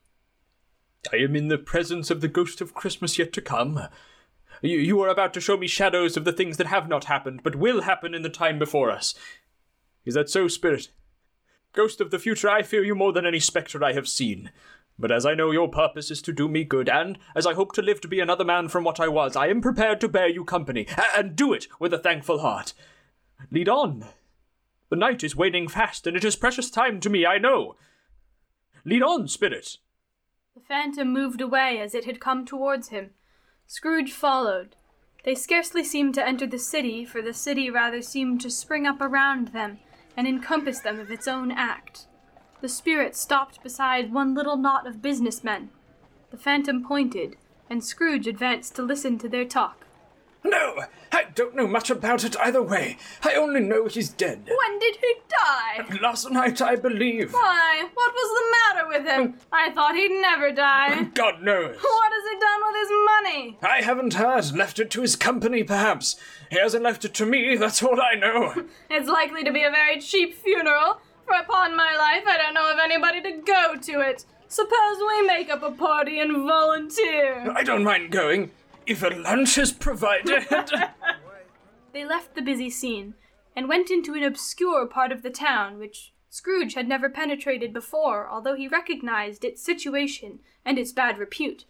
I 1.12 1.16
am 1.16 1.36
in 1.36 1.48
the 1.48 1.58
presence 1.58 2.10
of 2.10 2.20
the 2.20 2.28
ghost 2.28 2.60
of 2.60 2.74
Christmas 2.74 3.18
yet 3.18 3.32
to 3.34 3.40
come. 3.40 3.80
You, 4.62 4.78
you 4.78 5.00
are 5.02 5.08
about 5.08 5.34
to 5.34 5.40
show 5.40 5.56
me 5.56 5.66
shadows 5.66 6.16
of 6.16 6.24
the 6.24 6.32
things 6.32 6.56
that 6.56 6.66
have 6.66 6.88
not 6.88 7.04
happened, 7.04 7.42
but 7.42 7.56
will 7.56 7.82
happen 7.82 8.14
in 8.14 8.22
the 8.22 8.28
time 8.28 8.58
before 8.58 8.90
us. 8.90 9.14
Is 10.04 10.14
that 10.14 10.30
so, 10.30 10.48
spirit? 10.48 10.88
Ghost 11.72 12.00
of 12.00 12.10
the 12.10 12.18
future, 12.18 12.48
I 12.48 12.62
fear 12.62 12.84
you 12.84 12.94
more 12.94 13.12
than 13.12 13.26
any 13.26 13.40
spectre 13.40 13.84
I 13.84 13.92
have 13.92 14.08
seen. 14.08 14.50
But 14.98 15.12
as 15.12 15.26
I 15.26 15.34
know 15.34 15.50
your 15.50 15.68
purpose 15.68 16.10
is 16.10 16.22
to 16.22 16.32
do 16.32 16.48
me 16.48 16.64
good, 16.64 16.88
and 16.88 17.18
as 17.34 17.46
I 17.46 17.52
hope 17.52 17.72
to 17.72 17.82
live 17.82 18.00
to 18.00 18.08
be 18.08 18.20
another 18.20 18.44
man 18.44 18.68
from 18.68 18.82
what 18.82 18.98
I 18.98 19.08
was, 19.08 19.36
I 19.36 19.48
am 19.48 19.60
prepared 19.60 20.00
to 20.00 20.08
bear 20.08 20.28
you 20.28 20.44
company, 20.44 20.86
and 21.14 21.36
do 21.36 21.52
it 21.52 21.66
with 21.78 21.92
a 21.92 21.98
thankful 21.98 22.38
heart. 22.38 22.72
Lead 23.50 23.68
on. 23.68 24.06
The 24.88 24.96
night 24.96 25.22
is 25.22 25.36
waning 25.36 25.68
fast, 25.68 26.06
and 26.06 26.16
it 26.16 26.24
is 26.24 26.36
precious 26.36 26.70
time 26.70 27.00
to 27.00 27.10
me, 27.10 27.26
I 27.26 27.36
know. 27.36 27.76
Lead 28.86 29.02
on, 29.02 29.28
spirit. 29.28 29.76
The 30.54 30.62
phantom 30.62 31.12
moved 31.12 31.42
away 31.42 31.78
as 31.78 31.94
it 31.94 32.06
had 32.06 32.20
come 32.20 32.46
towards 32.46 32.88
him. 32.88 33.10
Scrooge 33.66 34.12
followed. 34.12 34.76
They 35.24 35.34
scarcely 35.34 35.82
seemed 35.82 36.14
to 36.14 36.26
enter 36.26 36.46
the 36.46 36.58
city, 36.58 37.04
for 37.04 37.20
the 37.20 37.34
city 37.34 37.68
rather 37.68 38.00
seemed 38.00 38.40
to 38.42 38.50
spring 38.50 38.86
up 38.86 39.00
around 39.00 39.48
them 39.48 39.78
and 40.16 40.28
encompass 40.28 40.80
them 40.80 41.00
of 41.00 41.10
its 41.10 41.26
own 41.26 41.50
act. 41.50 42.06
The 42.60 42.68
spirit 42.68 43.16
stopped 43.16 43.62
beside 43.62 44.12
one 44.12 44.34
little 44.34 44.56
knot 44.56 44.86
of 44.86 45.02
business 45.02 45.42
men. 45.42 45.70
The 46.30 46.38
phantom 46.38 46.84
pointed, 46.84 47.36
and 47.68 47.84
Scrooge 47.84 48.26
advanced 48.26 48.76
to 48.76 48.82
listen 48.82 49.18
to 49.18 49.28
their 49.28 49.44
talk. 49.44 49.85
No, 50.48 50.84
I 51.12 51.24
don't 51.34 51.54
know 51.56 51.66
much 51.66 51.90
about 51.90 52.24
it 52.24 52.36
either 52.38 52.62
way. 52.62 52.98
I 53.22 53.34
only 53.34 53.60
know 53.60 53.86
he's 53.86 54.08
dead. 54.08 54.46
When 54.46 54.78
did 54.78 54.96
he 54.96 55.14
die? 55.28 55.98
Last 56.00 56.30
night, 56.30 56.60
I 56.62 56.76
believe. 56.76 57.32
Why, 57.32 57.84
what 57.94 58.12
was 58.14 58.30
the 58.38 58.50
matter 58.56 58.88
with 58.88 59.06
him? 59.06 59.22
Um, 59.22 59.34
I 59.52 59.70
thought 59.72 59.96
he'd 59.96 60.20
never 60.20 60.52
die. 60.52 61.02
God 61.14 61.42
knows. 61.42 61.76
What 61.80 62.12
has 62.12 62.32
he 62.32 62.38
done 62.38 62.60
with 62.66 62.76
his 62.80 62.90
money? 63.06 63.58
I 63.62 63.82
haven't 63.82 64.14
heard. 64.14 64.52
Left 64.56 64.78
it 64.78 64.90
to 64.90 65.02
his 65.02 65.16
company, 65.16 65.64
perhaps. 65.64 66.16
He 66.50 66.58
hasn't 66.58 66.84
left 66.84 67.04
it 67.04 67.14
to 67.14 67.26
me, 67.26 67.56
that's 67.56 67.82
all 67.82 68.00
I 68.00 68.14
know. 68.14 68.64
It's 68.90 69.08
likely 69.08 69.42
to 69.44 69.52
be 69.52 69.62
a 69.64 69.70
very 69.70 70.00
cheap 70.00 70.34
funeral, 70.34 71.00
for 71.26 71.34
upon 71.34 71.76
my 71.76 71.96
life 71.96 72.24
I 72.26 72.36
don't 72.38 72.54
know 72.54 72.70
of 72.70 72.78
anybody 72.78 73.20
to 73.22 73.42
go 73.42 73.76
to 73.76 74.00
it. 74.00 74.24
Suppose 74.48 74.98
we 75.00 75.26
make 75.26 75.50
up 75.50 75.62
a 75.62 75.72
party 75.72 76.20
and 76.20 76.32
volunteer. 76.46 77.50
I 77.54 77.62
don't 77.64 77.82
mind 77.84 78.12
going, 78.12 78.52
if 78.86 79.02
a 79.02 79.08
lunch 79.08 79.58
is 79.58 79.72
provided. 79.72 80.46
They 81.96 82.04
left 82.04 82.34
the 82.34 82.42
busy 82.42 82.68
scene 82.68 83.14
and 83.56 83.70
went 83.70 83.90
into 83.90 84.12
an 84.12 84.22
obscure 84.22 84.86
part 84.86 85.12
of 85.12 85.22
the 85.22 85.30
town 85.30 85.78
which 85.78 86.12
Scrooge 86.28 86.74
had 86.74 86.86
never 86.86 87.08
penetrated 87.08 87.72
before, 87.72 88.28
although 88.28 88.54
he 88.54 88.68
recognized 88.68 89.46
its 89.46 89.62
situation 89.62 90.40
and 90.62 90.78
its 90.78 90.92
bad 90.92 91.16
repute. 91.16 91.64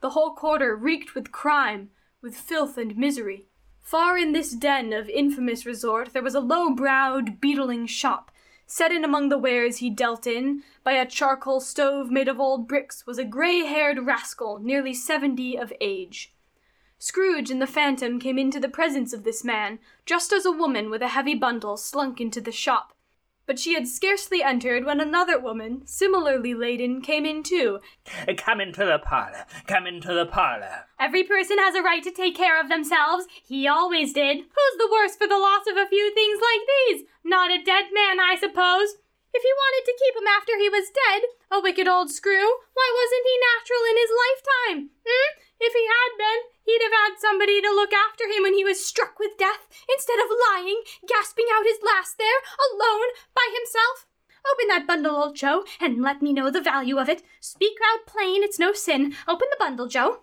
The 0.00 0.10
whole 0.10 0.36
quarter 0.36 0.76
reeked 0.76 1.16
with 1.16 1.32
crime, 1.32 1.90
with 2.22 2.36
filth 2.36 2.78
and 2.78 2.96
misery. 2.96 3.46
Far 3.80 4.16
in 4.16 4.30
this 4.30 4.52
den 4.52 4.92
of 4.92 5.08
infamous 5.08 5.66
resort 5.66 6.12
there 6.12 6.22
was 6.22 6.36
a 6.36 6.40
low 6.40 6.70
browed, 6.70 7.40
beetling 7.40 7.88
shop. 7.88 8.30
Set 8.66 8.92
in 8.92 9.04
among 9.04 9.28
the 9.28 9.38
wares 9.38 9.78
he 9.78 9.90
dealt 9.90 10.24
in, 10.24 10.62
by 10.84 10.92
a 10.92 11.04
charcoal 11.04 11.60
stove 11.60 12.12
made 12.12 12.28
of 12.28 12.38
old 12.38 12.68
bricks, 12.68 13.08
was 13.08 13.18
a 13.18 13.24
grey 13.24 13.64
haired 13.66 14.06
rascal, 14.06 14.60
nearly 14.60 14.94
seventy 14.94 15.56
of 15.56 15.72
age. 15.80 16.32
Scrooge 17.04 17.50
and 17.50 17.60
the 17.60 17.66
Phantom 17.66 18.18
came 18.18 18.38
into 18.38 18.58
the 18.58 18.66
presence 18.66 19.12
of 19.12 19.24
this 19.24 19.44
man, 19.44 19.78
just 20.06 20.32
as 20.32 20.46
a 20.46 20.50
woman 20.50 20.88
with 20.88 21.02
a 21.02 21.08
heavy 21.08 21.34
bundle 21.34 21.76
slunk 21.76 22.18
into 22.18 22.40
the 22.40 22.50
shop. 22.50 22.96
But 23.44 23.58
she 23.58 23.74
had 23.74 23.86
scarcely 23.86 24.42
entered 24.42 24.86
when 24.86 25.02
another 25.02 25.38
woman, 25.38 25.82
similarly 25.84 26.54
laden, 26.54 27.02
came 27.02 27.26
in 27.26 27.42
too. 27.42 27.80
Come 28.38 28.58
into 28.58 28.86
the 28.86 28.98
parlor. 29.04 29.44
Come 29.66 29.86
into 29.86 30.14
the 30.14 30.24
parlor. 30.24 30.88
Every 30.98 31.22
person 31.24 31.58
has 31.58 31.74
a 31.74 31.82
right 31.82 32.02
to 32.04 32.10
take 32.10 32.34
care 32.34 32.58
of 32.58 32.70
themselves. 32.70 33.26
He 33.44 33.68
always 33.68 34.14
did. 34.14 34.38
Who's 34.38 34.78
the 34.78 34.88
worse 34.90 35.14
for 35.14 35.26
the 35.26 35.36
loss 35.36 35.66
of 35.70 35.76
a 35.76 35.86
few 35.86 36.14
things 36.14 36.40
like 36.40 36.64
these? 36.64 37.02
Not 37.22 37.50
a 37.50 37.62
dead 37.62 37.92
man, 37.92 38.18
I 38.18 38.36
suppose. 38.40 38.96
If 39.34 39.42
he 39.42 39.52
wanted 39.52 39.84
to 39.84 39.98
keep 40.00 40.16
him 40.16 40.28
after 40.40 40.56
he 40.56 40.70
was 40.70 40.88
dead, 40.88 41.28
a 41.52 41.60
wicked 41.60 41.86
old 41.86 42.10
screw, 42.10 42.48
why 42.72 42.88
wasn't 42.96 43.28
he 43.28 43.44
natural 43.52 43.84
in 43.92 43.96
his 44.00 44.12
lifetime? 44.24 44.90
Hmm? 45.04 45.43
If 45.60 45.72
he 45.72 45.86
had 45.86 46.18
been, 46.18 46.40
he'd 46.64 46.82
have 46.82 46.92
had 46.92 47.18
somebody 47.18 47.60
to 47.62 47.68
look 47.68 47.92
after 47.92 48.24
him 48.24 48.42
when 48.42 48.54
he 48.54 48.64
was 48.64 48.84
struck 48.84 49.18
with 49.18 49.38
death, 49.38 49.68
instead 49.88 50.18
of 50.18 50.36
lying, 50.52 50.82
gasping 51.06 51.46
out 51.54 51.64
his 51.64 51.78
last 51.84 52.18
there, 52.18 52.40
alone, 52.72 53.08
by 53.34 53.46
himself. 53.54 54.06
Open 54.52 54.68
that 54.68 54.86
bundle, 54.86 55.16
old 55.16 55.36
Joe, 55.36 55.64
and 55.80 56.02
let 56.02 56.20
me 56.20 56.32
know 56.32 56.50
the 56.50 56.60
value 56.60 56.98
of 56.98 57.08
it. 57.08 57.22
Speak 57.40 57.78
out 57.92 58.06
plain, 58.06 58.42
it's 58.42 58.58
no 58.58 58.72
sin. 58.72 59.14
Open 59.26 59.48
the 59.50 59.56
bundle, 59.58 59.88
Joe. 59.88 60.20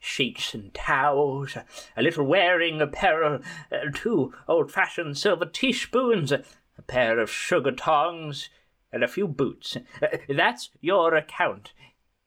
sheets 0.00 0.54
and 0.54 0.72
towels, 0.74 1.56
a 1.96 2.02
little 2.02 2.24
wearing 2.24 2.80
apparel, 2.80 3.40
uh, 3.72 3.76
two 3.94 4.32
old 4.46 4.70
fashioned 4.70 5.16
silver 5.18 5.46
teaspoons, 5.46 6.32
a 6.32 6.42
pair 6.86 7.18
of 7.18 7.30
sugar 7.30 7.72
tongs, 7.72 8.48
and 8.92 9.02
a 9.02 9.08
few 9.08 9.28
boots. 9.28 9.76
Uh, 10.00 10.18
that's 10.28 10.70
your 10.80 11.14
account. 11.14 11.72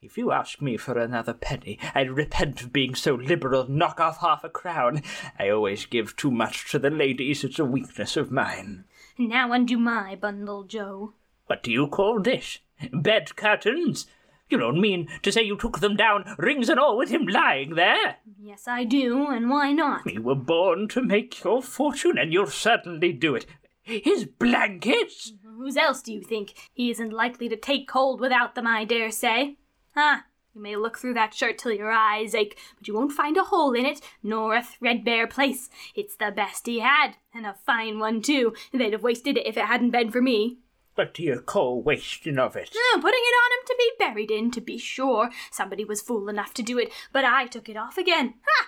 If 0.03 0.17
you 0.17 0.31
ask 0.31 0.59
me 0.63 0.77
for 0.77 0.97
another 0.97 1.35
penny, 1.35 1.77
I'd 1.93 2.09
repent 2.09 2.63
of 2.63 2.73
being 2.73 2.95
so 2.95 3.13
liberal, 3.13 3.69
knock 3.69 3.99
off 3.99 4.17
half 4.17 4.43
a 4.43 4.49
crown. 4.49 5.03
I 5.37 5.49
always 5.49 5.85
give 5.85 6.15
too 6.15 6.31
much 6.31 6.71
to 6.71 6.79
the 6.79 6.89
ladies, 6.89 7.43
it's 7.43 7.59
a 7.59 7.65
weakness 7.65 8.17
of 8.17 8.31
mine. 8.31 8.85
Now 9.19 9.51
undo 9.51 9.77
my 9.77 10.15
bundle, 10.15 10.63
Joe. 10.63 11.13
What 11.45 11.61
do 11.61 11.71
you 11.71 11.85
call 11.85 12.19
this? 12.19 12.57
Bed 12.91 13.35
curtains? 13.35 14.07
You 14.49 14.57
don't 14.57 14.81
mean 14.81 15.07
to 15.21 15.31
say 15.31 15.43
you 15.43 15.55
took 15.55 15.81
them 15.81 15.95
down, 15.95 16.25
rings 16.39 16.67
and 16.67 16.79
all, 16.79 16.97
with 16.97 17.09
him 17.09 17.27
lying 17.27 17.75
there? 17.75 18.17
Yes, 18.41 18.67
I 18.67 18.85
do, 18.85 19.27
and 19.27 19.51
why 19.51 19.71
not? 19.71 20.11
You 20.11 20.23
were 20.23 20.33
born 20.33 20.87
to 20.89 21.03
make 21.03 21.43
your 21.43 21.61
fortune, 21.61 22.17
and 22.17 22.33
you'll 22.33 22.47
certainly 22.47 23.13
do 23.13 23.35
it. 23.35 23.45
His 23.83 24.25
blankets? 24.25 25.33
Whose 25.43 25.77
else 25.77 26.01
do 26.01 26.11
you 26.11 26.23
think? 26.23 26.55
He 26.73 26.89
isn't 26.89 27.13
likely 27.13 27.47
to 27.49 27.55
take 27.55 27.87
cold 27.87 28.19
without 28.19 28.55
them, 28.55 28.65
I 28.65 28.83
dare 28.83 29.11
say. 29.11 29.57
Ah, 29.95 30.25
you 30.53 30.61
may 30.61 30.75
look 30.75 30.97
through 30.97 31.13
that 31.13 31.33
shirt 31.33 31.57
till 31.57 31.71
your 31.71 31.91
eyes 31.91 32.35
ache, 32.35 32.57
but 32.77 32.87
you 32.87 32.93
won't 32.93 33.13
find 33.13 33.37
a 33.37 33.43
hole 33.43 33.73
in 33.73 33.85
it, 33.85 34.01
nor 34.21 34.55
a 34.55 34.63
threadbare 34.63 35.27
place. 35.27 35.69
It's 35.95 36.15
the 36.15 36.31
best 36.31 36.65
he 36.65 36.79
had, 36.79 37.13
and 37.33 37.45
a 37.45 37.53
fine 37.53 37.99
one 37.99 38.21
too. 38.21 38.53
They'd 38.73 38.91
have 38.91 39.03
wasted 39.03 39.37
it 39.37 39.47
if 39.47 39.55
it 39.55 39.65
hadn't 39.65 39.91
been 39.91 40.11
for 40.11 40.21
me. 40.21 40.57
What 40.95 41.13
do 41.13 41.23
you 41.23 41.39
call 41.39 41.81
wasting 41.81 42.37
of 42.37 42.57
it? 42.57 42.69
Oh, 42.75 42.99
putting 43.01 43.21
it 43.21 43.33
on 43.33 43.51
him 43.59 43.65
to 43.65 43.75
be 43.77 43.91
buried 43.97 44.29
in, 44.29 44.51
to 44.51 44.59
be 44.59 44.77
sure. 44.77 45.29
Somebody 45.51 45.85
was 45.85 46.01
fool 46.01 46.27
enough 46.27 46.53
to 46.55 46.63
do 46.63 46.77
it, 46.77 46.91
but 47.13 47.23
I 47.23 47.47
took 47.47 47.69
it 47.69 47.77
off 47.77 47.97
again. 47.97 48.33
Ha! 48.45 48.67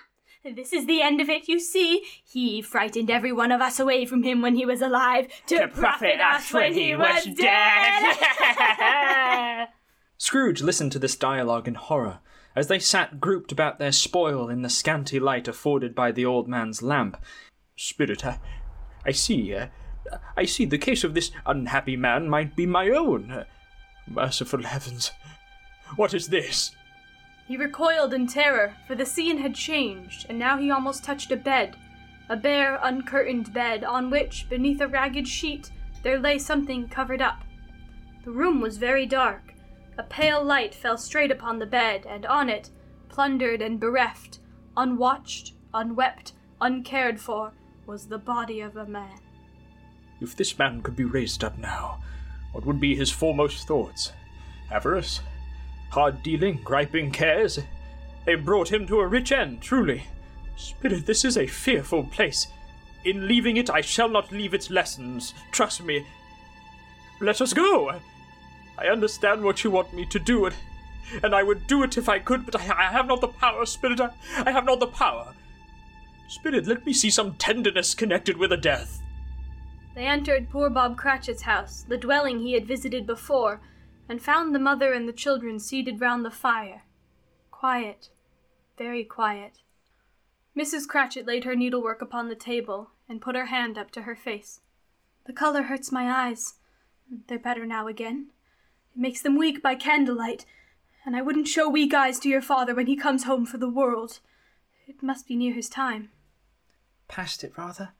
This 0.54 0.72
is 0.72 0.86
the 0.86 1.02
end 1.02 1.20
of 1.20 1.28
it, 1.28 1.48
you 1.48 1.58
see. 1.58 2.02
He 2.22 2.62
frightened 2.62 3.10
every 3.10 3.32
one 3.32 3.52
of 3.52 3.60
us 3.60 3.78
away 3.78 4.04
from 4.04 4.22
him 4.22 4.42
when 4.42 4.56
he 4.56 4.66
was 4.66 4.80
alive, 4.82 5.28
to, 5.46 5.58
To 5.58 5.68
profit 5.68 6.20
us 6.20 6.52
when 6.52 6.72
he 6.72 6.96
was 6.96 7.24
dead. 7.24 8.16
Scrooge 10.18 10.62
listened 10.62 10.92
to 10.92 10.98
this 10.98 11.16
dialogue 11.16 11.66
in 11.66 11.74
horror, 11.74 12.20
as 12.56 12.68
they 12.68 12.78
sat 12.78 13.20
grouped 13.20 13.50
about 13.50 13.78
their 13.78 13.92
spoil 13.92 14.48
in 14.48 14.62
the 14.62 14.70
scanty 14.70 15.18
light 15.18 15.48
afforded 15.48 15.94
by 15.94 16.12
the 16.12 16.24
old 16.24 16.48
man's 16.48 16.82
lamp. 16.82 17.16
Spirit, 17.76 18.24
I, 18.24 18.38
I 19.04 19.10
see. 19.12 19.54
Uh, 19.54 19.66
I 20.36 20.44
see 20.44 20.64
the 20.64 20.78
case 20.78 21.02
of 21.02 21.14
this 21.14 21.32
unhappy 21.46 21.96
man 21.96 22.28
might 22.28 22.54
be 22.54 22.66
my 22.66 22.88
own. 22.90 23.30
Uh, 23.30 23.44
merciful 24.06 24.62
heavens. 24.62 25.10
What 25.96 26.14
is 26.14 26.28
this? 26.28 26.70
He 27.46 27.56
recoiled 27.56 28.14
in 28.14 28.26
terror, 28.26 28.74
for 28.86 28.94
the 28.94 29.04
scene 29.04 29.38
had 29.38 29.54
changed, 29.54 30.26
and 30.28 30.38
now 30.38 30.56
he 30.56 30.70
almost 30.70 31.04
touched 31.04 31.30
a 31.30 31.36
bed. 31.36 31.76
A 32.28 32.36
bare, 32.36 32.78
uncurtained 32.82 33.52
bed, 33.52 33.84
on 33.84 34.10
which, 34.10 34.48
beneath 34.48 34.80
a 34.80 34.88
ragged 34.88 35.28
sheet, 35.28 35.70
there 36.02 36.18
lay 36.18 36.38
something 36.38 36.88
covered 36.88 37.20
up. 37.20 37.42
The 38.24 38.30
room 38.30 38.60
was 38.60 38.78
very 38.78 39.04
dark. 39.04 39.43
A 39.96 40.02
pale 40.02 40.42
light 40.42 40.74
fell 40.74 40.98
straight 40.98 41.30
upon 41.30 41.58
the 41.58 41.66
bed, 41.66 42.06
and 42.08 42.26
on 42.26 42.48
it, 42.48 42.70
plundered 43.08 43.62
and 43.62 43.78
bereft, 43.78 44.40
unwatched, 44.76 45.52
unwept, 45.72 46.32
uncared 46.60 47.20
for, 47.20 47.52
was 47.86 48.06
the 48.06 48.18
body 48.18 48.60
of 48.60 48.76
a 48.76 48.86
man. 48.86 49.20
If 50.20 50.36
this 50.36 50.58
man 50.58 50.82
could 50.82 50.96
be 50.96 51.04
raised 51.04 51.44
up 51.44 51.58
now, 51.58 52.00
what 52.52 52.64
would 52.64 52.80
be 52.80 52.96
his 52.96 53.10
foremost 53.10 53.66
thoughts? 53.66 54.12
Avarice? 54.70 55.20
Hard 55.90 56.22
dealing? 56.22 56.60
Griping 56.64 57.10
cares? 57.10 57.60
They 58.24 58.34
brought 58.34 58.72
him 58.72 58.86
to 58.86 59.00
a 59.00 59.06
rich 59.06 59.32
end, 59.32 59.60
truly. 59.60 60.04
Spirit, 60.56 61.06
this 61.06 61.24
is 61.24 61.36
a 61.36 61.46
fearful 61.46 62.04
place. 62.04 62.48
In 63.04 63.28
leaving 63.28 63.58
it, 63.58 63.70
I 63.70 63.80
shall 63.80 64.08
not 64.08 64.32
leave 64.32 64.54
its 64.54 64.70
lessons. 64.70 65.34
Trust 65.52 65.82
me. 65.84 66.06
Let 67.20 67.40
us 67.40 67.52
go. 67.52 68.00
I 68.78 68.86
understand 68.88 69.42
what 69.42 69.62
you 69.62 69.70
want 69.70 69.92
me 69.94 70.06
to 70.06 70.18
do, 70.18 70.46
and, 70.46 70.54
and 71.22 71.34
I 71.34 71.42
would 71.42 71.66
do 71.66 71.82
it 71.82 71.96
if 71.96 72.08
I 72.08 72.18
could, 72.18 72.44
but 72.44 72.56
I, 72.56 72.88
I 72.88 72.92
have 72.92 73.06
not 73.06 73.20
the 73.20 73.28
power, 73.28 73.64
Spirit. 73.66 74.00
I, 74.00 74.10
I 74.44 74.50
have 74.50 74.64
not 74.64 74.80
the 74.80 74.86
power. 74.86 75.34
Spirit, 76.28 76.66
let 76.66 76.84
me 76.86 76.92
see 76.92 77.10
some 77.10 77.34
tenderness 77.34 77.94
connected 77.94 78.36
with 78.36 78.52
a 78.52 78.56
death. 78.56 79.00
They 79.94 80.06
entered 80.06 80.50
poor 80.50 80.70
Bob 80.70 80.96
Cratchit's 80.96 81.42
house, 81.42 81.84
the 81.86 81.96
dwelling 81.96 82.40
he 82.40 82.54
had 82.54 82.66
visited 82.66 83.06
before, 83.06 83.60
and 84.08 84.20
found 84.20 84.54
the 84.54 84.58
mother 84.58 84.92
and 84.92 85.08
the 85.08 85.12
children 85.12 85.60
seated 85.60 86.00
round 86.00 86.24
the 86.24 86.30
fire. 86.30 86.82
Quiet, 87.50 88.08
very 88.76 89.04
quiet. 89.04 89.60
Mrs. 90.56 90.88
Cratchit 90.88 91.26
laid 91.26 91.44
her 91.44 91.54
needlework 91.54 92.02
upon 92.02 92.28
the 92.28 92.34
table 92.34 92.90
and 93.08 93.20
put 93.20 93.36
her 93.36 93.46
hand 93.46 93.78
up 93.78 93.90
to 93.92 94.02
her 94.02 94.16
face. 94.16 94.60
The 95.26 95.32
color 95.32 95.62
hurts 95.62 95.92
my 95.92 96.10
eyes. 96.10 96.54
They're 97.28 97.38
better 97.38 97.66
now 97.66 97.86
again. 97.86 98.28
It 98.94 99.00
makes 99.00 99.22
them 99.22 99.36
weak 99.36 99.62
by 99.62 99.74
candlelight, 99.74 100.46
and 101.04 101.16
I 101.16 101.22
wouldn't 101.22 101.48
show 101.48 101.68
weak 101.68 101.92
eyes 101.92 102.18
to 102.20 102.28
your 102.28 102.42
father 102.42 102.74
when 102.74 102.86
he 102.86 102.96
comes 102.96 103.24
home 103.24 103.44
for 103.44 103.58
the 103.58 103.68
world. 103.68 104.20
It 104.86 105.02
must 105.02 105.26
be 105.26 105.36
near 105.36 105.52
his 105.52 105.68
time. 105.68 106.10
Past 107.08 107.42
it, 107.42 107.56
rather. 107.56 107.90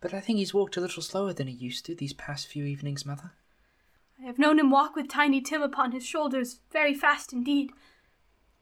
But 0.00 0.14
I 0.14 0.20
think 0.20 0.38
he's 0.38 0.54
walked 0.54 0.76
a 0.76 0.80
little 0.80 1.02
slower 1.02 1.32
than 1.32 1.46
he 1.46 1.54
used 1.54 1.84
to 1.86 1.94
these 1.94 2.12
past 2.12 2.46
few 2.46 2.64
evenings, 2.64 3.06
Mother. 3.06 3.32
I 4.20 4.26
have 4.26 4.38
known 4.38 4.58
him 4.58 4.70
walk 4.70 4.96
with 4.96 5.08
Tiny 5.08 5.40
Tim 5.40 5.62
upon 5.62 5.92
his 5.92 6.06
shoulders 6.06 6.60
very 6.72 6.94
fast 6.94 7.32
indeed. 7.32 7.70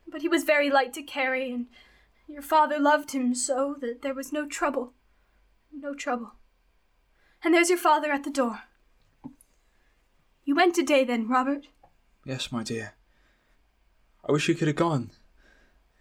But 0.06 0.22
he 0.22 0.28
was 0.28 0.44
very 0.44 0.70
light 0.70 0.92
to 0.94 1.02
carry, 1.02 1.50
and 1.52 1.66
your 2.26 2.42
father 2.42 2.78
loved 2.78 3.12
him 3.12 3.34
so 3.34 3.76
that 3.80 4.02
there 4.02 4.14
was 4.14 4.32
no 4.32 4.46
trouble. 4.46 4.94
No 5.72 5.94
trouble. 5.94 6.32
And 7.44 7.54
there's 7.54 7.70
your 7.70 7.78
father 7.78 8.10
at 8.12 8.24
the 8.24 8.30
door. 8.30 8.62
You 10.44 10.56
went 10.56 10.74
today 10.74 11.04
then, 11.04 11.28
Robert? 11.28 11.68
Yes, 12.24 12.50
my 12.50 12.64
dear. 12.64 12.94
I 14.28 14.32
wish 14.32 14.48
you 14.48 14.54
could 14.56 14.66
have 14.66 14.76
gone. 14.76 15.10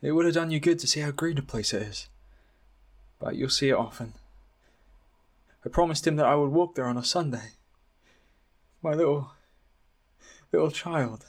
It 0.01 0.13
would 0.13 0.25
have 0.25 0.33
done 0.33 0.49
you 0.49 0.59
good 0.59 0.79
to 0.79 0.87
see 0.87 0.99
how 1.01 1.11
green 1.11 1.37
a 1.37 1.43
place 1.43 1.73
it 1.73 1.83
is. 1.83 2.07
But 3.19 3.35
you'll 3.35 3.49
see 3.49 3.69
it 3.69 3.75
often. 3.75 4.13
I 5.63 5.69
promised 5.69 6.07
him 6.07 6.15
that 6.15 6.25
I 6.25 6.33
would 6.33 6.49
walk 6.49 6.73
there 6.73 6.87
on 6.87 6.97
a 6.97 7.03
Sunday. 7.03 7.51
My 8.81 8.93
little, 8.93 9.31
little 10.51 10.71
child. 10.71 11.27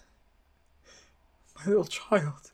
My 1.57 1.67
little 1.67 1.85
child. 1.85 2.53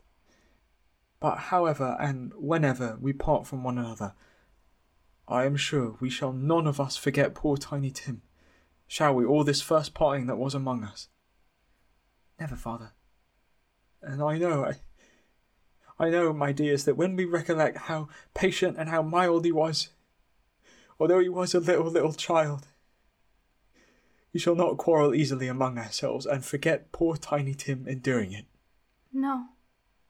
But 1.21 1.39
however 1.39 1.97
and 2.01 2.33
whenever 2.37 2.99
we 3.01 3.13
part 3.13 3.47
from 3.47 3.63
one 3.63 3.79
another, 3.79 4.15
I 5.29 5.45
am 5.45 5.57
sure 5.57 5.97
we 6.01 6.11
shall 6.11 6.33
none 6.33 6.67
of 6.67 6.81
us 6.81 6.97
forget 6.97 7.35
poor 7.35 7.57
Tiny 7.57 7.93
Tim. 7.93 8.23
Shall 8.89 9.15
we, 9.15 9.27
all 9.27 9.45
this 9.45 9.61
first 9.61 9.93
parting 9.93 10.27
that 10.27 10.39
was 10.39 10.55
among 10.55 10.83
us? 10.83 11.09
Never, 12.41 12.57
Father. 12.57 12.93
And 14.03 14.23
I 14.23 14.39
know, 14.39 14.65
I, 14.65 14.77
I 16.03 16.09
know, 16.09 16.33
my 16.33 16.53
dears, 16.53 16.85
that 16.87 16.97
when 16.97 17.15
we 17.15 17.27
recollect 17.27 17.77
how 17.77 18.09
patient 18.35 18.77
and 18.79 18.89
how 18.89 19.03
mild 19.03 19.45
he 19.45 19.53
was, 19.53 19.91
although 20.99 21.21
he 21.21 21.29
was 21.29 21.55
a 21.55 21.61
little, 21.61 21.91
little 21.91 22.15
child, 22.15 22.67
we 24.33 24.41
shall 24.41 24.55
not 24.55 24.79
quarrel 24.79 25.15
easily 25.15 25.49
among 25.49 25.79
ourselves 25.79 26.25
and 26.25 26.45
forget 26.45 26.91
poor 26.91 27.17
Tiny 27.17 27.55
Tim 27.55 27.87
enduring 27.87 28.33
it. 28.33 28.47
No, 29.13 29.47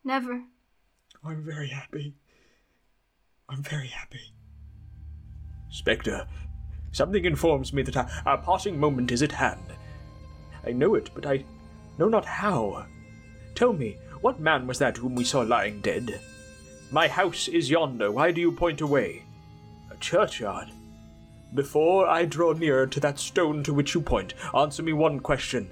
never. 0.04 0.44
I'm 1.24 1.42
very 1.42 1.68
happy. 1.68 2.14
I'm 3.48 3.62
very 3.62 3.88
happy. 3.88 4.34
Spectre, 5.68 6.26
something 6.98 7.24
informs 7.24 7.72
me 7.72 7.80
that 7.82 7.96
our, 7.96 8.10
our 8.26 8.38
parting 8.38 8.78
moment 8.78 9.10
is 9.10 9.22
at 9.22 9.32
hand. 9.32 9.72
I 10.66 10.72
know 10.72 10.96
it, 10.96 11.10
but 11.14 11.24
I 11.24 11.44
know 11.96 12.08
not 12.08 12.26
how. 12.26 12.84
Tell 13.54 13.72
me, 13.72 13.96
what 14.20 14.40
man 14.40 14.66
was 14.66 14.78
that 14.80 14.98
whom 14.98 15.14
we 15.14 15.24
saw 15.24 15.40
lying 15.40 15.80
dead? 15.80 16.20
My 16.90 17.08
house 17.08 17.48
is 17.48 17.70
yonder. 17.70 18.10
Why 18.10 18.32
do 18.32 18.40
you 18.40 18.52
point 18.52 18.80
away? 18.80 19.24
A 19.90 19.96
churchyard. 19.96 20.68
Before 21.54 22.06
I 22.06 22.24
draw 22.24 22.52
nearer 22.52 22.86
to 22.88 23.00
that 23.00 23.18
stone 23.18 23.62
to 23.62 23.72
which 23.72 23.94
you 23.94 24.00
point, 24.00 24.34
answer 24.54 24.82
me 24.82 24.92
one 24.92 25.20
question. 25.20 25.70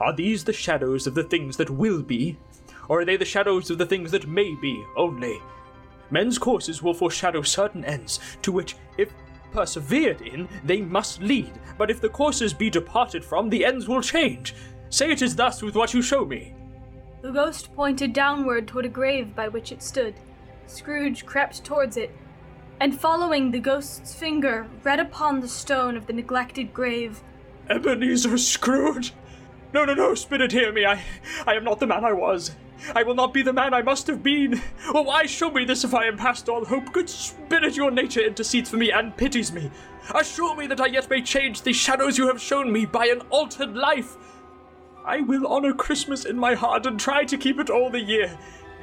Are 0.00 0.14
these 0.14 0.44
the 0.44 0.52
shadows 0.52 1.06
of 1.06 1.14
the 1.14 1.24
things 1.24 1.56
that 1.56 1.70
will 1.70 2.02
be, 2.02 2.36
or 2.88 3.00
are 3.00 3.04
they 3.04 3.16
the 3.16 3.24
shadows 3.24 3.70
of 3.70 3.78
the 3.78 3.86
things 3.86 4.10
that 4.12 4.26
may 4.26 4.54
be 4.62 4.82
only? 4.96 5.40
Men's 6.10 6.38
courses 6.38 6.82
will 6.82 6.94
foreshadow 6.94 7.42
certain 7.42 7.84
ends, 7.84 8.18
to 8.42 8.50
which, 8.50 8.76
if 8.96 9.12
persevered 9.52 10.20
in, 10.22 10.48
they 10.64 10.80
must 10.80 11.22
lead, 11.22 11.52
but 11.76 11.90
if 11.90 12.00
the 12.00 12.08
courses 12.08 12.52
be 12.52 12.70
departed 12.70 13.24
from, 13.24 13.48
the 13.48 13.64
ends 13.64 13.88
will 13.88 14.02
change. 14.02 14.54
Say 14.90 15.10
it 15.10 15.22
is 15.22 15.36
thus 15.36 15.62
with 15.62 15.74
what 15.74 15.94
you 15.94 16.02
show 16.02 16.24
me. 16.24 16.54
The 17.22 17.32
ghost 17.32 17.74
pointed 17.74 18.12
downward 18.12 18.68
toward 18.68 18.86
a 18.86 18.88
grave 18.88 19.34
by 19.34 19.48
which 19.48 19.72
it 19.72 19.82
stood. 19.82 20.14
Scrooge 20.66 21.26
crept 21.26 21.64
towards 21.64 21.96
it, 21.96 22.14
and 22.80 22.98
following 22.98 23.50
the 23.50 23.58
ghost's 23.58 24.14
finger, 24.14 24.68
read 24.84 25.00
upon 25.00 25.40
the 25.40 25.48
stone 25.48 25.96
of 25.96 26.06
the 26.06 26.12
neglected 26.12 26.72
grave, 26.72 27.22
Ebenezer 27.68 28.38
Scrooge! 28.38 29.12
No, 29.74 29.84
no, 29.84 29.92
no, 29.92 30.14
Spirit, 30.14 30.52
hear 30.52 30.72
me. 30.72 30.86
I, 30.86 31.02
I 31.46 31.54
am 31.54 31.64
not 31.64 31.80
the 31.80 31.86
man 31.86 32.04
I 32.04 32.12
was. 32.12 32.52
I 32.94 33.02
will 33.02 33.14
not 33.14 33.34
be 33.34 33.42
the 33.42 33.52
man 33.52 33.74
I 33.74 33.82
must 33.82 34.06
have 34.06 34.22
been. 34.22 34.60
Oh, 34.94 35.02
why 35.02 35.26
show 35.26 35.50
me 35.50 35.64
this 35.64 35.84
if 35.84 35.94
I 35.94 36.06
am 36.06 36.16
past 36.16 36.48
all 36.48 36.64
hope? 36.64 36.92
Good 36.92 37.10
spirit, 37.10 37.76
your 37.76 37.90
nature 37.90 38.20
intercedes 38.20 38.70
for 38.70 38.76
me 38.76 38.90
and 38.90 39.16
pities 39.16 39.52
me. 39.52 39.70
Assure 40.14 40.56
me 40.56 40.66
that 40.66 40.80
I 40.80 40.86
yet 40.86 41.10
may 41.10 41.20
change 41.22 41.62
the 41.62 41.72
shadows 41.72 42.16
you 42.16 42.28
have 42.28 42.40
shown 42.40 42.72
me 42.72 42.86
by 42.86 43.06
an 43.06 43.20
altered 43.30 43.74
life. 43.74 44.16
I 45.04 45.20
will 45.20 45.46
honor 45.46 45.72
Christmas 45.72 46.24
in 46.24 46.38
my 46.38 46.54
heart 46.54 46.86
and 46.86 46.98
try 46.98 47.24
to 47.24 47.36
keep 47.36 47.58
it 47.58 47.70
all 47.70 47.90
the 47.90 48.00
year. 48.00 48.38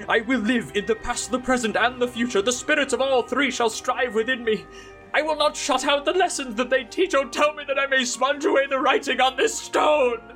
I 0.10 0.22
will 0.22 0.42
live 0.42 0.72
in 0.76 0.86
the 0.86 0.96
past, 0.96 1.32
the 1.32 1.40
present, 1.40 1.78
and 1.78 2.02
the 2.02 2.08
future. 2.08 2.42
The 2.42 2.52
spirits 2.52 2.94
of 2.94 3.02
all 3.02 3.22
three 3.22 3.50
shall 3.50 3.70
strive 3.70 4.14
within 4.14 4.44
me. 4.44 4.66
I 5.14 5.22
will 5.22 5.38
not 5.38 5.56
shut 5.56 5.86
out 5.86 6.04
the 6.04 6.12
lessons 6.12 6.56
that 6.56 6.70
they 6.70 6.84
teach. 6.84 7.16
Oh, 7.16 7.30
tell 7.30 7.54
me 7.54 7.64
that 7.68 7.80
I 7.80 7.88
may 7.88 8.04
sponge 8.04 8.44
away 8.44 8.68
the 8.68 8.80
writing 8.80 9.22
on 9.22 9.38
this 9.38 9.58
stone. 9.58 10.35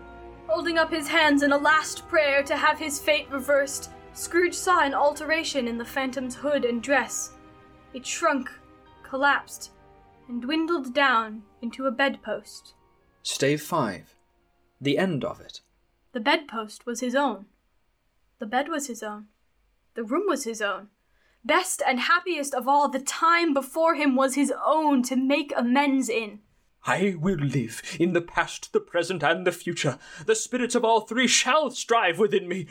Holding 0.50 0.80
up 0.80 0.92
his 0.92 1.08
hands 1.08 1.44
in 1.44 1.52
a 1.52 1.58
last 1.58 2.08
prayer 2.08 2.42
to 2.42 2.58
have 2.58 2.80
his 2.80 3.00
fate 3.00 3.30
reversed, 3.30 3.92
Scrooge 4.14 4.56
saw 4.56 4.80
an 4.80 4.96
alteration 4.96 5.68
in 5.68 5.78
the 5.78 5.86
phantom's 5.86 6.34
hood 6.34 6.66
and 6.66 6.82
dress. 6.82 7.34
It 7.94 8.04
shrunk, 8.04 8.50
collapsed, 9.04 9.70
and 10.28 10.42
dwindled 10.42 10.92
down 10.92 11.44
into 11.62 11.86
a 11.86 11.92
bedpost. 11.92 12.74
Stave 13.22 13.62
5. 13.62 14.16
The 14.82 14.98
end 14.98 15.24
of 15.24 15.40
it. 15.40 15.62
The 16.14 16.20
bedpost 16.20 16.84
was 16.84 17.00
his 17.00 17.14
own. 17.14 17.46
The 18.40 18.48
bed 18.48 18.70
was 18.70 18.88
his 18.88 19.04
own. 19.04 19.28
The 19.94 20.04
room 20.04 20.24
was 20.28 20.46
his 20.46 20.64
own. 20.64 20.88
Best 21.46 21.84
and 21.88 22.00
happiest 22.00 22.56
of 22.56 22.68
all, 22.68 22.90
the 22.90 23.00
time 23.00 23.54
before 23.54 23.94
him 23.94 24.16
was 24.16 24.34
his 24.34 24.52
own 24.66 25.04
to 25.04 25.16
make 25.16 25.54
amends 25.56 26.10
in. 26.10 26.40
I 26.86 27.16
will 27.20 27.38
live 27.38 27.82
in 28.00 28.14
the 28.14 28.22
past, 28.22 28.72
the 28.74 28.80
present, 28.80 29.24
and 29.24 29.46
the 29.46 29.52
future. 29.52 30.00
The 30.26 30.36
spirits 30.36 30.76
of 30.76 30.86
all 30.86 31.02
three 31.02 31.28
shall 31.28 31.72
strive 31.72 32.20
within 32.20 32.48
me. 32.48 32.68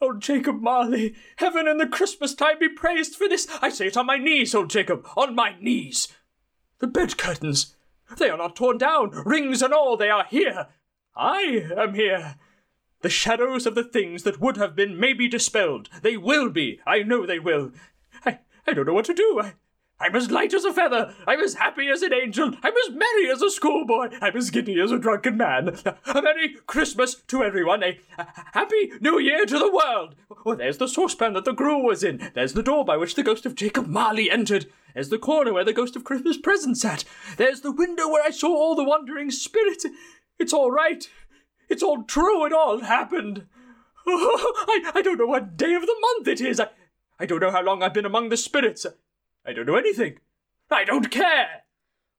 Old 0.00 0.22
Jacob 0.22 0.60
Marley, 0.60 1.16
heaven 1.36 1.66
and 1.66 1.80
the 1.80 1.86
Christmas 1.86 2.34
time 2.34 2.60
be 2.60 2.68
praised 2.68 3.16
for 3.16 3.28
this. 3.28 3.48
I 3.60 3.68
say 3.68 3.88
it 3.88 3.96
on 3.96 4.06
my 4.06 4.16
knees, 4.16 4.54
old 4.54 4.70
Jacob, 4.70 5.06
on 5.16 5.34
my 5.34 5.56
knees. 5.60 6.08
The 6.78 6.86
bed 6.86 7.18
curtains, 7.18 7.74
they 8.16 8.30
are 8.30 8.38
not 8.38 8.54
torn 8.54 8.78
down, 8.78 9.10
rings 9.10 9.60
and 9.60 9.74
all, 9.74 9.96
they 9.96 10.08
are 10.08 10.24
here. 10.30 10.68
I 11.16 11.66
am 11.76 11.94
here. 11.94 12.36
The 13.00 13.08
shadows 13.08 13.66
of 13.66 13.74
the 13.74 13.82
things 13.82 14.22
that 14.22 14.40
would 14.40 14.56
have 14.56 14.76
been 14.76 14.98
may 14.98 15.12
be 15.12 15.28
dispelled. 15.28 15.88
They 16.02 16.16
will 16.16 16.48
be. 16.48 16.80
I 16.86 17.02
know 17.02 17.26
they 17.26 17.40
will. 17.40 17.72
I, 18.24 18.38
I 18.66 18.72
don't 18.72 18.86
know 18.86 18.94
what 18.94 19.06
to 19.06 19.14
do. 19.14 19.40
I, 19.42 19.54
I'm 20.00 20.14
as 20.14 20.30
light 20.30 20.54
as 20.54 20.64
a 20.64 20.72
feather. 20.72 21.12
I'm 21.26 21.40
as 21.40 21.54
happy 21.54 21.88
as 21.88 22.02
an 22.02 22.14
angel. 22.14 22.52
I'm 22.62 22.72
as 22.72 22.94
merry 22.94 23.30
as 23.30 23.42
a 23.42 23.50
schoolboy. 23.50 24.10
I'm 24.20 24.36
as 24.36 24.50
giddy 24.50 24.80
as 24.80 24.92
a 24.92 24.98
drunken 24.98 25.36
man. 25.36 25.76
A 26.06 26.22
Merry 26.22 26.54
Christmas 26.66 27.16
to 27.26 27.42
everyone. 27.42 27.82
A, 27.82 27.98
a 28.16 28.26
Happy 28.52 28.92
New 29.00 29.18
Year 29.18 29.44
to 29.44 29.58
the 29.58 29.72
world. 29.72 30.14
Oh, 30.46 30.54
there's 30.54 30.78
the 30.78 30.86
saucepan 30.86 31.32
that 31.32 31.44
the 31.44 31.52
gruel 31.52 31.82
was 31.82 32.04
in. 32.04 32.30
There's 32.34 32.52
the 32.52 32.62
door 32.62 32.84
by 32.84 32.96
which 32.96 33.16
the 33.16 33.24
ghost 33.24 33.44
of 33.44 33.56
Jacob 33.56 33.88
Marley 33.88 34.30
entered. 34.30 34.66
There's 34.94 35.08
the 35.08 35.18
corner 35.18 35.52
where 35.52 35.64
the 35.64 35.72
ghost 35.72 35.96
of 35.96 36.04
Christmas 36.04 36.38
present 36.38 36.78
sat. 36.78 37.04
There's 37.36 37.62
the 37.62 37.72
window 37.72 38.08
where 38.08 38.22
I 38.24 38.30
saw 38.30 38.54
all 38.54 38.76
the 38.76 38.84
wandering 38.84 39.32
spirits. 39.32 39.84
It's 40.38 40.52
all 40.52 40.70
right. 40.70 41.08
It's 41.68 41.82
all 41.82 42.04
true. 42.04 42.46
It 42.46 42.52
all 42.52 42.80
happened. 42.80 43.46
Oh, 44.06 44.54
I, 44.68 44.92
I 44.98 45.02
don't 45.02 45.18
know 45.18 45.26
what 45.26 45.56
day 45.56 45.74
of 45.74 45.82
the 45.82 45.96
month 46.00 46.28
it 46.28 46.40
is. 46.40 46.60
I, 46.60 46.68
I 47.18 47.26
don't 47.26 47.40
know 47.40 47.50
how 47.50 47.62
long 47.62 47.82
I've 47.82 47.94
been 47.94 48.06
among 48.06 48.28
the 48.28 48.36
spirits. 48.36 48.86
I 49.48 49.54
don't 49.54 49.64
know 49.64 49.76
anything. 49.76 50.18
I 50.70 50.84
don't 50.84 51.10
care. 51.10 51.62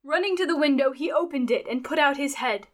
Running 0.04 0.36
to 0.38 0.48
the 0.48 0.58
window, 0.58 0.94
he 0.94 1.12
opened 1.12 1.52
it 1.52 1.68
and 1.70 1.84
put 1.84 2.00
out 2.00 2.18
his 2.18 2.36
head. 2.36 2.66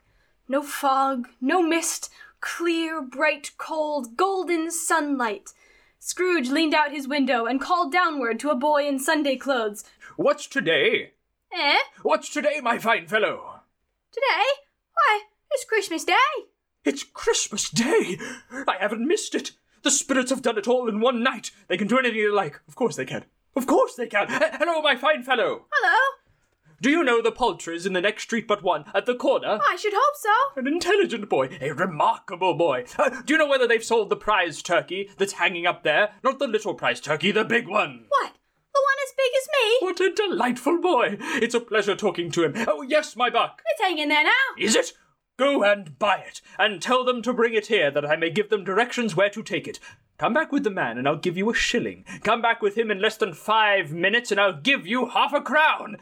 No 0.48 0.62
fog, 0.64 1.28
no 1.42 1.62
mist, 1.62 2.10
clear, 2.40 3.02
bright, 3.02 3.52
cold, 3.58 4.16
golden 4.16 4.72
sunlight. 4.72 5.50
Scrooge 6.00 6.50
leaned 6.50 6.74
out 6.74 6.94
his 6.94 7.06
window 7.06 7.46
and 7.46 7.60
called 7.60 7.92
downward 7.92 8.40
to 8.40 8.50
a 8.50 8.56
boy 8.56 8.88
in 8.88 8.98
Sunday 8.98 9.36
clothes. 9.36 9.84
What's 10.16 10.48
today? 10.48 11.12
Eh? 11.54 11.80
What's 12.04 12.30
today, 12.30 12.62
my 12.64 12.78
fine 12.78 13.08
fellow? 13.08 13.60
Today? 14.14 14.46
Why, 14.94 15.24
it's 15.52 15.66
Christmas 15.66 16.06
Day. 16.06 16.14
It's 16.86 17.04
Christmas 17.04 17.70
Day. 17.70 18.18
I 18.52 18.78
haven't 18.80 19.06
missed 19.06 19.36
it. 19.36 19.52
The 19.82 19.92
spirits 19.92 20.30
have 20.30 20.42
done 20.42 20.58
it 20.58 20.68
all 20.70 20.88
in 20.88 21.02
one 21.02 21.22
night. 21.24 21.52
They 21.68 21.76
can 21.76 21.88
do 21.88 22.00
anything 22.00 22.22
they 22.22 22.30
like. 22.30 22.62
Of 22.70 22.76
course 22.76 22.96
they 22.96 23.06
can. 23.06 23.26
Of 23.56 23.68
course 23.68 23.96
they 23.96 24.08
can. 24.08 24.30
H- 24.32 24.42
Hello, 24.60 24.82
my 24.82 24.96
fine 24.96 25.24
fellow. 25.24 25.66
Hello. 25.72 25.98
Do 26.82 26.90
you 26.90 27.04
know 27.04 27.22
the 27.22 27.32
Poultry's 27.32 27.86
in 27.86 27.94
the 27.94 28.02
next 28.02 28.24
street 28.24 28.48
but 28.48 28.62
one, 28.62 28.84
at 28.94 29.06
the 29.06 29.16
corner? 29.16 29.60
I 29.66 29.78
should 29.78 29.94
hope 29.96 30.16
so. 30.16 30.60
An 30.60 30.68
intelligent 30.68 31.30
boy, 31.30 31.58
a 31.62 31.72
remarkable 31.72 32.54
boy. 32.54 32.86
Uh, 33.00 33.22
do 33.26 33.34
you 33.34 33.38
know 33.38 33.48
whether 33.48 33.66
they've 33.66 33.84
sold 33.84 34.10
the 34.10 34.16
prize 34.18 34.62
turkey 34.62 35.10
that's 35.18 35.34
hanging 35.34 35.66
up 35.66 35.84
there? 35.84 36.12
Not 36.24 36.38
the 36.40 36.48
little 36.48 36.74
prize 36.74 37.00
turkey, 37.00 37.32
the 37.32 37.46
big 37.46 37.68
one. 37.68 38.06
What? 38.10 38.34
The 38.74 38.82
one 38.84 38.98
as 39.06 39.14
big 39.18 39.32
as 39.40 39.48
me? 39.54 39.78
What 39.80 40.00
a 40.02 40.14
delightful 40.14 40.82
boy. 40.82 41.18
It's 41.42 41.56
a 41.56 41.62
pleasure 41.62 41.96
talking 41.96 42.30
to 42.32 42.44
him. 42.44 42.54
Oh, 42.68 42.82
yes, 42.82 43.16
my 43.16 43.30
buck. 43.30 43.62
It's 43.72 43.82
hanging 43.82 44.10
there 44.10 44.24
now. 44.26 44.32
Is 44.60 44.76
it? 44.76 44.92
Go 45.38 45.64
and 45.64 45.98
buy 45.98 46.18
it, 46.28 46.42
and 46.60 46.82
tell 46.82 47.04
them 47.06 47.22
to 47.22 47.34
bring 47.34 47.54
it 47.54 47.68
here 47.68 47.90
that 47.92 48.06
I 48.06 48.16
may 48.18 48.30
give 48.30 48.50
them 48.50 48.64
directions 48.66 49.16
where 49.16 49.30
to 49.30 49.42
take 49.44 49.68
it. 49.68 49.80
Come 50.18 50.34
back 50.34 50.52
with 50.52 50.64
the 50.64 50.70
man, 50.70 50.98
and 50.98 51.08
I'll 51.08 51.18
give 51.18 51.38
you 51.38 51.50
a 51.50 51.54
shilling. 51.54 52.06
Come 52.24 52.42
back 52.42 52.62
with 52.62 52.78
him 52.78 52.90
in 52.90 53.02
less 53.02 53.18
than 53.18 53.34
five 53.34 53.92
minutes, 53.92 54.32
and 54.32 54.40
I'll 54.40 54.60
give 54.60 54.88
you 54.88 55.08
half 55.08 55.34
a 55.34 55.42
crown. 55.42 55.98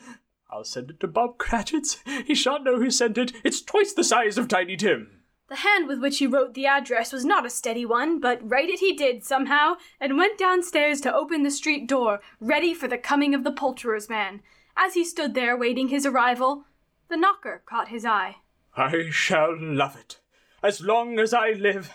I'll 0.51 0.63
send 0.63 0.91
it 0.91 0.99
to 0.99 1.07
Bob 1.07 1.39
Cratchit's. 1.39 1.97
He 2.25 2.35
shan't 2.35 2.63
know 2.63 2.77
who 2.77 2.91
sent 2.91 3.17
it. 3.17 3.33
It's 3.43 3.61
twice 3.61 3.91
the 3.93 4.03
size 4.03 4.37
of 4.37 4.47
Tiny 4.47 4.77
Tim. 4.77 5.23
The 5.49 5.55
hand 5.57 5.87
with 5.87 5.99
which 5.99 6.19
he 6.19 6.27
wrote 6.27 6.53
the 6.53 6.67
address 6.67 7.11
was 7.11 7.25
not 7.25 7.45
a 7.45 7.49
steady 7.49 7.85
one, 7.85 8.19
but 8.19 8.39
write 8.47 8.69
it 8.69 8.79
he 8.79 8.93
did 8.93 9.23
somehow, 9.23 9.75
and 9.99 10.17
went 10.17 10.37
downstairs 10.37 11.01
to 11.01 11.13
open 11.13 11.43
the 11.43 11.51
street 11.51 11.87
door, 11.87 12.21
ready 12.39 12.73
for 12.73 12.87
the 12.87 12.97
coming 12.97 13.33
of 13.33 13.43
the 13.43 13.51
poulterer's 13.51 14.09
man. 14.09 14.41
As 14.77 14.93
he 14.93 15.03
stood 15.03 15.33
there 15.33 15.57
waiting 15.57 15.87
his 15.87 16.05
arrival, 16.05 16.65
the 17.09 17.17
knocker 17.17 17.63
caught 17.65 17.89
his 17.89 18.05
eye. 18.05 18.37
I 18.75 19.09
shall 19.11 19.55
love 19.59 19.95
it. 19.95 20.19
As 20.61 20.81
long 20.81 21.19
as 21.19 21.33
I 21.33 21.51
live. 21.51 21.91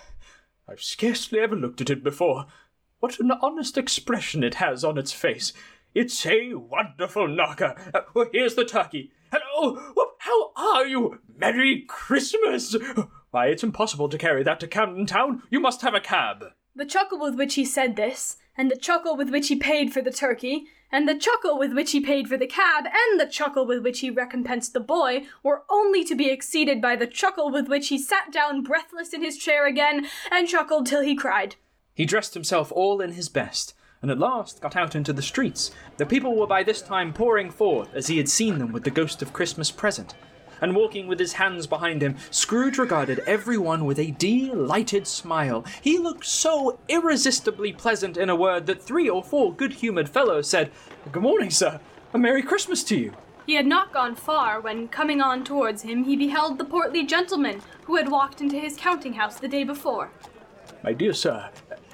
I've 0.71 0.83
scarcely 0.83 1.41
ever 1.41 1.57
looked 1.57 1.81
at 1.81 1.89
it 1.89 2.05
before. 2.05 2.47
What 3.01 3.19
an 3.21 3.31
honest 3.31 3.79
expression 3.79 4.45
it 4.45 4.57
has 4.57 4.85
on 4.85 4.99
its 4.99 5.13
face. 5.13 5.55
It's 5.95 6.27
a 6.27 6.53
wonderful 6.55 7.27
knocker. 7.27 7.75
Uh, 7.95 8.25
here's 8.33 8.55
the 8.55 8.67
turkey. 8.67 9.11
Hello! 9.33 9.95
How 10.19 10.51
are 10.57 10.87
you? 10.87 11.21
Merry 11.39 11.87
Christmas! 11.89 12.77
Why, 13.31 13.47
it's 13.47 13.63
impossible 13.63 14.11
to 14.11 14.19
carry 14.19 14.43
that 14.43 14.61
to 14.61 14.69
Camden 14.69 15.07
Town. 15.07 15.43
You 15.49 15.59
must 15.59 15.81
have 15.81 15.95
a 15.95 16.01
cab. 16.01 16.45
The 16.77 16.85
chuckle 16.85 17.19
with 17.19 17.37
which 17.37 17.55
he 17.55 17.65
said 17.65 17.97
this, 17.97 18.37
and 18.55 18.71
the 18.71 18.77
chuckle 18.77 19.17
with 19.17 19.31
which 19.31 19.49
he 19.49 19.57
paid 19.57 19.93
for 19.93 20.03
the 20.03 20.11
turkey, 20.11 20.67
and 20.91 21.09
the 21.09 21.19
chuckle 21.19 21.59
with 21.59 21.73
which 21.73 21.93
he 21.93 22.01
paid 22.01 22.29
for 22.29 22.37
the 22.37 22.47
cab, 22.47 22.85
and 22.87 23.21
the 23.21 23.27
chuckle 23.27 23.67
with 23.67 23.83
which 23.83 24.01
he 24.01 24.11
recompensed 24.11 24.73
the 24.73 24.81
boy, 24.81 25.27
were 25.43 25.65
only 25.69 26.05
to 26.05 26.15
be 26.15 26.31
exceeded 26.31 26.81
by 26.81 26.97
the 26.97 27.07
chuckle 27.07 27.51
with 27.51 27.69
which 27.69 27.89
he 27.89 27.99
sat 27.99 28.33
down 28.33 28.63
breathless 28.63 29.13
in 29.13 29.23
his 29.23 29.37
chair 29.37 29.67
again, 29.67 30.07
and 30.31 30.49
chuckled 30.49 30.87
till 30.87 31.03
he 31.03 31.15
cried. 31.15 31.57
He 31.95 32.05
dressed 32.05 32.35
himself 32.35 32.73
all 32.73 33.01
in 33.01 33.13
his 33.13 33.29
best, 33.29 33.75
and 34.01 34.11
at 34.11 34.19
last 34.19 34.61
got 34.61 34.77
out 34.77 34.95
into 34.95 35.13
the 35.13 35.23
streets. 35.23 35.73
The 35.97 36.07
people 36.07 36.37
were 36.37 36.47
by 36.47 36.63
this 36.63 36.81
time 36.81 37.13
pouring 37.13 37.51
forth 37.51 37.95
as 37.95 38.07
he 38.07 38.17
had 38.17 38.29
seen 38.29 38.59
them 38.59 38.73
with 38.73 38.85
the 38.85 38.91
ghost 38.91 39.23
of 39.23 39.33
Christmas 39.33 39.71
present. 39.71 40.15
And 40.61 40.75
walking 40.75 41.07
with 41.07 41.19
his 41.19 41.35
hands 41.35 41.67
behind 41.67 42.03
him, 42.03 42.17
Scrooge 42.31 42.79
regarded 42.79 43.21
everyone 43.21 43.85
with 43.85 43.99
a 43.99 44.13
delighted 44.13 45.07
smile. 45.07 45.65
He 45.83 45.99
looked 45.99 46.27
so 46.27 46.79
irresistibly 46.89 47.73
pleasant 47.73 48.17
in 48.17 48.29
a 48.29 48.37
word 48.37 48.67
that 48.67 48.83
three 48.83 49.09
or 49.09 49.23
four 49.23 49.53
good 49.53 49.75
humoured 49.75 50.09
fellows 50.09 50.49
said, 50.49 50.71
Good 51.13 51.23
morning, 51.23 51.51
sir. 51.51 51.81
A 52.13 52.19
Merry 52.19 52.43
Christmas 52.43 52.83
to 52.85 52.97
you. 52.97 53.13
He 53.47 53.55
had 53.55 53.67
not 53.67 53.95
gone 53.95 54.15
far 54.15 54.61
when, 54.61 54.89
coming 54.89 55.23
on 55.23 55.43
towards 55.43 55.83
him, 55.83 56.05
he 56.05 56.17
beheld 56.17 56.59
the 56.59 56.65
portly 56.65 57.07
gentleman 57.07 57.63
who 57.85 57.97
had 57.97 58.11
walked 58.11 58.43
into 58.43 58.59
his 58.59 58.77
counting 58.77 59.15
house 59.15 59.41
the 59.41 59.49
day 59.49 59.65
before. 59.65 60.11
My 60.85 60.93
dear 60.93 61.15
sir, 61.15 61.51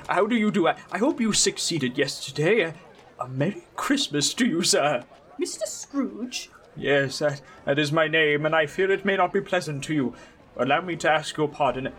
how 0.09 0.27
do 0.27 0.35
you 0.35 0.51
do? 0.51 0.67
I, 0.67 0.77
I 0.91 0.99
hope 0.99 1.21
you 1.21 1.33
succeeded 1.33 1.97
yesterday. 1.97 2.61
A, 2.63 2.75
a 3.21 3.29
Merry 3.29 3.65
Christmas 3.77 4.35
to 4.35 4.47
you, 4.47 4.63
sir. 4.63 5.05
Mr. 5.41 5.65
Scrooge? 5.67 6.51
Yes, 6.77 7.19
that, 7.21 7.41
that 7.65 7.79
is 7.79 7.93
my 7.93 8.09
name, 8.09 8.45
and 8.47 8.55
I 8.55 8.67
fear 8.67 8.91
it 8.91 9.05
may 9.05 9.17
not 9.17 9.33
be 9.33 9.41
pleasant 9.41 9.85
to 9.85 9.95
you. 9.95 10.15
Allow 10.57 10.81
me 10.81 10.97
to 10.97 11.11
ask 11.11 11.37
your 11.37 11.49
pardon. 11.49 11.93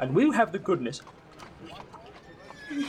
And 0.00 0.14
will 0.14 0.24
you 0.24 0.32
have 0.32 0.52
the 0.52 0.58
goodness? 0.58 1.02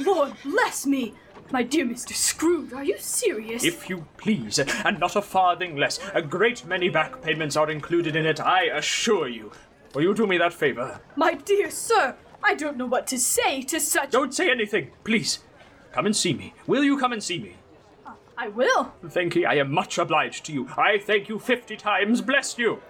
Lord 0.05 0.33
bless 0.43 0.85
me! 0.85 1.13
My 1.49 1.63
dear 1.63 1.85
Mr. 1.85 2.11
Scrooge, 2.11 2.73
are 2.73 2.83
you 2.83 2.97
serious? 2.97 3.63
If 3.63 3.89
you 3.89 4.05
please, 4.17 4.59
and 4.59 4.99
not 4.99 5.15
a 5.15 5.21
farthing 5.21 5.77
less. 5.77 5.99
A 6.13 6.21
great 6.21 6.65
many 6.65 6.89
back 6.89 7.21
payments 7.21 7.55
are 7.55 7.71
included 7.71 8.17
in 8.17 8.25
it, 8.25 8.41
I 8.41 8.63
assure 8.65 9.29
you. 9.29 9.51
Will 9.93 10.01
you 10.01 10.13
do 10.13 10.27
me 10.27 10.37
that 10.39 10.53
favor? 10.53 10.99
My 11.15 11.35
dear 11.35 11.71
sir, 11.71 12.15
I 12.43 12.53
don't 12.53 12.75
know 12.75 12.85
what 12.85 13.07
to 13.07 13.19
say 13.19 13.61
to 13.63 13.79
such. 13.79 14.11
Don't 14.11 14.33
say 14.33 14.51
anything, 14.51 14.91
please. 15.05 15.39
Come 15.93 16.05
and 16.05 16.15
see 16.15 16.33
me. 16.33 16.53
Will 16.67 16.83
you 16.83 16.99
come 16.99 17.13
and 17.13 17.23
see 17.23 17.39
me? 17.39 17.55
I 18.37 18.49
will. 18.49 18.93
Thank 19.09 19.35
you. 19.35 19.47
I 19.47 19.55
am 19.55 19.71
much 19.71 19.97
obliged 19.97 20.45
to 20.45 20.53
you. 20.53 20.69
I 20.77 20.99
thank 20.99 21.27
you 21.27 21.39
fifty 21.39 21.75
times. 21.75 22.21
Bless 22.21 22.57
you. 22.57 22.81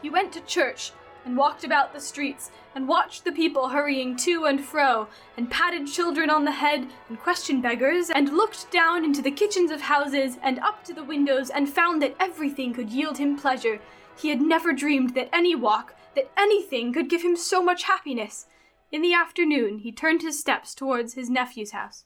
He 0.00 0.10
went 0.10 0.32
to 0.32 0.40
church, 0.42 0.92
and 1.24 1.36
walked 1.36 1.64
about 1.64 1.92
the 1.92 2.00
streets 2.00 2.50
and 2.74 2.88
watched 2.88 3.24
the 3.24 3.32
people 3.32 3.68
hurrying 3.68 4.16
to 4.16 4.44
and 4.44 4.64
fro 4.64 5.08
and 5.36 5.50
patted 5.50 5.86
children 5.86 6.30
on 6.30 6.44
the 6.44 6.52
head 6.52 6.86
and 7.08 7.18
questioned 7.20 7.62
beggars 7.62 8.10
and 8.10 8.32
looked 8.32 8.70
down 8.70 9.04
into 9.04 9.22
the 9.22 9.30
kitchens 9.30 9.70
of 9.70 9.80
houses 9.80 10.38
and 10.42 10.58
up 10.60 10.82
to 10.84 10.94
the 10.94 11.04
windows 11.04 11.50
and 11.50 11.68
found 11.68 12.02
that 12.02 12.16
everything 12.18 12.72
could 12.72 12.90
yield 12.90 13.18
him 13.18 13.36
pleasure. 13.36 13.80
He 14.16 14.28
had 14.28 14.40
never 14.40 14.72
dreamed 14.72 15.14
that 15.14 15.28
any 15.32 15.54
walk, 15.54 15.94
that 16.14 16.30
anything 16.36 16.92
could 16.92 17.08
give 17.08 17.22
him 17.22 17.36
so 17.36 17.62
much 17.62 17.84
happiness. 17.84 18.46
In 18.90 19.00
the 19.00 19.14
afternoon, 19.14 19.78
he 19.78 19.92
turned 19.92 20.22
his 20.22 20.38
steps 20.38 20.74
towards 20.74 21.14
his 21.14 21.30
nephew's 21.30 21.70
house. 21.70 22.04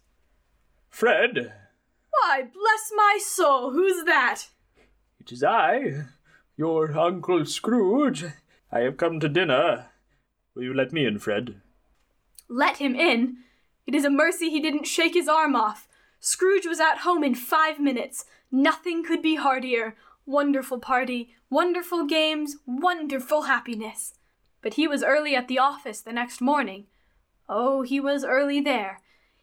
Fred, 0.88 1.52
Why, 2.20 2.42
bless 2.42 2.92
my 2.94 3.18
soul, 3.22 3.72
who's 3.72 4.04
that? 4.04 4.46
it 5.20 5.32
is 5.32 5.42
I, 5.42 6.04
your 6.56 6.96
Uncle 6.96 7.44
Scrooge. 7.44 8.24
I 8.70 8.80
have 8.80 8.96
come 8.96 9.20
to 9.20 9.28
dinner. 9.28 9.86
Will 10.54 10.62
you 10.62 10.74
let 10.74 10.92
me 10.92 11.04
in, 11.04 11.18
Fred? 11.18 11.60
Let 12.48 12.76
him 12.78 12.94
in? 12.94 13.38
It 13.86 13.94
is 13.94 14.04
a 14.04 14.10
mercy 14.10 14.50
he 14.50 14.60
didn't 14.60 14.86
shake 14.86 15.14
his 15.14 15.28
arm 15.28 15.56
off. 15.56 15.88
Scrooge 16.20 16.66
was 16.66 16.80
at 16.80 16.98
home 16.98 17.22
in 17.24 17.34
five 17.34 17.78
minutes. 17.78 18.24
Nothing 18.50 19.04
could 19.04 19.20
be 19.20 19.34
heartier. 19.36 19.96
Wonderful 20.24 20.78
party, 20.78 21.34
wonderful 21.50 22.06
games, 22.06 22.56
wonderful 22.66 23.42
happiness. 23.42 24.14
But 24.62 24.74
he 24.74 24.88
was 24.88 25.04
early 25.04 25.36
at 25.36 25.46
the 25.48 25.58
office 25.58 26.00
the 26.00 26.12
next 26.12 26.40
morning. 26.40 26.86
Oh, 27.48 27.82
he 27.82 28.00
was 28.00 28.24
early 28.24 28.60
there. 28.60 29.00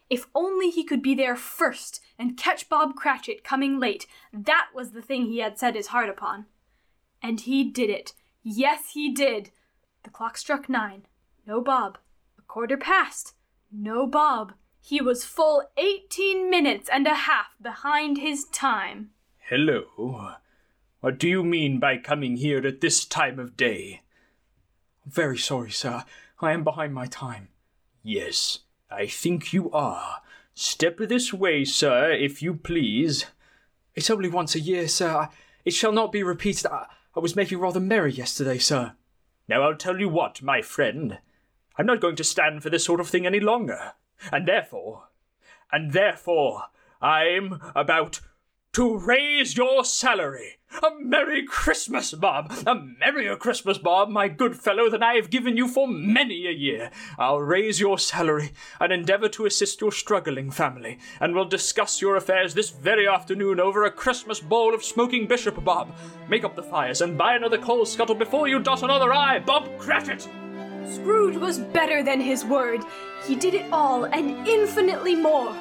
If 0.10 0.28
only 0.36 0.70
he 0.70 0.84
could 0.84 1.02
be 1.02 1.16
there 1.16 1.36
first 1.36 2.02
and 2.18 2.38
catch 2.38 2.70
Bob 2.70 2.96
Cratchit 2.96 3.44
coming 3.44 3.80
late, 3.80 4.06
that 4.32 4.68
was 4.74 4.92
the 4.92 5.02
thing 5.02 5.26
he 5.26 5.40
had 5.40 5.58
set 5.58 5.76
his 5.76 5.88
heart 5.88 6.10
upon. 6.10 6.46
And 7.22 7.40
he 7.42 7.64
did 7.64 7.90
it. 7.90 8.14
Yes, 8.44 8.92
he 8.94 9.12
did. 9.14 9.52
The 10.04 10.10
clock 10.10 10.38
struck 10.38 10.68
nine. 10.68 11.06
No 11.48 11.62
Bob. 11.62 11.98
A 12.38 12.42
quarter 12.42 12.78
past. 12.78 13.34
No 13.72 14.06
Bob. 14.06 14.54
He 14.82 15.02
was 15.02 15.24
full 15.24 15.64
eighteen 15.78 16.50
minutes 16.50 16.90
and 16.92 17.08
a 17.08 17.16
half 17.16 17.48
behind 17.62 18.18
his 18.18 18.46
time. 18.46 19.12
Hello. 19.50 20.36
What 21.00 21.18
do 21.18 21.30
you 21.30 21.44
mean 21.44 21.80
by 21.80 21.98
coming 21.98 22.36
here 22.36 22.66
at 22.68 22.82
this 22.82 23.06
time 23.06 23.40
of 23.40 23.56
day? 23.56 24.02
I'm 25.06 25.12
very 25.12 25.38
sorry, 25.38 25.72
sir. 25.72 26.04
I 26.42 26.52
am 26.52 26.66
behind 26.66 26.94
my 26.94 27.06
time. 27.06 27.48
Yes, 28.02 28.60
I 28.92 29.08
think 29.08 29.54
you 29.54 29.72
are. 29.72 30.22
Step 30.56 30.98
this 30.98 31.34
way, 31.34 31.66
sir, 31.66 32.12
if 32.12 32.42
you 32.42 32.54
please. 32.54 33.26
It's 33.96 34.10
only 34.10 34.30
once 34.30 34.56
a 34.56 34.60
year, 34.60 34.88
sir. 34.88 35.30
It 35.66 35.74
shall 35.74 35.92
not 35.92 36.12
be 36.12 36.24
repeated. 36.24 36.68
I, 36.68 36.86
I 37.16 37.20
was 37.20 37.36
making 37.36 37.60
rather 37.60 37.80
merry 37.80 38.12
yesterday, 38.12 38.60
sir. 38.60 38.94
Now 39.48 39.64
I'll 39.64 39.76
tell 39.76 40.00
you 40.00 40.10
what, 40.10 40.42
my 40.42 40.62
friend. 40.62 41.20
I'm 41.78 41.88
not 41.88 42.02
going 42.02 42.16
to 42.18 42.24
stand 42.24 42.62
for 42.62 42.70
this 42.70 42.86
sort 42.86 43.00
of 43.00 43.10
thing 43.10 43.26
any 43.26 43.40
longer. 43.40 43.94
And 44.32 44.48
therefore, 44.48 45.10
and 45.72 45.92
therefore, 45.92 46.64
I'm 47.02 47.60
about 47.76 48.22
to 48.74 48.98
raise 48.98 49.56
your 49.56 49.86
salary. 49.86 50.58
A 50.82 50.90
Merry 51.00 51.46
Christmas, 51.46 52.12
Bob! 52.14 52.52
A 52.66 52.74
merrier 52.74 53.36
Christmas, 53.36 53.78
Bob, 53.78 54.10
my 54.10 54.28
good 54.28 54.56
fellow, 54.56 54.90
than 54.90 55.04
I 55.04 55.14
have 55.14 55.30
given 55.30 55.56
you 55.56 55.68
for 55.68 55.88
many 55.88 56.48
a 56.48 56.52
year. 56.52 56.90
I'll 57.20 57.40
raise 57.40 57.80
your 57.80 58.00
salary 58.00 58.52
and 58.80 58.92
endeavour 58.92 59.30
to 59.30 59.46
assist 59.46 59.80
your 59.82 59.92
struggling 59.92 60.50
family, 60.50 60.98
and 61.20 61.36
we'll 61.36 61.46
discuss 61.46 62.02
your 62.02 62.16
affairs 62.16 62.56
this 62.56 62.72
very 62.72 63.08
afternoon 63.08 63.60
over 63.60 63.84
a 63.84 63.92
Christmas 63.92 64.40
bowl 64.40 64.74
of 64.74 64.84
smoking 64.84 65.28
bishop, 65.28 65.64
Bob. 65.64 65.96
Make 66.28 66.44
up 66.44 66.56
the 66.56 66.64
fires 66.64 67.02
and 67.02 67.16
buy 67.16 67.36
another 67.36 67.60
coal 67.60 67.86
scuttle 67.86 68.16
before 68.16 68.48
you 68.48 68.60
dot 68.60 68.82
another 68.82 69.14
I, 69.14 69.38
Bob 69.38 69.70
Cratchit! 69.78 70.28
Scrooge 70.88 71.38
was 71.38 71.60
better 71.60 72.02
than 72.02 72.20
his 72.20 72.44
word. 72.44 72.82
He 73.28 73.36
did 73.36 73.54
it 73.54 73.72
all 73.72 74.06
and 74.06 74.48
infinitely 74.48 75.16
more. 75.16 75.56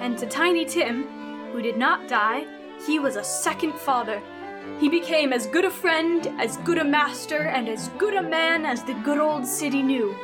And 0.00 0.18
to 0.18 0.26
Tiny 0.26 0.64
Tim, 0.64 1.19
who 1.52 1.62
did 1.62 1.76
not 1.76 2.08
die, 2.08 2.46
he 2.86 2.98
was 2.98 3.16
a 3.16 3.24
second 3.24 3.74
father. 3.74 4.22
He 4.78 4.88
became 4.88 5.32
as 5.32 5.46
good 5.46 5.64
a 5.64 5.70
friend, 5.70 6.26
as 6.38 6.56
good 6.58 6.78
a 6.78 6.84
master, 6.84 7.42
and 7.42 7.68
as 7.68 7.88
good 7.98 8.14
a 8.14 8.22
man 8.22 8.64
as 8.64 8.82
the 8.82 8.94
good 8.94 9.18
old 9.18 9.46
city 9.46 9.82
knew, 9.82 10.14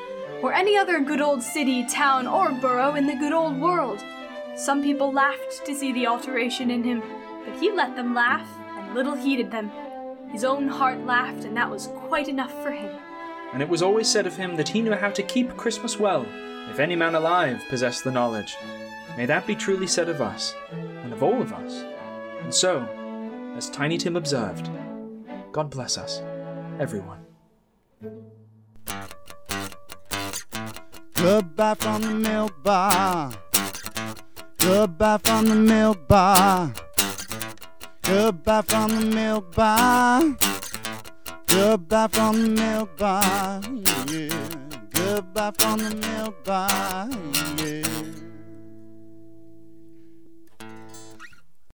or 0.43 0.53
any 0.53 0.77
other 0.77 1.01
good 1.01 1.20
old 1.20 1.43
city, 1.43 1.85
town, 1.87 2.27
or 2.27 2.53
borough 2.53 2.95
in 2.95 3.07
the 3.07 3.16
good 3.16 3.33
old 3.33 3.61
world. 3.61 4.03
Some 4.57 4.83
people 4.83 5.12
laughed 5.12 5.64
to 5.66 5.74
see 5.74 5.93
the 5.93 6.07
alteration 6.07 6.70
in 6.70 6.83
him, 6.83 7.03
but 7.45 7.59
he 7.61 7.70
let 7.70 7.97
them 7.97 8.14
laugh, 8.14 8.49
and 8.79 8.95
little 8.95 9.14
heeded 9.14 9.51
them. 9.51 9.70
His 10.31 10.45
own 10.45 10.68
heart 10.68 11.05
laughed, 11.05 11.45
and 11.45 11.57
that 11.57 11.70
was 11.70 11.89
quite 12.09 12.29
enough 12.29 12.53
for 12.62 12.70
him. 12.70 12.95
And 13.53 13.62
it 13.62 13.68
was 13.68 13.83
always 13.83 14.09
said 14.09 14.27
of 14.27 14.37
him 14.37 14.57
that 14.57 14.68
he 14.68 14.83
knew 14.83 14.95
how 14.95 15.11
to 15.11 15.22
keep 15.22 15.57
Christmas 15.57 15.99
well, 15.99 16.27
if 16.70 16.79
any 16.79 16.97
man 16.97 17.14
alive 17.14 17.62
possessed 17.68 18.05
the 18.05 18.11
knowledge. 18.11 18.57
May 19.17 19.25
that 19.27 19.47
be 19.47 19.55
truly 19.55 19.87
said 19.87 20.09
of 20.09 20.21
us, 20.21 20.55
and 20.71 21.12
of 21.12 21.23
all 21.23 21.41
of 21.41 21.53
us. 21.53 21.85
And 22.43 22.53
so, 22.55 22.87
as 23.57 23.71
Tiny 23.71 23.97
Tim 23.97 24.14
observed, 24.14 24.69
God 25.53 25.71
bless 25.71 25.97
us, 25.97 26.21
everyone. 26.79 27.25
Goodbye 31.14 31.75
from 31.75 32.03
the 32.03 32.11
milk 32.11 32.62
bar. 32.62 33.33
Goodbye 34.59 35.19
from 35.25 35.47
the 35.47 35.55
milk 35.55 36.07
bar. 36.07 36.73
Goodbye 38.03 38.62
from 38.62 38.89
the 38.91 39.07
milk 39.07 39.55
bar. 39.55 40.37
Goodbye 41.47 42.09
from 42.09 42.43
the 42.43 42.49
milk 42.49 42.97
bar. 42.99 43.61
Yeah. 44.09 44.49
Goodbye 44.91 45.53
from 45.59 45.79
the 45.79 45.95
milk 45.95 46.45
bar. 46.45 47.09
Yeah. 47.57 48.16